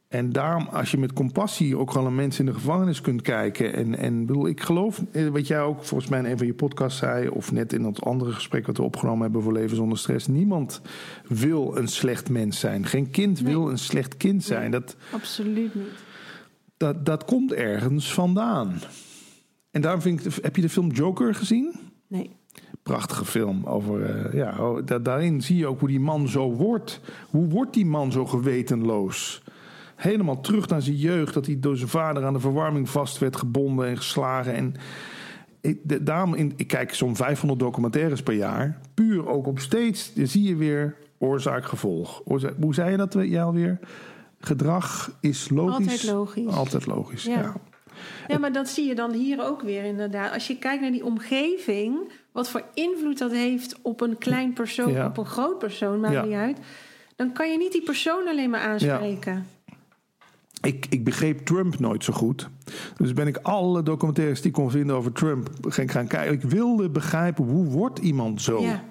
En 0.09 0.33
daarom, 0.33 0.68
als 0.72 0.90
je 0.90 0.98
met 0.98 1.12
compassie 1.12 1.77
ook 1.77 1.92
wel 1.92 2.07
een 2.07 2.14
mens 2.14 2.38
in 2.38 2.46
de 2.46 2.53
gevangenis 2.55 3.01
kunt 3.01 3.22
kijken. 3.22 3.75
En, 3.75 3.98
en 3.98 4.27
bedoel, 4.27 4.46
ik 4.48 4.61
geloof, 4.61 5.03
eh, 5.12 5.29
wat 5.29 5.46
jij 5.46 5.61
ook 5.61 5.85
volgens 5.85 6.11
mij 6.11 6.18
in 6.18 6.25
een 6.25 6.38
van 6.38 6.46
je 6.46 6.55
podcasts 6.55 6.98
zei. 6.98 7.29
of 7.29 7.53
net 7.53 7.72
in 7.72 7.83
dat 7.83 8.03
andere 8.03 8.33
gesprek 8.33 8.66
wat 8.66 8.77
we 8.77 8.83
opgenomen 8.83 9.22
hebben 9.22 9.42
voor 9.42 9.53
Leven 9.53 9.77
zonder 9.77 9.98
stress. 9.98 10.27
Niemand 10.27 10.81
wil 11.29 11.77
een 11.77 11.88
slecht 11.88 12.31
mens 12.31 12.61
zijn. 12.61 12.87
Geen 12.87 13.11
kind 13.11 13.42
Nee. 13.42 13.53
wil 13.53 13.70
een 13.70 13.79
slecht 13.79 14.16
kind 14.16 14.44
zijn. 14.44 14.70
Dat, 14.70 14.96
Absoluut 15.12 15.75
niet. 15.75 15.85
dat, 16.77 17.07
dat 17.07 17.25
komt 17.25 17.53
ergens 17.53 18.14
vandaan. 18.14 18.72
En 19.72 19.80
daarom 19.80 20.00
vind 20.00 20.26
ik, 20.26 20.42
heb 20.42 20.56
je 20.56 20.62
de 20.62 20.68
film 20.68 20.90
Joker 20.90 21.35
gezien? 21.35 21.74
Nee. 22.06 22.30
Prachtige 22.82 23.24
film. 23.24 23.64
Over, 23.64 24.02
eh, 24.04 24.32
ja, 24.35 24.56
oh, 24.70 24.87
da- 24.87 24.98
daarin 24.98 25.40
zie 25.42 25.56
je 25.56 25.66
ook 25.66 25.78
hoe 25.80 25.88
die 25.88 26.00
man 26.00 26.28
zo 26.28 26.52
wordt. 26.52 27.00
Hoe 27.30 27.48
wordt 27.48 27.74
die 27.74 27.87
man 27.87 28.12
zo 28.12 28.26
gewetenloos? 28.26 29.42
Helemaal 29.96 30.40
terug 30.40 30.68
naar 30.68 30.82
zijn 30.82 30.96
jeugd. 30.96 31.35
Dat 31.35 31.46
hij 31.46 31.61
door 31.61 31.76
zijn 31.76 31.88
vader 31.88 32.24
aan 32.24 32.32
de 32.32 32.40
verwarming 32.40 32.88
vast 32.88 33.18
werd 33.18 33.37
gebonden 33.37 33.87
en 33.87 33.96
geslagen. 33.96 34.54
En 34.54 34.74
ik, 35.61 35.78
de- 35.82 36.02
daarom 36.02 36.35
in, 36.35 36.52
ik 36.56 36.66
kijk 36.66 36.94
zo'n 36.94 37.16
500 37.16 37.61
documentaires 37.61 38.22
per 38.22 38.35
jaar. 38.35 38.78
Puur 38.94 39.28
ook 39.28 39.46
op 39.46 39.58
steeds. 39.58 40.14
Dan 40.14 40.26
zie 40.26 40.42
je 40.42 40.56
weer 40.56 40.96
oorzaak-gevolg. 41.18 42.22
Oorzaak, 42.24 42.54
hoe 42.61 42.74
zei 42.74 42.90
je 42.90 42.96
dat 42.96 43.14
eh, 43.14 43.30
jij 43.30 43.42
alweer? 43.42 43.78
Gedrag 44.38 45.16
is 45.20 45.48
logisch. 45.50 45.74
Altijd 45.76 46.12
logisch. 46.12 46.46
Altijd 46.46 46.87
logisch, 46.87 47.24
ja. 47.24 47.40
Ja. 47.40 47.54
Ja, 48.28 48.38
maar 48.38 48.52
dat 48.52 48.68
zie 48.68 48.86
je 48.86 48.94
dan 48.94 49.12
hier 49.12 49.44
ook 49.46 49.62
weer 49.62 49.84
inderdaad. 49.84 50.32
Als 50.32 50.46
je 50.46 50.56
kijkt 50.58 50.80
naar 50.82 50.92
die 50.92 51.04
omgeving, 51.04 52.12
wat 52.32 52.50
voor 52.50 52.62
invloed 52.74 53.18
dat 53.18 53.30
heeft 53.32 53.78
op 53.82 54.00
een 54.00 54.18
klein 54.18 54.52
persoon, 54.52 54.92
Ja. 54.92 55.06
op 55.06 55.16
een 55.18 55.26
groot 55.26 55.58
persoon, 55.58 56.00
maakt 56.00 56.14
Ja. 56.14 56.24
niet 56.24 56.34
uit. 56.34 56.58
Dan 57.16 57.32
kan 57.32 57.50
je 57.50 57.58
niet 57.58 57.72
die 57.72 57.82
persoon 57.82 58.28
alleen 58.28 58.50
maar 58.50 58.60
aanspreken. 58.60 59.46
Ik, 60.62 60.86
ik 60.90 61.04
begreep 61.04 61.38
Trump 61.38 61.78
nooit 61.78 62.04
zo 62.04 62.12
goed. 62.12 62.48
Dus 62.96 63.12
ben 63.12 63.26
ik 63.26 63.36
alle 63.36 63.82
documentaires 63.82 64.38
die 64.40 64.50
ik 64.50 64.56
kon 64.56 64.70
vinden 64.70 64.96
over 64.96 65.12
Trump 65.12 65.48
gaan, 65.68 65.88
gaan 65.88 66.06
kijken. 66.06 66.32
Ik 66.32 66.42
wilde 66.42 66.90
begrijpen, 66.90 67.44
hoe 67.44 67.64
wordt 67.66 67.98
iemand 67.98 68.42
zo? 68.42 68.60
Ja. 68.62 68.82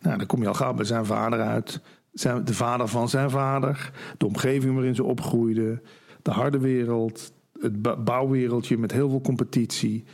Nou, 0.00 0.18
dan 0.18 0.26
kom 0.26 0.40
je 0.42 0.48
al 0.48 0.54
gauw 0.54 0.74
bij 0.74 0.84
zijn 0.84 1.06
vader 1.06 1.40
uit. 1.40 1.80
Zijn, 2.12 2.44
de 2.44 2.54
vader 2.54 2.88
van 2.88 3.08
zijn 3.08 3.30
vader. 3.30 3.90
De 4.18 4.26
omgeving 4.26 4.74
waarin 4.74 4.94
ze 4.94 5.04
opgroeiden. 5.04 5.82
De 6.22 6.30
harde 6.30 6.58
wereld. 6.58 7.32
Het 7.60 8.04
bouwwereldje 8.04 8.78
met 8.78 8.92
heel 8.92 9.08
veel 9.08 9.20
competitie. 9.20 10.04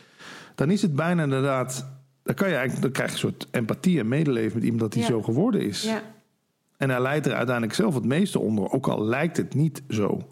Dan 0.55 0.71
is 0.71 0.83
het 0.83 0.95
bijna 0.95 1.23
inderdaad... 1.23 1.87
Dan, 2.23 2.35
kan 2.35 2.49
je 2.49 2.55
eigenlijk, 2.55 2.83
dan 2.83 2.93
krijg 2.93 3.09
je 3.09 3.15
een 3.15 3.33
soort 3.33 3.49
empathie 3.51 3.99
en 3.99 4.09
medeleven 4.09 4.55
met 4.55 4.63
iemand 4.65 4.81
dat 4.81 4.95
hij 4.95 5.03
Ja. 5.03 5.09
zo 5.09 5.23
geworden 5.23 5.61
is. 5.61 5.83
Ja. 5.83 6.03
En 6.77 6.91
hij 6.91 7.01
leidt 7.03 7.27
er 7.27 7.35
uiteindelijk 7.35 7.77
zelf 7.77 7.95
het 7.95 8.05
meeste 8.05 8.39
onder, 8.39 8.71
ook 8.71 8.89
al 8.89 9.05
lijkt 9.05 9.37
het 9.37 9.55
niet 9.55 9.83
zo. 9.89 10.29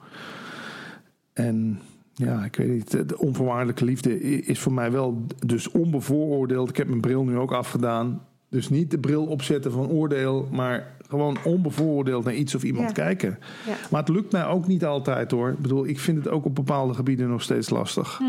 En 1.33 1.81
ja, 2.15 2.45
ik 2.45 2.57
weet 2.57 2.69
niet, 2.69 3.09
de 3.09 3.19
onvoorwaardelijke 3.19 3.85
liefde 3.85 4.21
is 4.41 4.59
voor 4.59 4.73
mij 4.73 4.91
wel 4.93 5.27
dus 5.47 5.71
onbevooroordeeld. 5.71 6.69
Ik 6.69 6.77
heb 6.77 6.89
mijn 6.89 7.01
bril 7.01 7.25
nu 7.25 7.37
ook 7.37 7.53
afgedaan. 7.53 8.27
Dus 8.51 8.69
niet 8.69 8.91
de 8.91 8.99
bril 8.99 9.25
opzetten 9.27 9.73
van 9.73 9.89
oordeel, 9.89 10.49
maar 10.53 10.97
gewoon 11.09 11.37
onbevooroordeeld 11.45 12.25
naar 12.25 12.35
iets 12.35 12.55
of 12.55 12.63
iemand 12.63 12.87
Ja. 12.87 12.93
kijken. 12.93 13.39
Ja. 13.67 13.73
Maar 13.91 14.01
het 14.01 14.09
lukt 14.09 14.33
mij 14.33 14.47
ook 14.47 14.67
niet 14.67 14.85
altijd 14.85 15.31
hoor. 15.31 15.49
Ik 15.51 15.59
bedoel, 15.59 15.87
ik 15.87 15.99
vind 15.99 16.19
het 16.19 16.29
ook 16.29 16.45
op 16.45 16.55
bepaalde 16.55 16.95
gebieden 16.95 17.29
nog 17.29 17.43
steeds 17.43 17.71
lastig. 17.71 18.21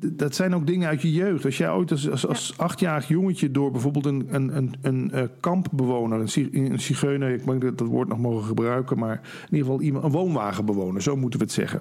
D- 0.00 0.18
Dat 0.18 0.34
zijn 0.34 0.54
ook 0.54 0.66
dingen 0.66 0.88
uit 0.88 1.02
je 1.02 1.12
jeugd. 1.12 1.44
Als 1.44 1.58
jij 1.58 1.70
ooit 1.70 1.90
als, 1.90 2.10
als, 2.10 2.26
als 2.26 2.54
achtjarig 2.58 3.08
jongetje 3.08 3.50
door 3.50 3.70
bijvoorbeeld 3.70 4.06
een, 4.06 4.26
een, 4.30 4.56
een, 4.56 4.72
een 4.82 5.10
eh, 5.12 5.22
kampbewoner, 5.40 6.20
een 6.52 6.80
zigeuner, 6.80 7.30
ik 7.30 7.44
denk 7.46 7.62
dat 7.62 7.78
dat 7.78 7.88
woord 7.88 8.08
nog 8.08 8.18
mogen 8.18 8.44
gebruiken, 8.44 8.98
maar 8.98 9.20
in 9.22 9.56
ieder 9.56 9.66
geval 9.66 9.80
iemand, 9.80 10.04
een 10.04 10.10
woonwagenbewoner, 10.10 11.02
zo 11.02 11.16
moeten 11.16 11.38
we 11.38 11.44
het 11.44 11.54
zeggen. 11.54 11.80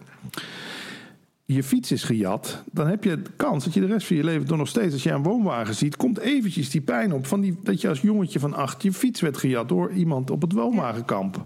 Je 1.45 1.63
fiets 1.63 1.91
is 1.91 2.03
gejat, 2.03 2.63
dan 2.71 2.88
heb 2.88 3.03
je 3.03 3.21
de 3.21 3.32
kans 3.36 3.63
dat 3.63 3.73
je 3.73 3.79
de 3.79 3.86
rest 3.86 4.08
van 4.08 4.15
je 4.15 4.23
leven 4.23 4.47
toch 4.47 4.58
nog 4.58 4.67
steeds, 4.67 4.93
als 4.93 5.03
jij 5.03 5.13
een 5.13 5.23
woonwagen 5.23 5.75
ziet, 5.75 5.95
komt 5.95 6.19
eventjes 6.19 6.69
die 6.69 6.82
pijn 6.82 7.13
op 7.13 7.25
van 7.25 7.41
die, 7.41 7.58
dat 7.63 7.82
je 7.82 7.89
als 7.89 8.01
jongetje 8.01 8.39
van 8.39 8.53
acht 8.53 8.84
je 8.84 8.93
fiets 8.93 9.21
werd 9.21 9.38
gejat 9.38 9.69
door 9.69 9.91
iemand 9.91 10.32
op 10.32 10.41
het 10.41 10.51
woonwagenkamp. 10.51 11.45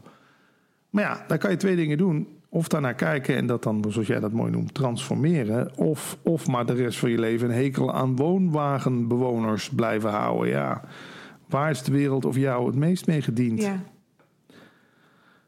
Maar 0.89 1.03
ja, 1.03 1.23
daar 1.27 1.37
kan 1.37 1.51
je 1.51 1.57
twee 1.57 1.75
dingen 1.75 1.97
doen. 1.97 2.27
Of 2.49 2.67
daarnaar 2.67 2.93
kijken 2.93 3.35
en 3.35 3.47
dat 3.47 3.63
dan, 3.63 3.85
zoals 3.89 4.07
jij 4.07 4.19
dat 4.19 4.31
mooi 4.31 4.51
noemt, 4.51 4.73
transformeren. 4.73 5.77
Of, 5.77 6.17
of 6.21 6.47
maar 6.47 6.65
de 6.65 6.73
rest 6.73 6.99
van 6.99 7.09
je 7.09 7.19
leven 7.19 7.49
een 7.49 7.55
hekel 7.55 7.93
aan 7.93 8.15
woonwagenbewoners 8.15 9.69
blijven 9.69 10.09
houden. 10.09 10.49
Ja, 10.49 10.81
waar 11.47 11.69
is 11.69 11.83
de 11.83 11.91
wereld 11.91 12.25
of 12.25 12.35
jou 12.35 12.65
het 12.65 12.75
meest 12.75 13.07
mee 13.07 13.21
gediend? 13.21 13.61
Ja. 13.61 13.83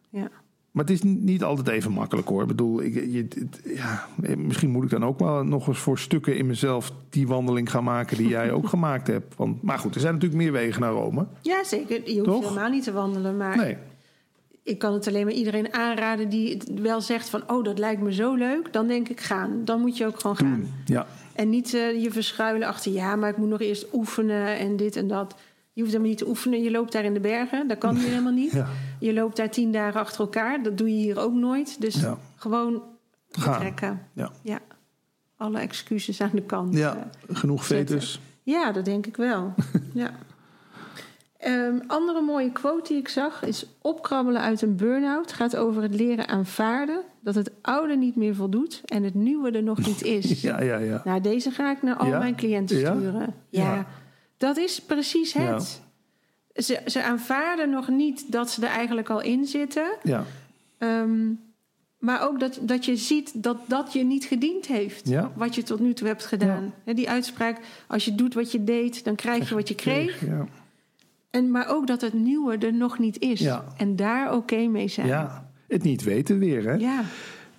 Ja. 0.10 0.30
Maar 0.72 0.84
het 0.86 0.94
is 0.94 1.02
niet- 1.04 1.44
altijd 1.44 1.68
even 1.68 1.92
makkelijk 1.92 2.28
hoor. 2.28 2.42
Ik 2.42 2.48
bedoel, 2.48 2.82
ik, 2.82 2.94
je, 2.94 3.18
het- 3.40 3.62
ja, 3.76 4.08
misschien 4.38 4.70
moet 4.70 4.84
ik 4.84 4.90
dan 4.90 5.06
ook 5.06 5.20
wel 5.20 5.44
nog 5.44 5.68
eens 5.68 5.80
voor 5.80 6.00
stukken 6.00 6.38
in 6.38 6.46
mezelf 6.48 6.92
die 7.10 7.28
wandeling 7.28 7.72
gaan 7.72 7.84
maken 7.84 8.18
die 8.18 8.28
jij 8.28 8.52
ook 8.52 8.68
gemaakt 8.76 9.08
hebt. 9.08 9.36
Want, 9.36 9.62
maar 9.62 9.80
goed, 9.80 9.96
er 9.96 10.02
zijn 10.02 10.14
natuurlijk 10.14 10.42
meer 10.42 10.52
wegen 10.52 10.82
naar 10.82 10.92
Rome. 10.92 11.26
ja, 11.42 11.64
zeker. 11.64 12.10
Je 12.10 12.14
hoeft 12.20 12.26
Toch? 12.32 12.44
helemaal 12.50 12.70
niet 12.70 12.84
te 12.84 12.92
wandelen. 12.92 13.38
Maar 13.38 13.58
Nee. 13.58 13.78
ik 14.64 14.80
kan 14.80 14.94
het 14.94 15.08
alleen 15.08 15.26
maar 15.26 15.34
iedereen 15.34 15.74
aanraden 15.74 16.30
die 16.30 16.54
het 16.54 16.80
wel 16.82 17.02
zegt 17.02 17.30
van... 17.30 17.44
oh, 17.48 17.64
dat 17.64 17.80
lijkt 17.80 18.02
me 18.02 18.14
zo 18.14 18.36
leuk. 18.36 18.74
Dan 18.74 18.88
denk 18.88 19.10
ik 19.10 19.20
gaan. 19.22 19.62
Dan 19.66 19.80
moet 19.82 19.98
je 19.98 20.06
ook 20.06 20.20
gewoon 20.20 20.38
gaan. 20.38 20.68
Ja, 20.86 21.08
En 21.34 21.50
niet 21.50 21.74
eh, 21.74 22.04
je 22.04 22.12
verschuilen 22.12 22.68
achter... 22.68 22.92
ja, 22.92 23.16
maar 23.16 23.30
ik 23.30 23.38
moet 23.38 23.50
nog 23.50 23.62
eerst 23.62 23.86
oefenen 23.94 24.58
en 24.58 24.76
dit 24.76 24.96
en 24.96 25.08
dat. 25.08 25.36
Je 25.80 25.86
hoeft 25.86 25.98
helemaal 25.98 26.16
niet 26.18 26.18
te 26.26 26.28
oefenen. 26.30 26.64
Je 26.64 26.72
loopt 26.72 26.92
daar 26.92 27.04
in 27.04 27.14
de 27.14 27.20
bergen. 27.20 27.68
Dat 27.68 27.78
kan 27.78 27.96
hier 27.96 28.10
helemaal 28.16 28.32
niet. 28.34 28.52
ja. 28.52 28.68
Je 29.00 29.14
loopt 29.14 29.36
daar 29.38 29.50
tien 29.50 29.72
dagen 29.72 30.00
achter 30.00 30.20
elkaar. 30.20 30.64
Dat 30.64 30.78
doe 30.78 30.88
je 30.90 30.96
hier 31.04 31.20
ook 31.20 31.34
nooit. 31.34 31.82
Dus 31.82 31.96
Ja. 32.02 32.18
gewoon 32.36 32.84
Gaan. 33.32 33.54
vertrekken. 33.54 34.02
Ja. 34.14 34.32
Ja. 34.44 34.60
Alle 35.38 35.60
excuses 35.60 36.22
aan 36.22 36.30
de 36.34 36.42
kant. 36.42 36.74
eh. 36.74 36.80
ja, 36.80 37.10
genoeg 37.32 37.64
zetten. 37.66 37.96
fetus. 37.96 38.20
Ja, 38.44 38.72
dat 38.72 38.86
denk 38.86 39.06
ik 39.06 39.18
wel. 39.18 39.54
ja. 39.94 40.12
Ehm, 41.38 41.80
andere 41.88 42.22
mooie 42.22 42.52
quote 42.52 42.88
die 42.94 43.02
ik 43.02 43.08
zag 43.08 43.44
is... 43.44 43.66
opkrabbelen 43.82 44.42
uit 44.42 44.62
een 44.62 44.76
burn-out 44.76 45.34
gaat 45.34 45.56
over 45.56 45.82
het 45.82 45.96
leren 45.96 46.28
aanvaarden... 46.28 47.02
dat 47.22 47.36
het 47.36 47.52
oude 47.62 47.96
niet 47.96 48.16
meer 48.16 48.36
voldoet 48.36 48.82
en 48.86 49.04
het 49.04 49.14
nieuwe 49.14 49.52
er 49.52 49.64
nog 49.64 49.78
niet 49.86 50.02
is. 50.04 50.42
Ja, 50.42 50.62
ja, 50.62 50.78
ja. 50.78 51.02
Nou, 51.06 51.22
deze 51.22 51.52
ga 51.52 51.72
ik 51.72 51.82
naar 51.82 51.96
al 51.96 52.08
Ja? 52.08 52.20
mijn 52.20 52.36
cliënten 52.36 52.78
sturen. 52.78 53.34
Ja, 53.50 53.74
Ja. 53.76 53.86
Dat 54.40 54.58
is 54.58 54.82
precies 54.82 55.34
het. 55.34 55.82
Ze, 56.56 56.82
ze 56.86 57.04
aanvaarden 57.04 57.70
nog 57.70 57.88
niet 57.88 58.32
dat 58.32 58.50
ze 58.52 58.62
er 58.66 58.72
eigenlijk 58.72 59.10
al 59.10 59.22
in 59.22 59.46
zitten... 59.46 59.92
Ja, 60.04 60.26
Ehm, 60.78 61.32
maar 61.98 62.28
ook 62.28 62.40
dat, 62.40 62.60
dat 62.62 62.86
je 62.86 62.96
ziet 62.96 63.44
dat 63.44 63.58
dat 63.68 63.94
je 63.94 64.04
niet 64.04 64.26
gediend 64.26 64.66
heeft. 64.68 65.08
Ja. 65.10 65.32
Wat 65.36 65.56
je 65.56 65.64
tot 65.64 65.80
nu 65.80 65.94
toe 65.94 66.08
hebt 66.08 66.26
gedaan. 66.26 66.74
Hè, 66.84 66.94
Die 66.94 67.10
uitspraak, 67.10 67.60
als 67.88 68.06
je 68.06 68.16
doet 68.16 68.34
wat 68.34 68.52
je 68.52 68.64
deed, 68.64 69.04
dan 69.04 69.16
krijg 69.16 69.50
je 69.50 69.56
wat 69.56 69.68
je 69.68 69.76
kreeg. 69.76 70.26
ja. 70.26 70.46
En, 71.30 71.52
maar 71.52 71.68
ook 71.68 71.88
dat 71.88 72.02
het 72.02 72.14
nieuwe 72.14 72.58
er 72.58 72.74
nog 72.74 73.00
niet 73.00 73.20
is. 73.20 73.40
Ja. 73.40 73.66
En 73.78 73.96
daar 73.96 74.34
oké 74.36 74.68
mee 74.68 74.88
zijn. 74.88 75.08
ja. 75.08 75.52
Het 75.68 75.84
niet 75.84 76.04
weten 76.04 76.40
weer, 76.40 76.64
hè? 76.64 76.74
Ja. 76.74 77.02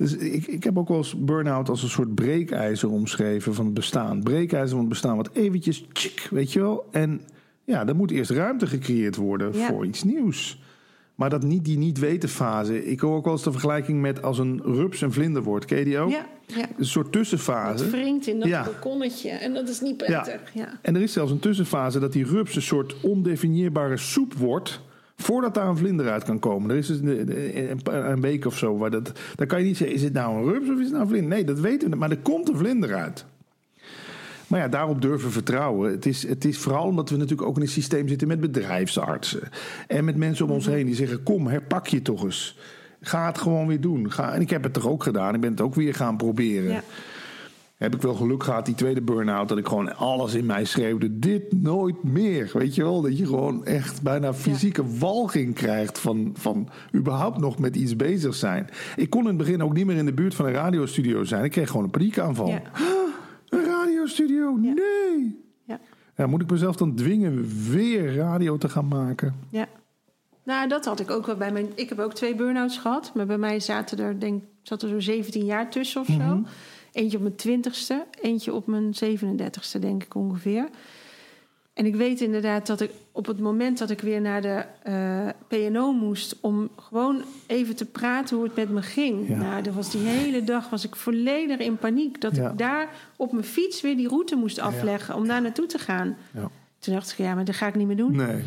Dus 0.01 0.17
ik, 0.17 0.47
ik 0.47 0.65
heb 0.65 0.79
ook 0.79 0.89
wel 0.89 0.97
eens 0.97 1.15
burn-out 1.19 1.69
als 1.69 1.83
een 1.83 1.89
soort 1.89 2.15
breekijzer 2.15 2.91
omschreven 2.91 3.55
van 3.55 3.65
het 3.65 3.75
bestaan. 3.75 4.23
Breekijzer 4.23 4.69
van 4.69 4.79
het 4.79 4.89
bestaan, 4.89 5.17
wat 5.17 5.31
eventjes, 5.33 5.85
tjik, 5.93 6.29
weet 6.31 6.53
je 6.53 6.61
wel. 6.61 6.89
En 6.91 7.21
ja, 7.65 7.87
er 7.87 7.97
moet 7.97 8.11
eerst 8.11 8.31
ruimte 8.31 8.67
gecreëerd 8.67 9.17
worden 9.17 9.53
Ja. 9.59 9.67
voor 9.67 9.87
iets 9.87 10.03
nieuws. 10.03 10.63
Maar 11.15 11.31
dat 11.31 11.43
niet, 11.43 11.65
die 11.65 11.79
niet-weten 11.79 12.29
fase. 12.29 12.87
Ik 12.87 13.01
hoor 13.01 13.17
ook 13.17 13.25
wel 13.25 13.33
eens 13.33 13.43
de 13.43 13.51
vergelijking 13.53 14.01
met 14.01 14.23
als 14.23 14.39
een 14.39 14.61
rups 14.65 15.01
een 15.01 15.13
vlinder 15.13 15.43
wordt. 15.43 15.65
Ken 15.65 15.79
je 15.79 15.85
die 15.85 15.99
ook? 15.99 16.11
Ja, 16.11 16.27
ja. 16.47 16.67
Een 16.79 16.85
soort 16.85 17.13
tussenfase. 17.13 17.83
Het 17.85 17.93
wringt 17.93 18.27
in 18.27 18.39
dat 18.41 18.49
Ja. 18.49 18.65
balkonnetje. 18.65 19.31
En 19.31 19.55
dat 19.55 19.69
is 19.69 19.81
niet 19.81 19.97
prettig. 19.97 20.41
Ja. 20.55 20.79
En 20.83 20.95
er 20.97 21.03
is 21.03 21.13
zelfs 21.13 21.33
een 21.33 21.39
tussenfase 21.39 21.99
dat 21.99 22.13
die 22.13 22.25
rups 22.25 22.57
een 22.57 22.63
soort 22.63 23.01
ondefinieerbare 23.01 23.97
soep 23.97 24.35
wordt. 24.35 24.81
Voordat 25.21 25.55
daar 25.55 25.69
een 25.69 25.77
vlinder 25.77 26.11
uit 26.11 26.25
kan 26.25 26.39
komen. 26.39 26.71
Er 26.71 26.77
is 26.77 26.87
dus 26.87 26.99
een, 26.99 27.31
een, 27.59 28.11
een 28.11 28.21
week 28.21 28.45
of 28.45 28.59
zo. 28.59 28.77
Waar 28.77 28.91
dat, 28.91 29.13
dan 29.35 29.47
kan 29.47 29.59
je 29.59 29.65
niet 29.65 29.77
zeggen: 29.77 29.97
is 29.97 30.03
het 30.03 30.13
nou 30.13 30.37
een 30.37 30.53
rups 30.53 30.69
of 30.71 30.77
is 30.77 30.83
het 30.83 30.91
nou 30.91 31.03
een 31.03 31.09
vlinder? 31.09 31.29
Nee, 31.29 31.45
dat 31.45 31.61
weten 31.61 31.91
we. 31.91 31.97
Maar 31.97 32.11
er 32.11 32.19
komt 32.19 32.49
een 32.49 32.57
vlinder 32.57 32.95
uit. 32.95 33.25
Maar 34.47 34.61
ja, 34.61 34.69
daarop 34.69 35.03
durven 35.03 35.27
we 35.27 35.33
vertrouwen. 35.33 35.91
Het 35.91 36.07
is, 36.07 36.29
het 36.29 36.45
is 36.45 36.59
vooral 36.59 36.85
omdat 36.85 37.11
we 37.11 37.17
natuurlijk 37.17 37.49
ook 37.49 37.57
in 37.57 37.63
een 37.63 37.69
systeem 37.69 38.09
zitten 38.09 38.29
met 38.29 38.41
bedrijfsartsen. 38.41 39.41
En 39.87 40.05
met 40.05 40.17
mensen 40.17 40.45
om 40.45 40.51
ons 40.51 40.67
heen 40.67 40.87
die 40.87 40.95
zeggen: 40.95 41.23
kom, 41.23 41.47
herpak 41.47 41.87
je 41.87 42.03
toch 42.03 42.25
eens. 42.25 42.59
Ga 43.01 43.27
het 43.27 43.39
gewoon 43.39 43.67
weer 43.67 43.81
doen. 43.81 44.13
Ga, 44.13 44.35
en 44.35 44.41
ik 44.41 44.51
heb 44.51 44.63
het 44.63 44.73
toch 44.73 44.89
ook 44.89 45.03
gedaan. 45.03 45.35
Ik 45.35 45.41
ben 45.41 45.51
het 45.51 45.61
ook 45.61 45.75
weer 45.75 45.95
gaan 45.95 46.17
proberen 46.17 46.73
Ja. 46.73 46.83
Heb 47.81 47.95
ik 47.95 48.03
wel 48.03 48.15
geluk 48.15 48.43
gehad, 48.43 48.67
die 48.67 48.75
tweede 48.75 49.01
burn-out, 49.01 49.49
dat 49.49 49.59
ik 49.59 49.67
gewoon 49.67 49.97
alles 49.97 50.35
in 50.35 50.47
mij 50.47 50.65
schreeuwde. 50.65 51.19
Dit 51.19 51.63
nooit 51.63 52.03
meer. 52.03 52.51
Weet 52.53 52.75
je 52.75 52.83
wel? 52.83 53.01
Dat 53.01 53.19
je 53.19 53.27
gewoon 53.27 53.65
echt 53.65 54.03
bijna 54.03 54.35
fysieke 54.35 54.99
walging 54.99 55.55
krijgt 55.55 55.99
van, 55.99 56.31
van 56.35 56.69
überhaupt 56.95 57.39
nog 57.39 57.59
met 57.59 57.77
iets 57.77 57.97
bezig 57.97 58.35
zijn. 58.35 58.69
Ik 58.97 59.11
kon 59.11 59.21
in 59.21 59.27
het 59.27 59.37
begin 59.37 59.63
ook 59.63 59.73
niet 59.73 59.87
meer 59.87 59.97
in 59.97 60.07
de 60.07 60.13
buurt 60.13 60.35
van 60.35 60.47
een 60.47 60.53
radiostudio 60.53 61.25
zijn. 61.25 61.45
Ik 61.45 61.51
kreeg 61.51 61.69
gewoon 61.69 61.85
een 61.85 61.91
paniekaanval. 61.91 62.49
Ja. 62.49 62.63
Een 63.49 63.65
radiostudio? 63.65 64.59
Ja. 64.63 64.73
Nee. 64.73 65.45
Ja. 65.65 65.81
Ja, 66.17 66.27
moet 66.27 66.43
ik 66.43 66.51
mezelf 66.51 66.77
dan 66.77 66.95
dwingen 66.95 67.49
weer 67.71 68.15
radio 68.15 68.57
te 68.57 68.69
gaan 68.69 68.89
maken? 68.89 69.35
ja. 69.51 69.67
Nou, 70.45 70.69
dat 70.69 70.85
had 70.85 71.01
ik 71.01 71.11
ook 71.11 71.27
wel 71.27 71.37
bij 71.37 71.53
mijn... 71.53 71.67
Ik 71.75 71.89
heb 71.89 71.99
ook 71.99 72.15
twee 72.15 72.35
burn-outs 72.35 72.79
gehad. 72.79 73.13
Maar 73.15 73.27
bij 73.27 73.39
mij 73.39 73.61
zaten 73.61 73.99
er, 73.99 74.21
denk, 74.21 74.43
zat 74.63 74.83
er 74.83 74.89
zo 74.89 75.01
17 75.01 75.45
jaar 75.45 75.71
tussen 75.71 76.01
of 76.01 76.07
zo. 76.07 76.13
Mhm. 76.13 76.43
Eentje 76.93 77.17
op 77.17 77.23
mijn 77.23 77.37
twintigste, 77.37 78.05
eentje 78.21 78.53
op 78.55 78.67
mijn 78.67 78.93
37ste, 79.05 79.79
denk 79.81 80.03
ik 80.05 80.15
ongeveer. 80.15 80.69
En 81.75 81.87
ik 81.87 81.95
weet 81.95 82.21
inderdaad 82.21 82.67
dat 82.67 82.81
ik 82.81 82.91
op 83.13 83.27
het 83.27 83.41
moment 83.41 83.79
dat 83.79 83.91
ik 83.91 84.01
weer 84.01 84.21
naar 84.21 84.43
de 84.43 84.65
eh, 84.83 85.29
PNO 85.49 85.93
moest... 85.93 86.37
om 86.41 86.69
gewoon 86.77 87.23
even 87.47 87.77
te 87.77 87.85
praten 87.85 88.37
hoe 88.37 88.45
het 88.47 88.57
met 88.57 88.69
me 88.71 88.83
ging. 88.83 89.29
Ja. 89.29 89.37
Nou, 89.37 89.63
dat 89.63 89.75
was 89.75 89.91
die 89.91 90.01
hele 90.01 90.45
dag 90.45 90.71
was 90.71 90.85
ik 90.85 90.97
volledig 90.97 91.59
in 91.59 91.77
paniek. 91.77 92.21
Dat 92.21 92.37
Ja. 92.37 92.51
ik 92.51 92.59
daar 92.59 92.89
op 93.17 93.33
mijn 93.33 93.45
fiets 93.45 93.81
weer 93.81 93.97
die 93.97 94.09
route 94.09 94.37
moest 94.37 94.59
afleggen 94.59 95.15
om 95.15 95.27
daar 95.27 95.43
naartoe 95.43 95.67
te 95.67 95.79
gaan. 95.79 96.17
Ja. 96.35 96.51
Toen 96.79 96.95
dacht 96.95 97.11
ik, 97.13 97.19
ja, 97.19 97.35
maar 97.35 97.45
dat 97.45 97.55
ga 97.55 97.67
ik 97.67 97.75
niet 97.75 97.87
meer 97.87 97.97
doen. 97.97 98.17
Nee. 98.17 98.43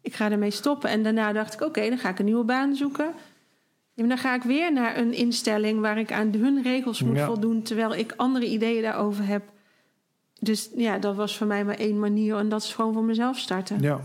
Ik 0.00 0.14
ga 0.14 0.30
ermee 0.30 0.50
stoppen. 0.50 0.90
En 0.90 1.02
daarna 1.02 1.32
dacht 1.32 1.54
ik, 1.54 1.60
oké, 1.60 1.88
dan 1.88 1.98
ga 1.98 2.08
ik 2.08 2.18
een 2.18 2.24
nieuwe 2.24 2.44
baan 2.44 2.74
zoeken. 2.74 3.10
En 3.98 4.08
dan 4.08 4.18
ga 4.18 4.34
ik 4.34 4.42
weer 4.42 4.72
naar 4.72 4.96
een 4.98 5.12
instelling 5.12 5.80
waar 5.80 5.98
ik 5.98 6.12
aan 6.12 6.32
hun 6.34 6.62
regels 6.62 7.02
moet 7.02 7.16
Ja. 7.16 7.26
voldoen, 7.26 7.62
terwijl 7.62 7.94
ik 7.94 8.12
andere 8.16 8.46
ideeën 8.46 8.82
daarover 8.82 9.26
heb. 9.26 9.42
Dus 10.40 10.70
ja, 10.76 10.98
dat 10.98 11.16
was 11.16 11.36
voor 11.36 11.46
mij 11.46 11.64
maar 11.64 11.74
één 11.78 11.98
manier 11.98 12.36
en 12.36 12.48
dat 12.48 12.62
is 12.62 12.74
gewoon 12.74 12.92
voor 12.92 13.04
mezelf 13.04 13.38
starten. 13.38 13.80
Ja. 13.80 14.00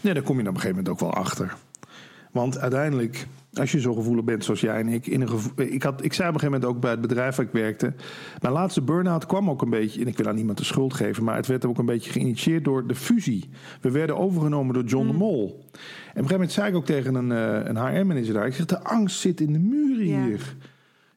Nee, 0.00 0.14
daar 0.14 0.22
kom 0.22 0.36
je 0.36 0.42
dan 0.44 0.52
op 0.52 0.54
een 0.56 0.60
gegeven 0.60 0.84
moment 0.84 0.88
ook 0.88 1.00
wel 1.10 1.22
achter. 1.22 1.54
Want 2.30 2.58
uiteindelijk, 2.58 3.26
als 3.52 3.72
je 3.72 3.80
zo 3.80 3.94
gevoelig 3.94 4.24
bent 4.24 4.44
zoals 4.44 4.60
jij 4.60 4.76
en 4.76 4.88
ik... 4.88 5.06
In 5.06 5.20
een 5.20 5.28
gevo- 5.28 5.62
ik, 5.62 5.82
had, 5.82 6.04
ik 6.04 6.12
zei 6.12 6.28
op 6.28 6.34
een 6.34 6.40
gegeven 6.40 6.60
moment 6.60 6.64
ook 6.64 6.80
bij 6.80 6.90
het 6.90 7.00
bedrijf 7.00 7.36
waar 7.36 7.46
ik 7.46 7.52
werkte... 7.52 7.94
mijn 8.40 8.52
laatste 8.52 8.82
burn-out 8.82 9.26
kwam 9.26 9.50
ook 9.50 9.62
een 9.62 9.70
beetje... 9.70 10.00
en 10.00 10.06
ik 10.06 10.16
wil 10.16 10.26
aan 10.26 10.34
niemand 10.34 10.58
de 10.58 10.64
schuld 10.64 10.94
geven... 10.94 11.24
maar 11.24 11.36
het 11.36 11.46
werd 11.46 11.64
ook 11.66 11.78
een 11.78 11.86
beetje 11.86 12.10
geïnitieerd 12.10 12.64
door 12.64 12.86
de 12.86 12.94
fusie. 12.94 13.48
We 13.80 13.90
werden 13.90 14.16
overgenomen 14.18 14.74
door 14.74 14.84
John 14.84 15.06
de 15.06 15.12
Mol. 15.12 15.46
En 15.46 15.50
op 15.50 15.60
een 15.72 16.12
gegeven 16.12 16.32
moment 16.32 16.52
zei 16.52 16.68
ik 16.68 16.74
ook 16.76 16.84
tegen 16.84 17.14
een, 17.14 17.32
eh, 17.32 17.68
een 17.68 17.76
HR-manager 17.76 18.32
daar... 18.32 18.46
ik 18.46 18.54
zeg, 18.54 18.66
de 18.66 18.84
angst 18.84 19.20
zit 19.20 19.40
in 19.40 19.52
de 19.52 19.58
muren 19.58 20.06
Ja. 20.06 20.24
hier. 20.24 20.56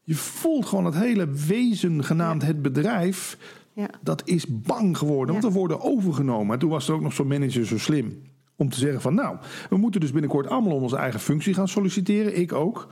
Je 0.04 0.16
voelt 0.16 0.66
gewoon 0.66 0.86
het 0.86 0.96
hele 0.96 1.28
wezen 1.48 2.04
genaamd 2.04 2.46
het 2.46 2.62
bedrijf... 2.62 3.38
Ja. 3.76 3.90
dat 4.02 4.22
is 4.26 4.46
bang 4.50 4.98
geworden, 4.98 5.34
want 5.36 5.54
we 5.54 5.60
worden 5.60 5.82
overgenomen. 5.82 6.54
En 6.54 6.60
toen 6.60 6.70
was 6.70 6.88
er 6.88 6.94
ook 6.94 7.02
nog 7.02 7.14
zo'n 7.14 7.28
manager 7.28 7.66
zo 7.66 7.78
slim 7.78 8.22
om 8.56 8.70
te 8.70 8.80
zeggen 8.80 9.02
van... 9.02 9.14
nou, 9.14 9.38
we 9.70 9.78
moeten 9.78 10.02
dus 10.02 10.12
binnenkort 10.12 10.48
allemaal 10.48 10.76
om 10.76 10.84
onze 10.84 10.98
eigen 10.98 11.20
functie 11.20 11.54
gaan 11.54 11.68
solliciteren. 11.68 12.38
Ik 12.38 12.54
ook. 12.54 12.88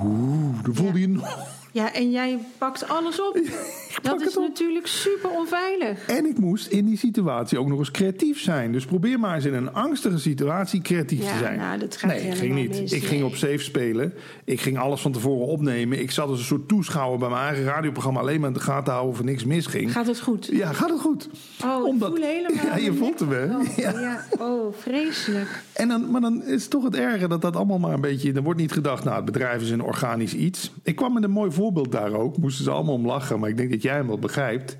Oeh, 0.00 0.62
dan 0.62 0.74
voelde 0.74 1.00
je 1.00 1.08
nog... 1.08 1.59
Ja, 1.72 1.92
en 1.94 2.10
jij 2.10 2.38
pakt 2.58 2.88
alles 2.88 3.20
op. 3.20 3.38
dat 4.02 4.20
is 4.20 4.36
op. 4.36 4.42
natuurlijk 4.48 4.86
super 4.86 5.30
onveilig. 5.30 6.06
En 6.06 6.26
ik 6.26 6.38
moest 6.38 6.66
in 6.66 6.84
die 6.86 6.96
situatie 6.98 7.58
ook 7.58 7.68
nog 7.68 7.78
eens 7.78 7.90
creatief 7.90 8.40
zijn. 8.40 8.72
Dus 8.72 8.84
probeer 8.84 9.20
maar 9.20 9.34
eens 9.34 9.44
in 9.44 9.54
een 9.54 9.72
angstige 9.72 10.18
situatie 10.18 10.82
creatief 10.82 11.22
Ja, 11.24 11.32
te 11.32 11.38
zijn. 11.38 11.58
nou, 11.58 11.78
dat 11.78 11.96
gaat 11.96 12.10
nee, 12.10 12.20
ik 12.28 12.34
ging 12.34 12.54
niet. 12.54 12.80
mis. 12.80 12.92
Ik 12.92 13.02
ging 13.04 13.24
op 13.24 13.34
safe 13.34 13.58
spelen. 13.58 14.12
Ik 14.44 14.60
ging 14.60 14.78
alles 14.78 15.00
van 15.00 15.12
tevoren 15.12 15.46
opnemen. 15.46 16.00
Ik 16.00 16.10
zat 16.10 16.28
als 16.28 16.38
een 16.38 16.44
soort 16.44 16.68
toeschouwer 16.68 17.18
bij 17.18 17.28
mijn 17.28 17.42
eigen 17.42 17.64
radioprogramma... 17.64 18.20
alleen 18.20 18.40
maar 18.40 18.48
in 18.48 18.54
de 18.54 18.60
gaten 18.60 18.92
houden 18.92 19.12
of 19.12 19.18
er 19.18 19.24
niks 19.24 19.44
misging. 19.44 19.92
Gaat 19.92 20.06
het 20.06 20.20
goed? 20.20 20.48
Ja, 20.52 20.72
gaat 20.72 20.90
het 20.90 21.00
goed? 21.00 21.28
Oh, 21.64 21.84
Omdat- 21.84 22.10
ik 22.10 22.16
voel 22.16 22.26
helemaal... 22.26 22.64
Ja, 22.66 22.76
je 22.76 22.92
voelt 22.94 23.20
hem, 23.20 23.30
hè? 23.30 23.46
Ja. 23.82 24.00
Ja. 24.00 24.24
Oh, 24.38 24.74
vreselijk. 24.78 25.62
En 25.72 25.88
dan, 25.88 26.10
maar 26.10 26.20
dan 26.20 26.42
is 26.44 26.60
het 26.62 26.70
toch 26.70 26.84
het 26.84 26.94
erge 26.96 27.28
dat 27.28 27.42
dat 27.42 27.56
allemaal 27.56 27.78
maar 27.78 27.92
een 27.92 28.00
beetje... 28.00 28.32
Er 28.32 28.42
wordt 28.42 28.60
niet 28.60 28.72
gedacht, 28.72 29.04
nou, 29.04 29.16
het 29.16 29.24
bedrijf 29.24 29.62
is 29.62 29.70
een 29.70 29.82
organisch 29.82 30.34
iets. 30.34 30.72
Ik 30.82 30.96
kwam 30.96 31.12
met 31.12 31.22
een 31.22 31.30
mooi 31.30 31.40
voorbeeld 31.46 31.58
daar 31.90 32.12
ook. 32.12 32.36
Moesten 32.36 32.64
ze 32.64 32.70
allemaal 32.70 32.94
om 32.94 33.06
lachen, 33.06 33.40
maar 33.40 33.48
ik 33.48 33.56
denk 33.56 33.70
dat 33.70 33.82
jij 33.82 33.94
hem 33.94 34.06
wel 34.06 34.18
begrijpt. 34.18 34.76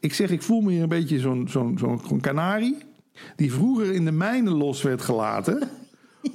Ik 0.00 0.14
zeg, 0.14 0.30
ik 0.30 0.42
voel 0.42 0.60
me 0.60 0.70
hier 0.72 0.82
een 0.82 0.88
beetje 0.88 1.18
zo'n 1.18 1.48
zo'n 1.48 1.78
zo'n 1.78 2.20
kanarie... 2.20 2.76
die 3.36 3.52
vroeger 3.52 3.92
in 3.92 4.04
de 4.04 4.12
mijnen 4.12 4.52
los 4.52 4.82
werd 4.82 5.02
gelaten... 5.02 5.58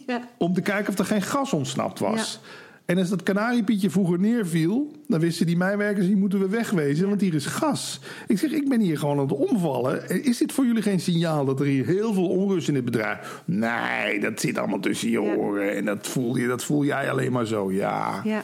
Ja. 0.08 0.28
om 0.38 0.54
te 0.54 0.62
kijken 0.62 0.94
of 0.94 1.00
er 1.00 1.06
geen 1.06 1.22
gas 1.22 1.54
ontsnapt 1.54 2.00
was. 2.00 2.40
En 2.86 2.98
als 2.98 3.10
dat 3.10 3.24
kanariepietje 3.24 3.90
vroeger 3.90 4.20
neerviel... 4.20 4.92
dan 5.08 5.20
wisten 5.20 5.46
die 5.46 5.58
mijnwerkers, 5.58 6.06
die 6.06 6.16
moeten 6.16 6.40
we 6.40 6.50
wegwezen... 6.50 7.08
want 7.08 7.22
hier 7.22 7.34
is 7.34 7.46
gas. 7.46 8.00
Ik 8.28 8.38
zeg, 8.38 8.52
ik 8.52 8.70
ben 8.70 8.80
hier 8.80 8.98
gewoon 8.98 9.20
aan 9.20 9.28
het 9.28 9.50
omvallen. 9.50 10.24
Is 10.24 10.38
dit 10.38 10.52
voor 10.52 10.66
jullie 10.66 10.82
geen 10.82 11.00
signaal 11.00 11.46
dat 11.46 11.60
er 11.60 11.66
hier 11.66 11.86
heel 11.86 12.14
veel 12.14 12.28
onrust 12.28 12.68
in 12.68 12.74
dit 12.74 12.86
bedrijf... 12.86 13.42
Nee, 13.46 14.20
dat 14.20 14.40
zit 14.40 14.58
allemaal 14.58 14.80
tussen 14.80 15.10
je 15.10 15.22
Ja. 15.22 15.34
oren... 15.36 15.76
en 15.76 15.86
dat 15.86 16.08
voel, 16.08 16.36
je, 16.36 16.48
dat 16.48 16.64
voel 16.64 16.86
jij 16.86 17.12
alleen 17.12 17.32
maar 17.32 17.46
zo, 17.46 17.72
ja. 17.72 18.22
Ja. 18.24 18.44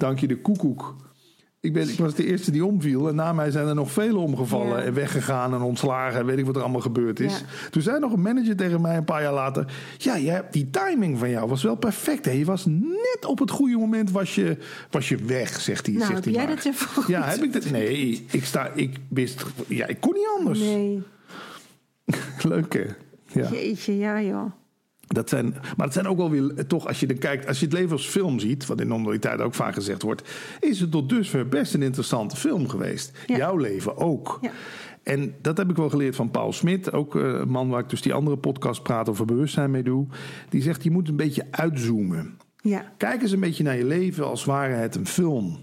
Dank 0.00 0.18
je 0.18 0.26
de 0.26 0.40
koekoek. 0.40 0.96
Ik, 1.60 1.72
ben, 1.72 1.88
ik 1.88 1.98
was 1.98 2.14
de 2.14 2.26
eerste 2.26 2.50
die 2.50 2.64
omviel. 2.64 3.08
En 3.08 3.14
na 3.14 3.32
mij 3.32 3.50
zijn 3.50 3.66
er 3.66 3.74
nog 3.74 3.90
vele 3.92 4.18
omgevallen 4.18 4.78
Ja. 4.78 4.82
en 4.82 4.94
weggegaan 4.94 5.54
en 5.54 5.60
ontslagen. 5.60 6.20
En 6.20 6.26
weet 6.26 6.38
ik 6.38 6.44
wat 6.46 6.56
er 6.56 6.62
allemaal 6.62 6.80
gebeurd 6.80 7.20
is. 7.20 7.38
Ja. 7.38 7.44
Toen 7.70 7.82
zei 7.82 7.98
nog 7.98 8.12
een 8.12 8.22
manager 8.22 8.56
tegen 8.56 8.80
mij 8.80 8.96
een 8.96 9.04
paar 9.04 9.22
jaar 9.22 9.32
later... 9.32 9.72
Ja, 9.96 10.18
jij 10.18 10.42
die 10.50 10.70
timing 10.70 11.18
van 11.18 11.30
jou 11.30 11.48
was 11.48 11.62
wel 11.62 11.74
perfect. 11.76 12.24
Hè? 12.24 12.30
Je 12.30 12.44
was 12.44 12.66
net 12.66 13.24
op 13.26 13.38
het 13.38 13.50
goede 13.50 13.76
moment 13.76 14.10
was 14.10 14.34
je, 14.34 14.56
was 14.90 15.08
je 15.08 15.16
weg, 15.16 15.60
zegt 15.60 15.86
hij. 15.86 15.94
Nou, 15.94 16.06
zegt 16.06 16.24
heb 16.24 16.34
hij 16.34 16.34
jij 16.34 16.46
maar. 16.46 16.56
dat 16.56 16.64
ervoor 16.64 17.04
Ja, 17.10 17.24
heb 17.24 17.42
ik 17.42 17.52
dat? 17.52 17.70
Nee, 17.70 18.26
ik, 18.30 18.44
sta, 18.44 18.70
ik 18.74 18.96
wist... 19.08 19.44
Ja, 19.66 19.86
ik 19.86 20.00
kon 20.00 20.12
niet 20.12 20.28
anders. 20.38 20.58
Nee. 20.58 21.02
Leuk, 22.42 22.72
hè? 22.72 22.84
Ja. 23.40 23.48
Jeetje, 23.50 23.96
ja 23.98 24.22
joh. 24.22 24.52
Dat 25.14 25.28
zijn, 25.28 25.54
maar 25.76 25.86
het 25.86 25.94
zijn 25.94 26.06
ook 26.06 26.16
wel 26.16 26.30
weer, 26.30 26.66
toch, 26.66 26.86
als 26.86 27.00
je 27.00 27.06
er 27.06 27.18
kijkt, 27.18 27.46
als 27.46 27.58
je 27.58 27.64
het 27.64 27.74
leven 27.74 27.92
als 27.92 28.06
film 28.06 28.38
ziet, 28.38 28.66
wat 28.66 28.80
in 28.80 28.88
normaliteit 28.88 29.40
ook 29.40 29.54
vaak 29.54 29.74
gezegd 29.74 30.02
wordt, 30.02 30.28
is 30.60 30.80
het 30.80 30.90
tot 30.90 31.08
dusver 31.08 31.48
best 31.48 31.74
een 31.74 31.82
interessante 31.82 32.36
film 32.36 32.68
geweest. 32.68 33.12
Ja. 33.26 33.36
Jouw 33.36 33.56
leven 33.56 33.96
ook. 33.96 34.38
Ja. 34.40 34.50
En 35.02 35.34
dat 35.42 35.56
heb 35.56 35.70
ik 35.70 35.76
wel 35.76 35.90
geleerd 35.90 36.16
van 36.16 36.30
Paul 36.30 36.52
Smit, 36.52 36.92
ook 36.92 37.16
eh, 37.16 37.22
een 37.22 37.48
man 37.48 37.68
waar 37.68 37.80
ik 37.80 37.88
dus 37.88 38.02
die 38.02 38.12
andere 38.12 38.36
podcast 38.36 38.82
praat 38.82 39.08
over 39.08 39.24
bewustzijn 39.24 39.70
mee 39.70 39.82
doe. 39.82 40.06
Die 40.48 40.62
zegt, 40.62 40.82
je 40.84 40.90
moet 40.90 41.08
een 41.08 41.16
beetje 41.16 41.46
uitzoomen. 41.50 42.38
Ja. 42.62 42.92
Kijk 42.96 43.22
eens 43.22 43.32
een 43.32 43.40
beetje 43.40 43.64
naar 43.64 43.76
je 43.76 43.86
leven 43.86 44.26
als 44.26 44.44
ware 44.44 44.74
het 44.74 44.94
een 44.94 45.06
film. 45.06 45.58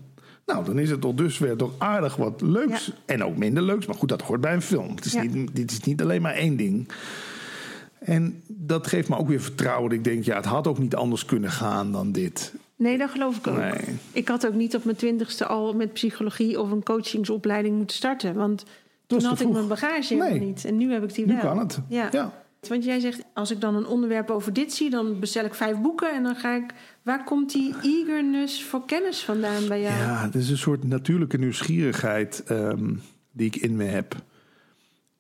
Nou, 0.46 0.66
dan 0.66 0.80
is 0.80 0.90
het 0.90 1.02
tot 1.02 1.18
dusver 1.18 1.58
toch 1.58 1.72
aardig 1.78 2.16
wat 2.16 2.42
leuks. 2.42 2.94
En 3.06 3.24
ook 3.24 3.38
minder 3.38 3.64
leuks. 3.64 3.86
Maar 3.86 3.96
goed, 3.96 4.10
dat 4.10 4.22
hoort 4.22 4.42
bij 4.42 4.54
een 4.54 4.62
film. 4.62 4.96
Het 4.96 5.06
is 5.06 5.14
niet, 5.14 5.56
dit 5.56 5.72
is 5.72 5.80
niet 5.80 6.02
alleen 6.02 6.22
maar 6.22 6.34
één 6.34 6.58
ding. 6.58 6.88
En 8.00 8.44
dat 8.48 8.88
geeft 8.88 9.10
me 9.10 9.18
ook 9.18 9.28
weer 9.28 9.42
vertrouwen. 9.42 9.92
Ik 9.92 10.04
denk, 10.04 10.24
ja, 10.24 10.36
het 10.36 10.46
had 10.46 10.68
ook 10.68 10.78
niet 10.80 10.96
anders 10.96 11.26
kunnen 11.26 11.52
gaan 11.52 11.92
dan 11.92 12.12
dit. 12.12 12.54
Nee, 12.76 12.98
dat 12.98 13.10
geloof 13.10 13.38
ik 13.38 13.48
ook. 13.48 13.58
Nee. 13.58 13.72
Ik 14.12 14.28
had 14.28 14.48
ook 14.48 14.54
niet 14.54 14.76
op 14.76 14.84
mijn 14.84 14.98
twintigste 14.98 15.46
al 15.46 15.74
met 15.74 15.94
psychologie 15.94 16.60
of 16.62 16.72
een 16.72 16.84
coachingsopleiding 16.84 17.78
moeten 17.78 17.96
starten. 17.96 18.34
Want 18.36 18.64
toen 19.08 19.24
had 19.24 19.40
ik 19.40 19.50
mijn 19.50 19.68
bagage 19.68 20.14
helemaal 20.14 20.38
Nee. 20.38 20.48
niet. 20.48 20.66
En 20.66 20.78
nu 20.78 20.92
heb 20.92 21.04
ik 21.04 21.14
die 21.14 21.26
Nu 21.26 21.34
wel. 21.34 21.42
kan 21.42 21.58
het. 21.60 21.80
Ja. 21.90 22.08
Ja. 22.12 22.34
Want 22.68 22.84
jij 22.84 23.00
zegt, 23.00 23.24
als 23.34 23.52
ik 23.52 23.62
dan 23.62 23.76
een 23.76 23.86
onderwerp 23.88 24.30
over 24.30 24.54
dit 24.54 24.74
zie, 24.74 24.90
dan 24.90 25.20
bestel 25.20 25.46
ik 25.46 25.54
vijf 25.54 25.78
boeken 25.82 26.14
en 26.14 26.24
dan 26.24 26.36
ga 26.36 26.56
ik. 26.56 26.64
Waar 27.02 27.24
komt 27.24 27.52
die 27.52 27.74
eagerness 27.84 28.64
voor 28.64 28.86
kennis 28.86 29.20
vandaan 29.24 29.68
bij 29.68 29.82
jou? 29.82 29.98
Ja, 29.98 30.22
het 30.26 30.36
is 30.36 30.50
een 30.50 30.58
soort 30.58 30.84
natuurlijke 30.84 31.38
nieuwsgierigheid 31.38 32.44
ehm, 32.46 32.94
die 33.32 33.48
ik 33.48 33.56
in 33.56 33.76
me 33.76 33.84
heb. 33.84 34.16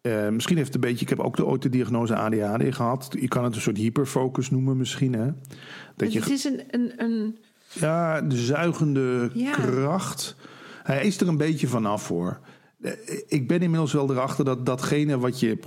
Eh, 0.07 0.29
misschien 0.29 0.55
heeft 0.57 0.73
het 0.73 0.83
een 0.83 0.89
beetje. 0.89 1.01
Ik 1.03 1.09
heb 1.09 1.19
ook 1.19 1.35
de, 1.35 1.45
ooit 1.45 1.61
de 1.61 1.69
diagnose 1.69 2.15
ADHD 2.15 2.75
gehad. 2.75 3.15
Je 3.19 3.27
kan 3.27 3.43
het 3.43 3.55
een 3.55 3.61
soort 3.61 3.77
hyperfocus 3.77 4.49
noemen, 4.49 4.77
misschien. 4.77 5.13
Hè? 5.13 5.27
Dat 5.95 6.13
je 6.13 6.19
het 6.19 6.29
is 6.29 6.43
een, 6.43 6.61
een, 6.71 6.91
een. 6.97 7.37
Ja, 7.73 8.21
de 8.21 8.37
zuigende 8.37 9.29
Ja. 9.33 9.51
kracht. 9.51 10.35
Hij 10.83 11.05
is 11.05 11.19
er 11.21 11.27
een 11.27 11.37
beetje 11.37 11.67
vanaf 11.67 12.07
hoor. 12.07 12.39
Eh, 12.81 12.91
Ik 13.27 13.47
ben 13.47 13.59
inmiddels 13.61 13.93
wel 13.93 14.11
erachter 14.11 14.45
dat 14.45 14.65
datgene 14.65 15.19
wat 15.19 15.39
je 15.39 15.57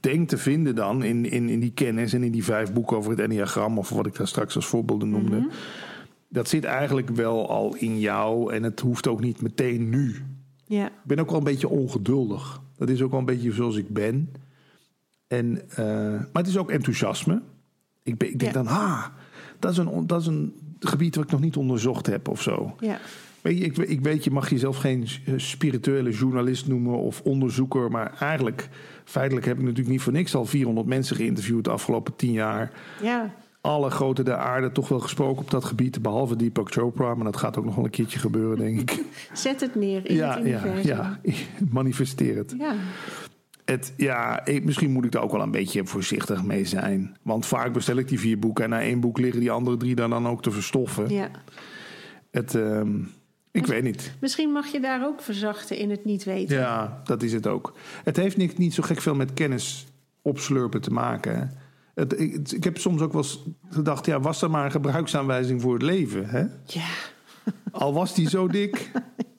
denkt 0.00 0.28
te 0.28 0.38
vinden 0.38 0.74
dan 0.74 1.02
in, 1.02 1.30
in, 1.30 1.48
in 1.48 1.60
die 1.60 1.72
kennis 1.72 2.12
en 2.12 2.22
in 2.22 2.32
die 2.32 2.44
vijf 2.44 2.72
boeken 2.72 2.96
over 2.96 3.10
het 3.10 3.20
enneagram, 3.20 3.78
of 3.78 3.88
wat 3.88 4.06
ik 4.06 4.16
daar 4.16 4.28
straks 4.28 4.56
als 4.56 4.66
voorbeelden 4.66 5.10
noemde, 5.10 5.36
Mhm. 5.36 5.48
dat 6.28 6.48
zit 6.48 6.64
eigenlijk 6.64 7.08
wel 7.10 7.48
al 7.50 7.74
in 7.74 7.98
jou 8.00 8.52
en 8.54 8.62
het 8.62 8.80
hoeft 8.80 9.06
ook 9.08 9.20
niet 9.20 9.42
meteen 9.42 9.88
nu. 9.88 10.16
Ja, 10.66 10.86
Ik 10.86 10.92
ben 11.04 11.18
ook 11.18 11.28
wel 11.30 11.38
een 11.38 11.44
beetje 11.44 11.68
ongeduldig. 11.68 12.60
Dat 12.78 12.88
is 12.88 13.02
ook 13.02 13.10
wel 13.10 13.18
een 13.20 13.24
beetje 13.26 13.52
zoals 13.52 13.76
ik 13.76 13.88
ben. 13.88 14.32
En, 15.26 15.62
eh, 15.70 15.84
maar 16.12 16.28
het 16.42 16.46
is 16.46 16.56
ook 16.56 16.70
enthousiasme. 16.70 17.42
Ik, 18.02 18.16
ben, 18.18 18.28
ik 18.32 18.38
denk 18.38 18.54
Ja. 18.54 18.62
dan, 18.62 18.72
ha, 18.72 19.12
dat 19.58 19.70
is, 19.72 19.78
een, 19.78 20.06
dat 20.06 20.20
is 20.20 20.26
een 20.26 20.54
gebied 20.80 21.14
wat 21.14 21.24
ik 21.24 21.30
nog 21.30 21.40
niet 21.40 21.56
onderzocht 21.56 22.06
heb 22.06 22.28
of 22.28 22.42
zo. 22.42 22.74
ja. 22.80 22.98
Weet 23.40 23.58
je, 23.58 23.64
ik, 23.64 23.76
ik 23.76 24.00
weet, 24.00 24.24
je 24.24 24.30
mag 24.30 24.50
jezelf 24.50 24.76
geen 24.76 25.06
eh, 25.26 25.34
spirituele 25.36 26.10
journalist 26.10 26.66
noemen 26.66 26.98
of 26.98 27.20
onderzoeker. 27.20 27.90
Maar 27.90 28.12
eigenlijk, 28.20 28.68
feitelijk 29.04 29.46
heb 29.46 29.56
ik 29.56 29.62
natuurlijk 29.62 29.88
niet 29.88 30.00
voor 30.00 30.12
niks 30.12 30.34
al 30.34 30.44
400 30.44 30.86
mensen 30.86 31.16
geïnterviewd 31.16 31.64
de 31.64 31.70
afgelopen 31.70 32.16
10 32.16 32.32
jaar. 32.32 32.72
ja. 33.02 33.34
Alle 33.68 33.90
grote 33.90 34.22
der 34.22 34.36
aarde 34.36 34.72
toch 34.72 34.88
wel 34.88 35.00
gesproken 35.00 35.42
op 35.42 35.50
dat 35.50 35.64
gebied. 35.64 36.02
Behalve 36.02 36.36
Deepak 36.36 36.72
Chopra, 36.72 37.14
maar 37.14 37.24
dat 37.24 37.36
gaat 37.36 37.56
ook 37.56 37.64
nog 37.64 37.74
wel 37.74 37.84
een 37.84 37.90
keertje 37.90 38.18
gebeuren, 38.18 38.58
denk 38.58 38.80
ik. 38.80 39.04
Zet 39.32 39.60
het 39.60 39.74
neer 39.74 40.06
in 40.06 40.14
ja, 40.14 40.36
het 40.36 40.46
ja, 40.46 40.64
universum. 40.64 40.86
ja, 40.96 41.20
manifesteer 41.70 42.36
het. 42.36 42.54
Ja. 42.58 42.74
het 43.64 43.92
ja, 43.96 44.44
ik- 44.46 44.64
misschien 44.64 44.90
moet 44.90 45.04
ik 45.04 45.12
daar 45.12 45.22
ook 45.22 45.32
wel 45.32 45.42
een 45.42 45.50
beetje 45.50 45.86
voorzichtig 45.86 46.42
mee 46.44 46.64
zijn. 46.64 47.16
Want 47.22 47.46
vaak 47.46 47.72
bestel 47.72 47.96
ik 47.96 48.08
die 48.08 48.20
vier 48.20 48.38
boeken 48.38 48.64
en 48.64 48.70
na 48.70 48.80
één 48.80 49.00
boek 49.00 49.18
liggen 49.18 49.40
die 49.40 49.50
andere 49.50 49.76
drie 49.76 49.94
daar 49.94 50.08
dan 50.08 50.28
ook 50.28 50.42
te 50.42 50.50
verstoffen. 50.50 51.08
ja. 51.08 51.30
Het, 52.30 52.54
ehm, 52.54 53.00
ik 53.50 53.66
weet 53.66 53.82
niet. 53.82 54.12
Misschien 54.20 54.50
mag 54.52 54.66
je 54.66 54.80
daar 54.80 55.04
ook 55.06 55.22
verzachten 55.22 55.76
in 55.76 55.90
het 55.90 56.04
niet 56.04 56.24
weten. 56.24 56.56
Ja, 56.56 57.00
dat 57.04 57.22
is 57.22 57.32
het 57.32 57.46
ook. 57.46 57.72
Het 58.04 58.16
heeft 58.16 58.36
niet, 58.36 58.58
niet 58.58 58.74
zo 58.74 58.82
gek 58.82 59.00
veel 59.00 59.14
met 59.14 59.34
kennis 59.34 59.86
opslurpen 60.22 60.80
te 60.80 60.90
maken. 60.90 61.52
Het, 61.98 62.20
ik, 62.20 62.50
ik 62.50 62.64
heb 62.64 62.78
soms 62.78 63.00
ook 63.00 63.12
wel 63.12 63.22
eens 63.22 63.42
gedacht, 63.70 64.06
ja, 64.06 64.20
was 64.20 64.42
er 64.42 64.50
maar 64.50 64.64
een 64.64 64.70
gebruiksaanwijzing 64.70 65.60
voor 65.60 65.72
het 65.72 65.82
leven? 65.82 66.28
Hè? 66.28 66.40
Ja. 66.64 66.86
Al 67.70 67.92
was 67.92 68.14
die 68.14 68.28
zo 68.28 68.48
dik. 68.48 68.90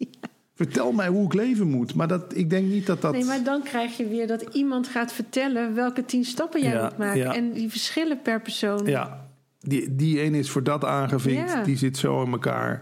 Vertel 0.55 0.91
mij 0.91 1.07
hoe 1.07 1.25
ik 1.25 1.33
leven 1.33 1.67
moet. 1.67 1.95
Maar 1.95 2.07
dat, 2.07 2.35
ik 2.35 2.49
denk 2.49 2.67
niet 2.67 2.85
dat 2.85 3.01
dat... 3.01 3.11
Nee, 3.11 3.23
maar 3.23 3.43
dan 3.43 3.63
krijg 3.63 3.97
je 3.97 4.07
weer 4.07 4.27
dat 4.27 4.41
iemand 4.41 4.87
gaat 4.87 5.13
vertellen 5.13 5.75
welke 5.75 6.05
tien 6.05 6.25
stappen 6.25 6.61
jij 6.61 6.71
Ja, 6.73 6.83
moet 6.83 6.97
maken. 6.97 7.17
ja. 7.19 7.33
En 7.35 7.51
die 7.53 7.69
verschillen 7.69 8.21
per 8.21 8.41
persoon. 8.41 8.85
Ja, 8.85 9.27
die, 9.59 9.95
die 9.95 10.19
ene 10.19 10.37
is 10.37 10.49
voor 10.49 10.63
dat 10.63 10.85
aangevinkt, 10.85 11.65
die 11.65 11.77
zit 11.77 11.97
zo 11.97 12.23
in 12.23 12.31
elkaar. 12.31 12.81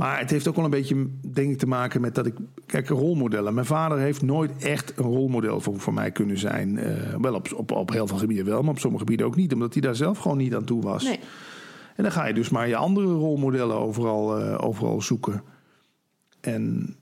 Maar 0.00 0.18
het 0.18 0.30
heeft 0.30 0.48
ook 0.48 0.54
wel 0.56 0.64
een 0.64 0.70
beetje, 0.70 1.06
denk 1.20 1.50
ik, 1.50 1.58
te 1.58 1.66
maken 1.66 2.00
met 2.00 2.14
dat 2.14 2.26
ik... 2.26 2.34
Kijk, 2.66 2.88
rolmodellen. 2.88 3.54
Mijn 3.54 3.66
vader 3.66 3.98
heeft 3.98 4.22
nooit 4.22 4.50
echt 4.58 4.92
een 4.96 5.04
rolmodel 5.04 5.60
voor, 5.60 5.80
voor 5.80 5.94
mij 5.94 6.10
kunnen 6.10 6.38
zijn. 6.38 6.78
Eh, 6.78 7.14
wel 7.20 7.34
op, 7.34 7.52
op, 7.54 7.70
op 7.70 7.90
heel 7.92 8.06
veel 8.06 8.16
gebieden 8.16 8.44
wel, 8.44 8.62
maar 8.62 8.70
op 8.70 8.78
sommige 8.78 9.02
gebieden 9.02 9.26
ook 9.26 9.36
niet. 9.36 9.52
Omdat 9.52 9.72
hij 9.72 9.82
daar 9.82 9.96
zelf 9.96 10.18
gewoon 10.18 10.36
niet 10.36 10.54
aan 10.54 10.64
toe 10.64 10.82
was. 10.82 11.04
Nee. 11.04 11.18
En 11.96 12.02
dan 12.02 12.12
ga 12.12 12.26
je 12.26 12.34
dus 12.34 12.48
maar 12.48 12.68
je 12.68 12.76
andere 12.76 13.06
rolmodellen 13.06 13.76
overal, 13.76 14.38
eh, 14.38 14.66
overal 14.66 15.02
zoeken. 15.02 15.42
En 16.40 16.94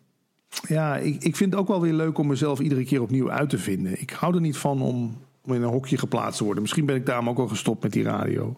ja, 0.68 0.96
ik, 0.96 1.22
ik 1.22 1.36
vind 1.36 1.52
het 1.52 1.60
ook 1.60 1.68
wel 1.68 1.80
weer 1.80 1.92
leuk 1.92 2.18
om 2.18 2.26
mezelf 2.26 2.60
iedere 2.60 2.84
keer 2.84 3.02
opnieuw 3.02 3.30
uit 3.30 3.50
te 3.50 3.58
vinden. 3.58 4.00
Ik 4.00 4.10
hou 4.10 4.34
er 4.34 4.40
niet 4.40 4.56
van 4.56 4.82
om, 4.82 5.18
om 5.44 5.54
in 5.54 5.62
een 5.62 5.68
hokje 5.68 5.98
geplaatst 5.98 6.38
te 6.38 6.44
worden. 6.44 6.62
Misschien 6.62 6.86
ben 6.86 6.96
ik 6.96 7.06
daarom 7.06 7.28
ook 7.28 7.38
al 7.38 7.48
gestopt 7.48 7.82
met 7.82 7.92
die 7.92 8.04
radio. 8.04 8.56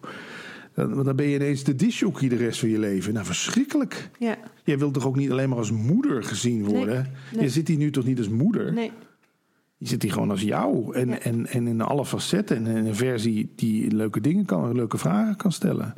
Dan, 0.73 0.93
want 0.93 1.05
dan 1.05 1.15
ben 1.15 1.25
je 1.27 1.35
ineens 1.35 1.63
de 1.63 1.75
disjockey 1.75 2.29
de 2.29 2.35
rest 2.35 2.59
van 2.59 2.69
je 2.69 2.79
leven. 2.79 3.13
Nou, 3.13 3.25
verschrikkelijk. 3.25 4.09
Ja. 4.19 4.37
Jij 4.63 4.77
wilt 4.79 4.93
toch 4.93 5.05
ook 5.05 5.15
niet 5.15 5.31
alleen 5.31 5.49
maar 5.49 5.57
als 5.57 5.71
moeder 5.71 6.23
gezien 6.23 6.65
worden? 6.65 7.11
nee. 7.33 7.41
Je 7.43 7.49
zit 7.49 7.67
hier 7.67 7.77
nu 7.77 7.91
toch 7.91 8.05
niet 8.05 8.17
als 8.17 8.29
moeder? 8.29 8.73
Nee. 8.73 8.91
Je 9.77 9.87
zit 9.87 10.01
hier 10.01 10.11
gewoon 10.11 10.29
als 10.31 10.41
jou. 10.41 10.95
En, 10.95 11.07
Ja. 11.09 11.19
en, 11.19 11.47
en 11.47 11.67
in 11.67 11.81
alle 11.81 12.05
facetten. 12.05 12.57
En 12.57 12.75
in 12.75 12.85
een 12.85 12.95
versie 12.95 13.51
die 13.55 13.91
leuke 13.95 14.21
dingen 14.21 14.45
kan, 14.45 14.75
leuke 14.75 14.97
vragen 14.97 15.35
kan 15.35 15.51
stellen. 15.51 15.93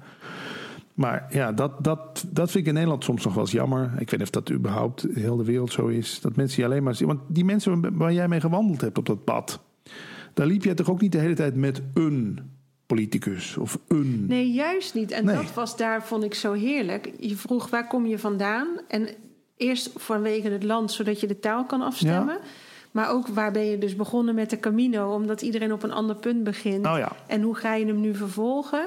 Maar 0.94 1.26
ja, 1.30 1.52
dat, 1.52 1.84
dat, 1.84 2.26
dat 2.32 2.52
vind 2.52 2.64
ik 2.64 2.68
in 2.68 2.74
Nederland 2.74 3.04
soms 3.04 3.24
nog 3.24 3.34
wel 3.34 3.44
eens 3.44 3.52
jammer. 3.52 3.84
Ik 3.84 4.10
weet 4.10 4.12
niet 4.12 4.22
of 4.22 4.30
dat 4.30 4.52
überhaupt 4.52 5.08
heel 5.14 5.38
de 5.38 5.44
wereld 5.44 5.72
zo 5.72 5.88
is. 5.88 6.20
Dat 6.22 6.36
mensen 6.36 6.56
die 6.58 6.66
alleen 6.66 6.84
maar 6.84 6.96
zien. 6.96 7.08
Want 7.08 7.20
die 7.28 7.46
mensen 7.46 7.98
waar 7.98 8.14
jij 8.14 8.28
mee 8.28 8.40
gewandeld 8.40 8.82
hebt 8.82 8.98
op 8.98 9.06
dat 9.06 9.24
pad. 9.24 9.62
Daar 10.34 10.48
liep 10.48 10.64
jij 10.64 10.74
toch 10.74 10.90
ook 10.90 11.02
niet 11.02 11.12
de 11.12 11.18
hele 11.18 11.34
tijd 11.34 11.56
met 11.56 11.82
een 11.94 12.40
politicus 12.96 13.58
of 13.58 13.80
een. 13.88 14.26
Nee, 14.28 14.52
juist 14.52 14.94
niet. 14.94 15.12
En 15.12 15.26
Nee. 15.26 15.36
dat 15.36 15.54
was 15.54 15.78
daar, 15.78 16.06
vond 16.06 16.24
ik 16.24 16.34
zo 16.34 16.54
heerlijk. 16.54 17.12
Je 17.20 17.36
vroeg 17.36 17.70
waar 17.70 17.88
kom 17.88 18.06
je 18.06 18.20
vandaan? 18.20 18.68
En 18.88 19.08
eerst 19.58 19.89
vanwege 19.96 20.50
het 20.50 20.64
land, 20.64 20.91
zodat 20.91 21.20
je 21.20 21.28
de 21.28 21.39
taal 21.39 21.66
kan 21.66 21.82
afstemmen. 21.82 22.38
Maar 22.91 23.10
ook 23.10 23.28
waar 23.28 23.52
ben 23.52 23.66
je 23.66 23.78
dus 23.78 23.96
begonnen 23.96 24.36
met 24.36 24.50
de 24.50 24.60
Camino, 24.60 25.14
omdat 25.14 25.41
iedereen 25.41 25.74
op 25.74 25.84
een 25.84 25.91
ander 25.91 26.16
punt 26.16 26.44
begint. 26.44 26.86
Oh 26.86 26.98
ja. 26.98 27.12
En 27.28 27.41
hoe 27.41 27.56
ga 27.56 27.74
je 27.76 27.86
hem 27.86 28.00
nu 28.02 28.16
vervolgen? 28.16 28.86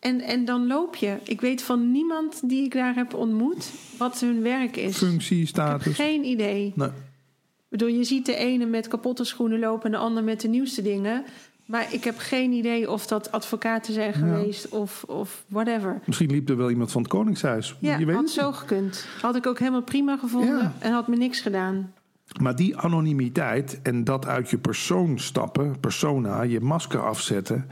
En, 0.00 0.20
en 0.20 0.44
dan 0.44 0.66
loop 0.66 0.96
je. 0.96 1.16
Ik 1.24 1.40
weet 1.40 1.62
van 1.62 1.92
niemand 1.92 2.48
die 2.48 2.64
ik 2.64 2.72
daar 2.72 2.94
heb 2.94 3.14
ontmoet 3.14 3.70
wat 3.98 4.20
hun 4.20 4.42
werk 4.42 4.76
is. 4.76 4.96
Functie, 4.96 5.46
status. 5.46 5.94
geen 5.94 6.24
idee. 6.24 6.72
Nee. 6.76 6.88
Ik 6.88 7.76
bedoel, 7.78 7.88
je 7.88 8.04
ziet 8.04 8.26
de 8.26 8.34
ene 8.36 8.66
met 8.66 8.88
kapotte 8.88 9.24
schoenen 9.24 9.58
lopen 9.58 9.84
en 9.84 9.90
de 9.90 9.96
ander 9.96 10.24
met 10.24 10.40
de 10.40 10.48
nieuwste 10.48 10.82
dingen. 10.82 11.24
Maar 11.68 11.92
ik 11.92 12.04
heb 12.04 12.18
geen 12.18 12.52
idee 12.52 12.90
of 12.90 13.06
dat 13.06 13.32
advocaten 13.32 13.92
zijn 13.92 14.12
geweest 14.12 14.68
of, 14.68 15.04
of 15.06 15.44
whatever. 15.48 16.00
Misschien 16.04 16.30
liep 16.30 16.48
er 16.48 16.56
wel 16.56 16.70
iemand 16.70 16.92
van 16.92 17.02
het 17.02 17.10
Koningshuis. 17.10 17.76
Ja, 17.80 17.98
je 17.98 18.04
weet 18.06 18.14
had 18.14 18.24
het 18.24 18.32
zo 18.32 18.52
gekund. 18.52 19.06
Had 19.20 19.36
ik 19.36 19.46
ook 19.46 19.58
helemaal 19.58 19.82
prima 19.82 20.16
gevonden 20.16 20.58
Ja. 20.58 20.72
en 20.78 20.92
had 20.92 21.08
me 21.08 21.16
niks 21.16 21.40
gedaan. 21.40 21.92
Maar 22.40 22.56
die 22.56 22.76
anonimiteit 22.76 23.80
en 23.82 24.04
dat 24.04 24.26
uit 24.26 24.50
je 24.50 24.58
persoon 24.58 25.18
stappen, 25.18 25.80
persona, 25.80 26.42
je 26.42 26.60
masker 26.60 27.00
afzetten. 27.06 27.66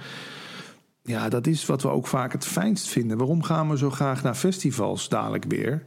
Ja, 1.02 1.28
dat 1.28 1.46
is 1.46 1.66
wat 1.66 1.82
we 1.82 1.88
ook 1.88 2.06
vaak 2.06 2.32
het 2.32 2.44
fijnst 2.44 2.88
vinden. 2.88 3.18
Waarom 3.18 3.42
gaan 3.42 3.70
we 3.70 3.78
zo 3.78 3.90
graag 3.90 4.22
naar 4.22 4.34
festivals 4.34 5.08
dadelijk 5.08 5.44
weer? 5.48 5.84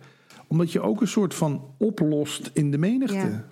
Omdat 0.48 0.72
je 0.72 0.82
ook 0.82 1.02
een 1.02 1.08
soort 1.08 1.34
van 1.34 1.64
oplost 1.78 2.50
in 2.54 2.72
de 2.72 2.78
menigte. 2.78 3.16
Ja. 3.16 3.46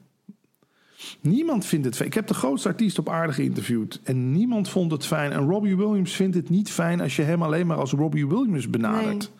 Niemand 1.21 1.65
vindt 1.65 1.85
het 1.85 1.95
fijn. 1.95 2.07
Ik 2.07 2.13
heb 2.13 2.27
de 2.27 2.33
grootste 2.33 2.67
artiest 2.67 2.99
op 2.99 3.09
aarde 3.09 3.33
geïnterviewd. 3.33 3.99
En 4.03 4.31
niemand 4.31 4.69
vond 4.69 4.91
het 4.91 5.05
fijn. 5.05 5.31
En 5.31 5.49
Robbie 5.49 5.77
Williams 5.77 6.15
vindt 6.15 6.35
het 6.35 6.49
niet 6.49 6.71
fijn 6.71 7.01
als 7.01 7.15
je 7.15 7.21
hem 7.21 7.41
alleen 7.43 7.67
maar 7.67 7.77
als 7.77 7.91
Robbie 7.91 8.27
Williams 8.27 8.69
benadert. 8.69 9.31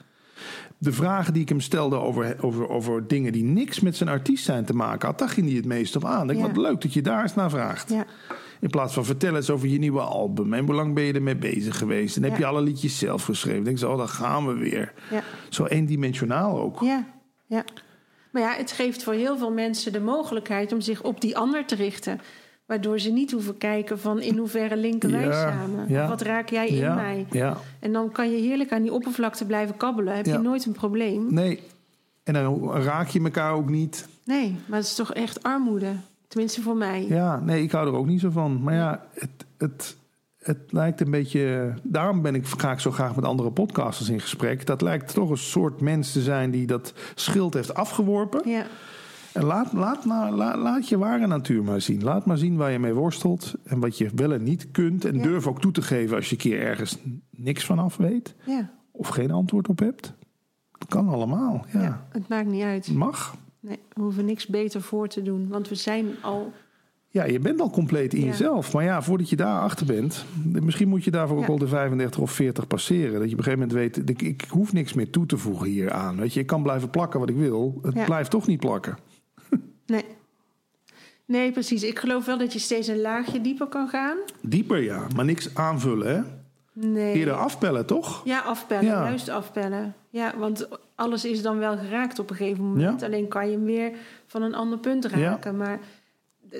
De 0.77 0.91
vragen 0.91 1.33
die 1.33 1.41
ik 1.41 1.49
hem 1.49 1.59
stelde 1.59 1.95
over, 1.95 2.37
over, 2.43 2.69
over 2.69 3.07
dingen 3.07 3.31
die 3.31 3.43
niks 3.43 3.79
met 3.79 3.95
zijn 3.95 4.09
artiest 4.09 4.43
zijn 4.45 4.65
te 4.65 4.73
maken 4.73 5.07
had, 5.07 5.19
daar 5.19 5.29
ging 5.29 5.47
hij 5.47 5.55
het 5.55 5.65
meest 5.65 5.95
op 5.95 6.05
aan. 6.05 6.29
Ik 6.29 6.37
Ja. 6.37 6.41
wat 6.41 6.57
leuk 6.57 6.81
dat 6.81 6.93
je 6.93 7.01
daar 7.01 7.21
eens 7.21 7.35
naar 7.35 7.49
vraagt. 7.49 7.89
Ja, 7.89 8.05
In 8.59 8.69
plaats 8.69 8.93
van 8.93 9.05
vertel 9.05 9.35
eens 9.35 9.49
over 9.49 9.67
je 9.67 9.79
nieuwe 9.79 9.99
album. 10.01 10.53
En 10.53 10.65
hoe 10.65 10.75
lang 10.75 10.93
ben 10.93 11.03
je 11.03 11.13
ermee 11.13 11.35
bezig 11.35 11.77
geweest? 11.77 12.17
En 12.17 12.23
heb 12.23 12.37
je 12.37 12.45
alle 12.45 12.61
liedjes 12.61 12.97
zelf 12.97 13.23
geschreven? 13.23 13.63
Denk 13.63 13.77
zo, 13.77 13.91
oh, 13.91 13.97
daar 13.97 14.07
gaan 14.07 14.47
we 14.47 14.53
weer. 14.53 14.93
Zo 15.49 15.65
eendimensionaal 15.65 16.59
ook. 16.61 16.79
ja, 16.81 17.05
ja. 17.45 17.63
Maar 18.37 18.45
ja, 18.45 18.55
het 18.57 18.71
geeft 18.71 19.03
voor 19.03 19.13
heel 19.13 19.37
veel 19.37 19.51
mensen 19.51 19.91
de 19.91 19.99
mogelijkheid 19.99 20.71
om 20.71 20.81
zich 20.81 21.03
op 21.03 21.21
die 21.21 21.37
ander 21.37 21.65
te 21.65 21.75
richten. 21.75 22.19
Waardoor 22.65 22.99
ze 22.99 23.11
niet 23.11 23.31
hoeven 23.31 23.57
kijken 23.57 23.99
van 23.99 24.21
in 24.21 24.37
hoeverre 24.37 24.77
linken 24.77 25.11
wij 25.11 25.25
Ja, 25.25 25.31
samen. 25.31 25.85
ja. 25.89 26.07
Wat 26.07 26.21
raak 26.21 26.49
jij 26.49 26.67
in 26.67 26.75
ja, 26.75 26.95
mij? 26.95 27.25
ja. 27.31 27.57
En 27.79 27.91
dan 27.93 28.11
kan 28.11 28.31
je 28.31 28.37
heerlijk 28.37 28.71
aan 28.71 28.81
die 28.81 28.93
oppervlakte 28.93 29.45
blijven 29.45 29.77
kabbelen. 29.77 30.15
Heb 30.15 30.25
je 30.25 30.37
nooit 30.37 30.65
een 30.65 30.71
probleem. 30.71 31.33
Nee. 31.33 31.59
En 32.23 32.33
dan 32.33 32.71
raak 32.71 33.07
je 33.07 33.23
elkaar 33.23 33.53
ook 33.53 33.69
niet. 33.69 34.07
Nee, 34.23 34.55
maar 34.65 34.77
het 34.77 34.87
is 34.87 34.95
toch 34.95 35.13
echt 35.13 35.43
armoede. 35.43 35.91
Tenminste 36.27 36.61
voor 36.61 36.75
mij. 36.77 37.05
Ja, 37.07 37.39
nee, 37.39 37.63
ik 37.63 37.71
hou 37.71 37.87
er 37.87 37.93
ook 37.93 38.07
niet 38.07 38.19
zo 38.21 38.29
van. 38.29 38.63
Maar 38.63 38.73
ja, 38.73 39.05
het, 39.13 39.29
het, 39.57 39.95
het 40.47 40.71
lijkt 40.71 41.01
een 41.01 41.11
beetje. 41.11 41.73
Daarom 41.83 42.21
ben 42.21 42.35
ik 42.35 42.45
graag 42.47 42.81
zo 42.81 42.91
graag 42.91 43.15
met 43.15 43.25
andere 43.25 43.51
podcasters 43.51 44.09
in 44.09 44.19
gesprek. 44.19 44.65
Dat 44.65 44.81
lijkt 44.81 45.13
toch 45.13 45.29
een 45.29 45.37
soort 45.37 45.81
mens 45.81 46.11
te 46.11 46.21
zijn 46.21 46.51
die 46.51 46.67
dat 46.67 46.93
schild 47.15 47.53
heeft 47.53 47.73
afgeworpen. 47.73 48.49
Ja, 48.49 48.65
En 49.33 49.43
laat, 49.43 49.73
laat, 49.73 50.05
laat, 50.05 50.33
laat 50.57 50.89
je 50.89 50.97
ware 50.97 51.27
natuur 51.27 51.63
maar 51.63 51.81
zien. 51.81 52.03
Laat 52.03 52.25
maar 52.25 52.37
zien 52.37 52.55
waar 52.57 52.71
je 52.71 52.79
mee 52.79 52.93
worstelt. 52.93 53.53
En 53.63 53.79
wat 53.79 53.97
je 53.97 54.09
wel 54.15 54.33
en 54.33 54.43
niet 54.43 54.71
kunt. 54.71 55.05
En 55.05 55.15
Ja. 55.15 55.23
durf 55.23 55.47
ook 55.47 55.61
toe 55.61 55.71
te 55.71 55.81
geven 55.81 56.15
als 56.15 56.25
je 56.25 56.31
een 56.31 56.41
keer 56.41 56.59
ergens 56.61 56.97
niks 57.31 57.65
vanaf 57.65 57.97
weet. 57.97 58.35
ja, 58.45 58.69
Of 58.91 59.07
geen 59.07 59.31
antwoord 59.31 59.67
op 59.67 59.79
hebt. 59.79 60.13
Dat 60.77 60.87
kan 60.89 61.09
allemaal. 61.09 61.65
Ja. 61.73 61.81
ja. 61.81 62.05
het 62.09 62.27
maakt 62.27 62.47
niet 62.47 62.63
uit. 62.63 62.91
Mag. 62.93 63.35
Nee, 63.59 63.79
we 63.93 64.01
hoeven 64.01 64.25
niks 64.25 64.47
beter 64.47 64.81
voor 64.81 65.07
te 65.07 65.21
doen. 65.21 65.47
Want 65.47 65.69
we 65.69 65.75
zijn 65.75 66.05
al... 66.21 66.51
Ja, 67.17 67.25
je 67.25 67.39
bent 67.39 67.61
al 67.61 67.69
compleet 67.69 68.13
in 68.13 68.19
Ja. 68.21 68.25
jezelf. 68.27 68.73
Maar 68.73 68.83
ja, 68.83 69.01
voordat 69.01 69.29
je 69.29 69.35
daar 69.35 69.61
achter 69.61 69.85
bent, 69.85 70.25
misschien 70.43 70.87
moet 70.87 71.03
je 71.03 71.11
daarvoor 71.11 71.37
ook 71.37 71.47
al 71.47 71.57
de 71.57 71.67
35 71.67 72.19
of 72.21 72.31
40 72.31 72.67
passeren. 72.67 73.19
Dat 73.19 73.29
je 73.29 73.31
op 73.35 73.37
een 73.37 73.43
gegeven 73.43 73.67
moment 73.67 73.71
weet, 73.95 74.09
ik, 74.09 74.21
ik 74.21 74.45
hoef 74.49 74.73
niks 74.73 74.93
meer 74.93 75.09
toe 75.09 75.25
te 75.25 75.37
voegen 75.37 75.67
hier 75.67 75.91
aan. 75.91 76.17
Weet 76.19 76.33
je, 76.33 76.39
ik 76.39 76.47
kan 76.47 76.63
blijven 76.63 76.89
plakken 76.89 77.19
wat 77.19 77.29
ik 77.29 77.35
wil. 77.35 77.79
Het 77.81 77.93
Ja. 77.93 78.03
blijft 78.05 78.29
toch 78.29 78.47
niet 78.47 78.59
plakken. 78.59 78.97
Nee. 79.85 80.05
Nee, 81.25 81.51
precies. 81.51 81.83
Ik 81.83 81.99
geloof 81.99 82.25
wel 82.25 82.37
dat 82.37 82.53
je 82.53 82.59
steeds 82.59 82.87
een 82.87 83.01
laagje 83.01 83.41
dieper 83.41 83.67
kan 83.67 83.87
gaan. 83.87 84.17
Dieper 84.41 84.83
ja, 84.83 85.07
maar 85.15 85.25
niks 85.25 85.55
aanvullen 85.55 86.15
hè. 86.15 86.21
Nee. 86.87 87.13
Eerder 87.13 87.33
afpellen 87.33 87.85
toch? 87.85 88.21
Ja, 88.25 88.39
afpellen. 88.39 88.85
Juist 88.85 89.29
afpellen. 89.29 89.93
Ja, 90.09 90.33
want 90.37 90.67
alles 90.95 91.25
is 91.25 91.41
dan 91.41 91.57
wel 91.57 91.77
geraakt 91.77 92.19
op 92.19 92.29
een 92.29 92.35
gegeven 92.35 92.63
moment. 92.63 92.99
Ja. 92.99 93.05
Alleen 93.05 93.27
kan 93.27 93.45
je 93.49 93.51
hem 93.55 93.65
weer 93.65 93.91
van 94.25 94.41
een 94.41 94.55
ander 94.55 94.79
punt 94.79 95.05
raken. 95.05 95.57
Maar 95.57 95.79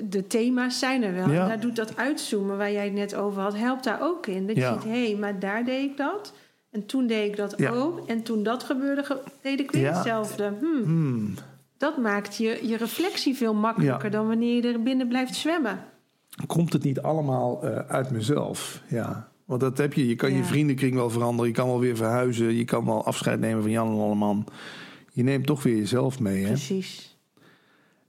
de, 0.04 0.26
thema's 0.26 0.78
zijn 0.78 1.02
er 1.02 1.14
wel. 1.14 1.30
Ja. 1.30 1.42
En 1.42 1.48
daar 1.48 1.60
doet 1.60 1.76
dat 1.76 1.96
uitzoomen 1.96 2.56
waar 2.56 2.72
jij 2.72 2.84
het 2.84 2.92
net 2.92 3.14
over 3.14 3.42
had, 3.42 3.56
helpt 3.56 3.84
daar 3.84 3.98
ook 4.02 4.26
in. 4.26 4.46
Dat 4.46 4.56
Ja. 4.56 4.68
je 4.72 4.74
ziet, 4.80 4.90
hé, 4.92 5.06
hey, 5.06 5.16
maar 5.16 5.38
daar 5.38 5.64
deed 5.64 5.90
ik 5.90 5.96
dat. 5.96 6.32
En 6.70 6.86
toen 6.86 7.06
deed 7.06 7.28
ik 7.30 7.36
dat 7.36 7.54
Ja. 7.56 7.70
ook. 7.70 8.06
En 8.08 8.22
toen 8.22 8.42
dat 8.42 8.62
gebeurde, 8.62 9.02
ge- 9.04 9.20
deed 9.42 9.60
ik 9.60 9.70
weer 9.70 9.82
Ja. 9.82 9.92
hetzelfde. 9.94 10.52
Hmm, 10.60 10.82
Hmm. 10.82 11.34
Dat 11.78 11.96
maakt 11.98 12.36
je, 12.36 12.58
je 12.62 12.76
reflectie 12.76 13.34
veel 13.36 13.54
makkelijker 13.54 14.04
Ja. 14.04 14.10
dan 14.10 14.26
wanneer 14.26 14.54
je 14.64 14.72
er 14.72 14.82
binnen 14.82 15.08
blijft 15.08 15.34
zwemmen. 15.34 15.80
Komt 16.46 16.72
het 16.72 16.82
niet 16.84 17.00
allemaal 17.00 17.62
eh, 17.62 17.76
uit 17.90 18.10
mezelf? 18.10 18.82
Ja. 18.88 19.28
Want 19.44 19.60
dat 19.60 19.78
heb 19.78 19.92
je. 19.92 20.08
Je 20.08 20.14
kan 20.16 20.34
je 20.34 20.44
vriendenkring 20.44 20.94
wel 20.94 21.10
veranderen. 21.10 21.46
Je 21.50 21.56
kan 21.56 21.66
wel 21.66 21.80
weer 21.80 21.96
verhuizen. 21.96 22.54
Je 22.54 22.64
kan 22.64 22.84
wel 22.84 23.04
afscheid 23.04 23.40
nemen 23.40 23.62
van 23.62 23.70
Jan 23.70 23.88
en 23.92 24.00
Alleman. 24.00 24.46
Je 25.12 25.22
neemt 25.22 25.46
toch 25.46 25.62
weer 25.62 25.76
jezelf 25.76 26.20
mee. 26.20 26.40
Hè? 26.42 26.46
Precies. 26.48 27.07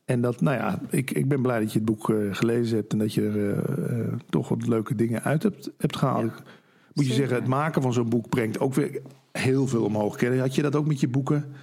En 0.10 0.22
dat, 0.22 0.42
nou 0.42 0.58
ja, 0.58 0.80
ik, 0.90 1.12
ik 1.12 1.28
ben 1.28 1.42
blij 1.42 1.60
dat 1.60 1.72
je 1.72 1.78
het 1.78 1.88
boek 1.88 2.10
eh, 2.10 2.16
gelezen 2.32 2.78
hebt 2.78 2.92
en 2.92 2.98
dat 3.00 3.14
je 3.14 3.22
er 3.22 3.38
eh, 3.38 4.00
eh, 4.00 4.14
toch 4.30 4.50
wat 4.50 4.68
leuke 4.68 4.96
dingen 4.96 5.24
uit 5.24 5.44
hebt, 5.44 5.70
hebt 5.78 5.96
gehaald. 5.98 6.32
Ja, 6.36 6.44
Moet 6.94 7.08
je 7.08 7.14
zeggen, 7.14 7.36
het 7.36 7.48
maken 7.48 7.82
van 7.82 7.94
zo'n 7.94 8.10
boek 8.10 8.30
brengt 8.30 8.60
ook 8.60 8.74
weer 8.74 9.02
heel 9.32 9.68
veel 9.68 9.84
omhoog. 9.84 10.16
Ken 10.16 10.40
Had 10.40 10.56
je 10.56 10.62
dat 10.62 10.76
ook 10.76 10.88
met 10.88 11.00
je 11.00 11.08
boeken? 11.08 11.54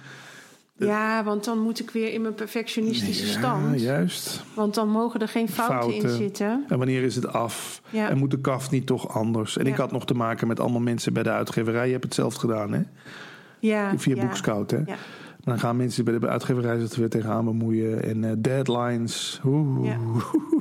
Ja, 0.77 1.23
want 1.23 1.43
dan 1.43 1.59
moet 1.59 1.79
ik 1.79 1.89
weer 1.89 2.13
in 2.13 2.21
mijn 2.21 2.33
perfectionistische 2.33 3.25
Ja, 3.25 3.31
stand. 3.31 3.81
juist. 3.81 4.43
Want 4.55 4.73
dan 4.73 4.89
mogen 4.89 5.19
er 5.19 5.27
geen 5.27 5.49
fouten, 5.49 5.93
in 5.93 6.09
zitten. 6.09 6.65
En 6.67 6.77
wanneer 6.77 7.03
is 7.03 7.15
het 7.15 7.27
af? 7.27 7.81
Ja. 7.89 8.09
En 8.09 8.17
moet 8.17 8.31
de 8.31 8.41
kaft 8.41 8.71
niet 8.71 8.85
toch 8.85 9.09
anders? 9.15 9.57
En 9.57 9.67
ik 9.67 9.75
had 9.75 9.91
nog 9.91 10.05
te 10.05 10.13
maken 10.13 10.47
met 10.47 10.59
allemaal 10.59 10.81
mensen 10.81 11.13
bij 11.13 11.23
de 11.23 11.31
uitgeverij. 11.31 11.85
Je 11.85 11.91
hebt 11.91 12.03
het 12.03 12.13
zelf 12.13 12.35
gedaan, 12.35 12.73
hè? 12.73 12.81
Ja, 13.59 13.97
Via. 13.97 14.21
Boekscout, 14.21 14.71
hè? 14.71 14.77
Ja. 14.85 14.95
Dan 15.47 15.59
gaan 15.59 15.77
mensen 15.77 16.05
bij 16.05 16.19
de 16.19 16.27
uitgeverij 16.27 16.79
zich 16.79 16.91
er 16.91 16.99
weer 16.99 17.09
tegenaan 17.09 17.45
bemoeien. 17.45 18.03
En 18.03 18.23
eh, 18.23 18.31
deadlines. 18.37 19.41
Oeh. 19.45 19.85
Ja. 19.85 19.97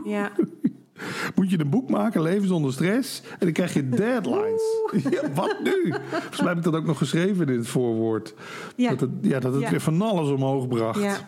Ja. 0.05 0.31
Moet 1.35 1.51
je 1.51 1.61
een 1.61 1.71
boek 1.71 1.91
maken, 1.91 2.23
leven 2.23 2.49
zonder 2.49 2.73
stress. 2.73 3.23
En 3.31 3.39
dan 3.39 3.53
krijg 3.53 3.75
je 3.75 3.89
deadlines. 3.89 4.63
Ja, 5.11 5.33
wat 5.35 5.57
nu? 5.63 5.95
Volgens 6.11 6.41
mij 6.41 6.49
heb 6.49 6.57
ik 6.57 6.63
dat 6.63 6.75
ook 6.75 6.87
nog 6.87 6.99
geschreven 6.99 7.49
in 7.49 7.59
het 7.59 7.69
voorwoord. 7.69 8.35
Ja. 8.77 8.91
Dat 8.91 9.01
het, 9.01 9.11
ja, 9.21 9.41
dat 9.41 9.55
het 9.55 9.71
weer 9.71 9.81
van 9.81 10.03
alles 10.03 10.31
omhoog 10.31 10.69
bracht. 10.69 11.25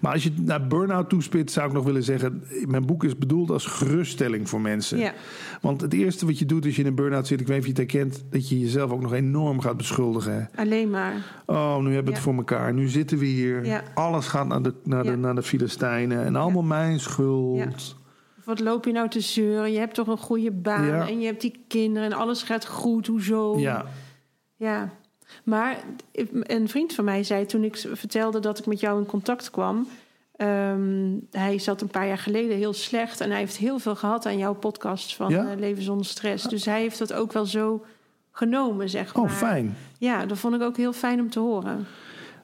Maar 0.00 0.12
als 0.12 0.22
je 0.22 0.30
het 0.30 0.44
naar 0.44 0.66
burn-out 0.66 1.08
toespitst, 1.08 1.54
zou 1.54 1.68
ik 1.68 1.72
nog 1.72 1.84
willen 1.84 2.02
zeggen... 2.02 2.44
mijn 2.66 2.86
boek 2.86 3.04
is 3.04 3.18
bedoeld 3.18 3.50
als 3.50 3.66
geruststelling 3.66 4.48
voor 4.48 4.60
mensen. 4.60 4.98
Ja. 4.98 5.12
Want 5.60 5.80
het 5.80 5.92
eerste 5.92 6.26
wat 6.26 6.38
je 6.38 6.46
doet 6.46 6.64
als 6.64 6.76
je 6.76 6.82
in 6.82 6.88
een 6.88 6.94
burn-out 6.94 7.26
zit... 7.26 7.40
ik 7.40 7.46
weet 7.46 7.56
niet 7.56 7.68
of 7.68 7.76
je 7.76 7.82
het 7.82 7.92
herkent... 7.92 8.24
dat 8.30 8.48
je 8.48 8.60
jezelf 8.60 8.90
ook 8.90 9.02
nog 9.02 9.12
enorm 9.12 9.60
gaat 9.60 9.76
beschuldigen. 9.76 10.50
Alleen 10.54 10.90
maar. 10.90 11.12
Oh, 11.46 11.78
nu 11.78 11.94
hebben 11.94 12.04
we 12.04 12.18
het 12.18 12.28
voor 12.28 12.34
elkaar. 12.34 12.74
Nu 12.74 12.88
zitten 12.88 13.18
we 13.18 13.26
hier. 13.26 13.64
Ja. 13.64 13.82
Alles 13.94 14.26
gaat 14.26 14.46
naar 14.46 14.62
de, 14.62 14.74
naar 14.84 15.02
de, 15.02 15.16
naar 15.16 15.34
de 15.34 15.42
Filistijnen. 15.42 16.24
En 16.24 16.36
allemaal 16.36 16.62
mijn 16.62 17.00
schuld. 17.00 17.96
Wat 18.44 18.60
loop 18.60 18.84
je 18.84 18.92
nou 18.92 19.08
te 19.08 19.20
zeuren? 19.20 19.72
Je 19.72 19.78
hebt 19.78 19.94
toch 19.94 20.06
een 20.06 20.18
goede 20.18 20.50
baan 20.50 21.06
en 21.06 21.20
je 21.20 21.26
hebt 21.26 21.40
die 21.40 21.64
kinderen 21.68 22.10
en 22.10 22.18
alles 22.18 22.42
gaat 22.42 22.66
goed. 22.66 23.06
Hoezo? 23.06 23.58
Ja. 23.58 23.84
Ja. 24.56 24.90
Maar 25.44 25.76
een 26.42 26.68
vriend 26.68 26.94
van 26.94 27.04
mij 27.04 27.22
zei 27.24 27.46
toen 27.46 27.64
ik 27.64 27.76
vertelde 27.92 28.40
dat 28.40 28.58
ik 28.58 28.66
met 28.66 28.80
jou 28.80 28.98
in 29.00 29.06
contact 29.06 29.50
kwam. 29.50 29.88
ehm, 30.36 31.10
hij 31.30 31.58
zat 31.58 31.80
een 31.80 31.88
paar 31.88 32.06
jaar 32.06 32.18
geleden 32.18 32.56
heel 32.56 32.72
slecht 32.72 33.20
en 33.20 33.30
hij 33.30 33.38
heeft 33.38 33.56
heel 33.56 33.78
veel 33.78 33.96
gehad 33.96 34.26
aan 34.26 34.38
jouw 34.38 34.54
podcast 34.54 35.16
van 35.16 35.30
Ja? 35.30 35.50
eh, 35.50 35.58
Leven 35.58 35.82
zonder 35.82 36.06
stress. 36.06 36.44
Dus 36.48 36.64
hij 36.64 36.80
heeft 36.80 36.98
dat 36.98 37.12
ook 37.12 37.32
wel 37.32 37.46
zo 37.46 37.84
genomen, 38.32 38.88
zeg 38.90 39.14
maar. 39.14 39.24
Oh, 39.24 39.30
fijn. 39.30 39.76
Ja, 39.98 40.26
dat 40.26 40.38
vond 40.38 40.54
ik 40.54 40.62
ook 40.62 40.76
heel 40.76 40.92
fijn 40.92 41.20
om 41.20 41.30
te 41.30 41.38
horen. 41.38 41.86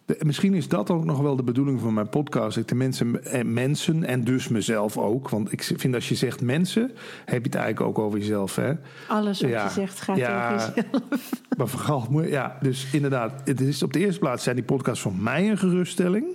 De- 0.08 0.18
misschien 0.24 0.54
is 0.54 0.68
dat 0.68 0.90
ook 0.90 1.04
nog 1.04 1.18
wel 1.20 1.36
de 1.36 1.42
bedoeling 1.42 1.80
van 1.80 1.94
mijn 1.94 2.08
podcast. 2.08 2.56
Ik 2.56 2.68
de 2.68 2.74
mensen, 2.74 3.24
eh, 3.24 3.44
mensen 3.44 4.04
en 4.04 4.24
dus 4.24 4.48
mezelf 4.48 4.96
ook. 4.98 5.28
Want 5.28 5.52
ik 5.52 5.62
vind 5.76 5.94
als 5.94 6.08
je 6.08 6.14
zegt 6.14 6.40
mensen, 6.40 6.82
heb 7.24 7.44
je 7.44 7.50
het 7.50 7.54
eigenlijk 7.54 7.80
ook 7.80 7.98
over 8.04 8.18
jezelf. 8.18 8.56
Hè? 8.56 8.72
Alles 9.08 9.40
wat 9.40 9.50
Ja. 9.50 9.64
je 9.64 9.70
zegt 9.70 10.00
gaat 10.00 10.16
Ja. 10.16 10.54
over 10.54 10.74
jezelf. 10.74 11.02
Maar 11.58 11.68
vooral, 11.68 12.22
ja, 12.22 12.58
dus 12.60 12.86
inderdaad, 12.92 13.40
het 13.44 13.60
is 13.60 13.82
op 13.82 13.92
de 13.92 13.98
eerste 13.98 14.20
plaats 14.20 14.42
zijn 14.44 14.56
die 14.56 14.64
podcasts 14.64 15.02
voor 15.02 15.14
mij 15.14 15.50
een 15.50 15.58
geruststelling. 15.58 16.26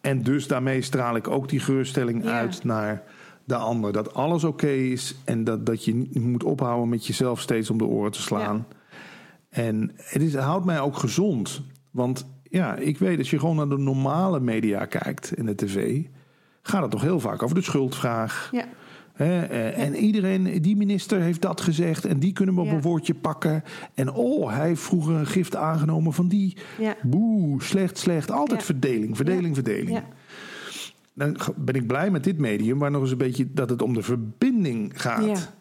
En 0.00 0.22
dus 0.22 0.46
daarmee 0.46 0.82
straal 0.82 1.16
ik 1.16 1.28
ook 1.28 1.48
die 1.48 1.60
geruststelling 1.60 2.24
Ja. 2.24 2.30
uit 2.38 2.64
naar 2.64 3.02
de 3.44 3.54
ander. 3.56 3.92
Dat 3.92 4.14
alles 4.14 4.44
oké 4.44 4.66
is 4.68 5.14
en 5.24 5.44
dat, 5.44 5.66
dat 5.66 5.84
je 5.84 5.94
niet 5.94 6.20
moet 6.20 6.44
ophouden 6.44 6.88
met 6.88 7.06
jezelf 7.06 7.40
steeds 7.40 7.70
om 7.70 7.78
de 7.78 7.84
oren 7.86 8.10
te 8.12 8.22
slaan. 8.22 8.66
En 9.48 9.90
het, 9.96 10.22
is, 10.22 10.32
het 10.32 10.42
houdt 10.42 10.64
mij 10.64 10.80
ook 10.80 10.96
gezond. 10.96 11.62
Want 11.90 12.26
ja, 12.50 12.76
ik 12.76 12.98
weet, 12.98 13.18
als 13.18 13.30
je 13.30 13.38
gewoon 13.38 13.56
naar 13.56 13.68
de 13.68 13.78
normale 13.78 14.40
media 14.40 14.84
kijkt 14.84 15.32
in 15.36 15.46
de 15.46 15.54
tv, 15.54 16.02
gaat 16.62 16.82
het 16.82 16.90
toch 16.90 17.02
heel 17.02 17.20
vaak 17.20 17.42
over 17.42 17.54
de 17.54 17.62
schuldvraag. 17.62 18.48
Ja. 18.52 18.64
Hè, 19.12 19.42
eh, 19.42 19.78
En 19.86 19.96
iedereen, 19.96 20.62
die 20.62 20.76
minister 20.76 21.20
heeft 21.20 21.40
dat 21.42 21.60
gezegd 21.60 22.04
en 22.04 22.18
die 22.18 22.32
kunnen 22.32 22.54
we 22.54 22.60
op 22.60 22.66
Ja. 22.66 22.72
een 22.72 22.80
woordje 22.82 23.14
pakken. 23.14 23.62
En 23.94 24.12
oh, 24.12 24.50
hij 24.56 24.66
heeft 24.66 24.82
vroeger 24.82 25.14
een 25.14 25.26
gift 25.26 25.56
aangenomen 25.56 26.12
van 26.12 26.28
die. 26.28 26.56
Ja. 26.78 26.94
Boe, 27.02 27.62
slecht, 27.62 27.98
slecht. 27.98 28.30
Altijd 28.30 28.62
verdeling, 28.62 29.16
verdeling, 29.16 29.54
verdeling. 29.54 29.90
Ja. 29.90 30.04
Dan 31.14 31.36
ben 31.56 31.74
ik 31.74 31.86
blij 31.86 32.10
met 32.10 32.24
dit 32.24 32.38
medium, 32.38 32.78
waar 32.78 32.90
nog 32.90 33.02
eens 33.02 33.10
een 33.10 33.18
beetje 33.18 33.46
dat 33.52 33.70
het 33.70 33.82
om 33.82 33.94
de 33.94 34.02
verbinding 34.02 34.92
gaat. 35.02 35.52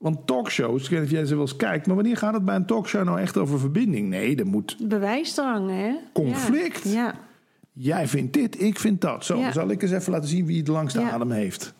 Want 0.00 0.26
talkshows, 0.26 0.84
ik 0.84 0.90
weet 0.90 0.98
niet 1.00 1.08
of 1.08 1.14
jij 1.14 1.24
ze 1.24 1.32
wel 1.34 1.42
eens 1.42 1.56
kijkt, 1.56 1.86
maar 1.86 1.94
wanneer 1.96 2.16
gaat 2.16 2.34
het 2.34 2.44
bij 2.44 2.54
een 2.54 2.66
talkshow 2.66 3.04
nou 3.04 3.20
echt 3.20 3.36
over 3.36 3.58
verbinding? 3.58 4.08
Nee, 4.08 4.36
er 4.36 4.46
moet 4.46 4.76
Bewijsdrang, 4.88 5.70
hè? 5.70 5.94
Conflict. 6.12 6.84
Ja. 6.84 6.90
ja. 6.92 7.14
jij 7.72 8.06
vindt 8.08 8.32
dit, 8.32 8.60
ik 8.60 8.78
vind 8.78 9.00
dat. 9.00 9.24
Zo, 9.24 9.38
Ja. 9.38 9.52
zal 9.52 9.70
ik 9.70 9.82
eens 9.82 9.90
even 9.92 10.12
laten 10.12 10.28
zien 10.28 10.46
wie 10.46 10.58
het 10.58 10.68
langste 10.68 11.00
Ja. 11.00 11.10
adem 11.10 11.30
heeft. 11.30 11.74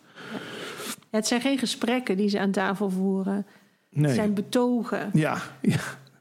Het 1.11 1.27
zijn 1.27 1.41
geen 1.41 1.57
gesprekken 1.57 2.17
die 2.17 2.29
ze 2.29 2.39
aan 2.39 2.51
tafel 2.51 2.89
voeren. 2.89 3.45
Nee. 3.89 4.05
Het 4.05 4.15
zijn 4.15 4.33
betogen. 4.33 5.09
Ja, 5.13 5.37
ja, 5.61 5.79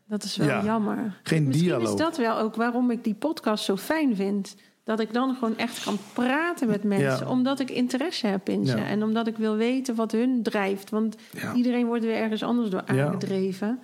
Dat 0.09 0.22
is 0.24 0.36
wel 0.36 0.48
Ja. 0.48 0.64
jammer. 0.64 0.96
geen 1.22 1.44
Misschien 1.46 1.66
dialoog. 1.68 1.88
is 1.88 1.96
dat 1.96 2.16
wel 2.16 2.38
ook 2.38 2.55
waarom 2.55 2.90
ik 2.90 3.05
die 3.05 3.14
podcast 3.14 3.64
zo 3.64 3.76
fijn 3.76 4.16
vind. 4.16 4.57
Dat 4.91 5.01
ik 5.01 5.12
dan 5.12 5.34
gewoon 5.34 5.57
echt 5.57 5.82
kan 5.84 5.99
praten 6.12 6.68
met 6.68 6.84
mensen. 6.84 7.24
Ja. 7.26 7.30
Omdat 7.30 7.61
ik 7.61 7.70
interesse 7.70 8.26
heb 8.26 8.49
in 8.49 8.66
ze. 8.66 8.76
Ja. 8.76 8.84
En 8.84 9.03
omdat 9.03 9.26
ik 9.26 9.36
wil 9.36 9.57
weten 9.57 9.95
wat 9.95 10.12
hun 10.12 10.43
drijft. 10.43 10.91
Want 10.91 11.16
Ja. 11.32 11.55
iedereen 11.55 11.86
wordt 11.86 12.05
weer 12.05 12.14
ergens 12.16 12.43
anders 12.43 12.70
door 12.70 12.82
Ja. 12.86 13.07
aangedreven. 13.07 13.78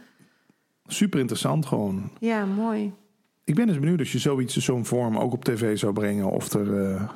Super 0.86 1.20
interessant 1.20 1.66
gewoon. 1.66 2.10
Ja, 2.18 2.44
mooi. 2.44 2.92
Ik 3.44 3.54
ben 3.54 3.66
dus 3.66 3.78
benieuwd 3.78 3.98
als 3.98 4.12
je 4.12 4.18
zoiets, 4.18 4.56
zo'n 4.56 4.84
vorm 4.84 5.18
ook 5.18 5.32
op 5.32 5.44
tv 5.44 5.78
zou 5.78 5.92
brengen. 5.92 6.30
Of 6.30 6.52
er, 6.52 6.84
eh, 6.94 7.08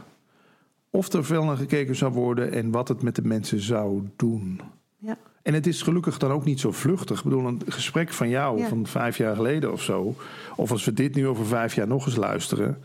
of 0.90 1.12
er 1.12 1.24
veel 1.24 1.44
naar 1.44 1.56
gekeken 1.56 1.96
zou 1.96 2.12
worden 2.12 2.52
en 2.52 2.70
wat 2.70 2.88
het 2.88 3.02
met 3.02 3.16
de 3.16 3.22
mensen 3.24 3.60
zou 3.60 4.02
doen. 4.16 4.60
Ja. 4.98 5.16
En 5.42 5.54
het 5.54 5.66
is 5.66 5.82
gelukkig 5.82 6.18
dan 6.18 6.30
ook 6.30 6.44
niet 6.44 6.60
zo 6.60 6.72
vluchtig. 6.72 7.18
Ik 7.18 7.24
bedoel, 7.24 7.46
een 7.46 7.62
gesprek 7.66 8.12
van 8.12 8.28
jou 8.28 8.64
van 8.68 8.86
vijf 8.86 9.16
jaar 9.16 9.36
geleden 9.36 9.72
of 9.72 9.82
zo. 9.82 10.14
Of 10.56 10.70
als 10.70 10.84
we 10.84 10.92
dit 10.92 11.14
nu 11.14 11.26
over 11.26 11.46
vijf 11.46 11.74
jaar 11.74 11.86
nog 11.86 12.06
eens 12.06 12.16
luisteren. 12.16 12.78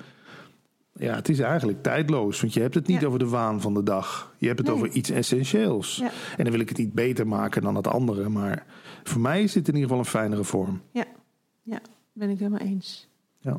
Ja, 1.00 1.16
het 1.16 1.30
is 1.30 1.39
eigenlijk 1.39 1.84
tijdloos. 1.84 2.41
Want 2.41 2.54
je 2.54 2.62
hebt 2.62 2.74
het 2.76 2.88
niet 2.88 3.02
Ja. 3.02 3.08
over 3.08 3.20
de 3.20 3.28
waan 3.28 3.62
van 3.62 3.74
de 3.74 3.84
dag. 3.84 4.34
Je 4.38 4.48
hebt 4.48 4.60
het 4.60 4.68
Nee. 4.68 4.76
over 4.78 4.89
iets 4.89 5.10
essentieels. 5.10 5.96
Ja. 5.98 6.10
En 6.38 6.43
dan 6.43 6.52
wil 6.52 6.62
ik 6.62 6.70
het 6.70 6.78
niet 6.78 6.93
beter 6.93 7.28
maken 7.28 7.62
dan 7.62 7.76
het 7.76 7.88
andere. 7.88 8.30
Maar 8.30 8.66
voor 9.04 9.22
mij 9.22 9.43
is 9.43 9.54
dit 9.54 9.68
in 9.68 9.74
ieder 9.74 9.89
geval 9.89 10.04
een 10.04 10.10
fijnere 10.10 10.43
vorm. 10.43 10.82
Ja, 10.91 11.06
ja 11.64 11.80
ben 12.14 12.30
ik 12.30 12.38
helemaal 12.39 12.60
eens. 12.68 13.08
Ja. 13.39 13.58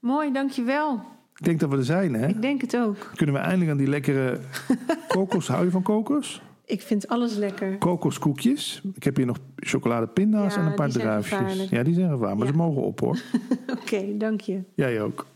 Mooi, 0.00 0.32
dankjewel. 0.32 1.00
Ik 1.36 1.44
denk 1.46 1.60
dat 1.60 1.70
we 1.70 1.76
er 1.76 1.84
zijn, 1.84 2.14
hè? 2.14 2.26
Ik 2.28 2.42
denk 2.42 2.60
het 2.60 2.76
ook. 2.76 3.10
Kunnen 3.14 3.34
we 3.34 3.40
eindelijk 3.40 3.70
aan 3.70 3.76
die 3.76 3.86
lekkere 3.88 4.40
kokos... 5.08 5.48
Hou 5.48 5.64
je 5.64 5.70
van 5.70 5.82
kokos? 5.82 6.42
Ik 6.64 6.82
vind 6.82 7.08
alles 7.08 7.34
lekker. 7.36 7.78
Kokoskoekjes. 7.78 8.82
Ik 8.94 9.02
heb 9.04 9.16
hier 9.16 9.26
nog 9.26 9.36
chocoladepinda's 9.56 10.54
Ja, 10.54 10.60
en 10.60 10.66
een 10.66 10.74
paar 10.74 10.90
druifjes. 10.90 11.68
Ja, 11.68 11.82
die 11.82 11.94
zijn 11.94 12.10
gevaar, 12.10 12.36
maar 12.36 12.46
Ja. 12.46 12.52
ze 12.52 12.58
mogen 12.58 12.82
op, 12.82 13.00
hoor. 13.00 13.18
Oké, 13.80 14.16
dank 14.16 14.40
je. 14.40 14.62
Jij 14.74 15.02
ook. 15.02 15.26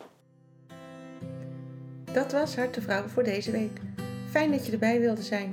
Dat 2.15 2.33
was 2.33 2.57
Hart 2.57 2.75
de 2.75 2.81
Vrouw 2.81 3.07
voor 3.07 3.23
deze 3.23 3.51
week. 3.51 3.81
Fijn 4.31 4.51
dat 4.51 4.67
je 4.67 4.73
erbij 4.73 5.01
wilde 5.01 5.23
zijn. 5.23 5.53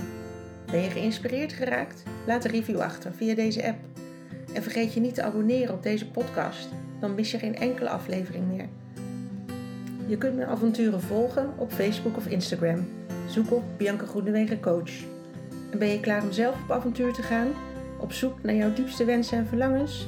Ben 0.71 0.81
je 0.81 0.89
geïnspireerd 0.89 1.53
geraakt? 1.53 2.03
Laat 2.27 2.45
een 2.45 2.51
review 2.51 2.79
achter 2.79 3.13
via 3.13 3.35
deze 3.35 3.67
app. 3.67 3.77
En 4.53 4.63
vergeet 4.63 4.93
je 4.93 4.99
niet 4.99 5.15
te 5.15 5.23
abonneren 5.23 5.73
op 5.73 5.83
deze 5.83 6.11
podcast, 6.11 6.69
dan 6.99 7.15
mis 7.15 7.31
je 7.31 7.37
geen 7.37 7.55
enkele 7.55 7.89
aflevering 7.89 8.47
meer. 8.47 8.67
Je 10.05 10.17
kunt 10.17 10.35
mijn 10.35 10.47
avonturen 10.47 11.01
volgen 11.01 11.53
op 11.57 11.71
Facebook 11.71 12.17
of 12.17 12.27
Instagram. 12.27 12.87
Zoek 13.27 13.51
op 13.51 13.63
Bianca 13.77 14.05
Groenewegen 14.05 14.59
Coach. 14.59 14.91
En 15.71 15.79
ben 15.79 15.87
je 15.87 15.99
klaar 15.99 16.23
om 16.23 16.31
zelf 16.31 16.63
op 16.63 16.71
avontuur 16.71 17.13
te 17.13 17.23
gaan? 17.23 17.47
Op 17.99 18.11
zoek 18.11 18.43
naar 18.43 18.55
jouw 18.55 18.73
diepste 18.73 19.05
wensen 19.05 19.37
en 19.37 19.47
verlangens? 19.47 20.07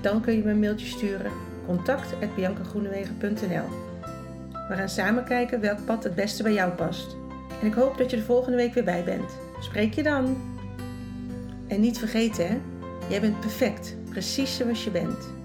Dan 0.00 0.20
kun 0.20 0.36
je 0.36 0.44
me 0.44 0.50
een 0.50 0.58
mailtje 0.58 0.86
sturen. 0.86 1.32
contact.biancagroenewegen.nl 1.66 3.83
We 4.68 4.74
gaan 4.74 4.88
samen 4.88 5.24
kijken 5.24 5.60
welk 5.60 5.84
pad 5.84 6.04
het 6.04 6.14
beste 6.14 6.42
bij 6.42 6.52
jou 6.52 6.72
past. 6.72 7.16
En 7.60 7.66
ik 7.66 7.74
hoop 7.74 7.98
dat 7.98 8.10
je 8.10 8.16
er 8.16 8.22
volgende 8.22 8.56
week 8.56 8.74
weer 8.74 8.84
bij 8.84 9.04
bent. 9.04 9.36
Spreek 9.60 9.94
je 9.94 10.02
dan! 10.02 10.36
En 11.66 11.80
niet 11.80 11.98
vergeten 11.98 12.48
hè, 12.48 12.56
jij 13.08 13.20
bent 13.20 13.40
perfect, 13.40 13.96
precies 14.10 14.56
zoals 14.56 14.84
je 14.84 14.90
bent. 14.90 15.43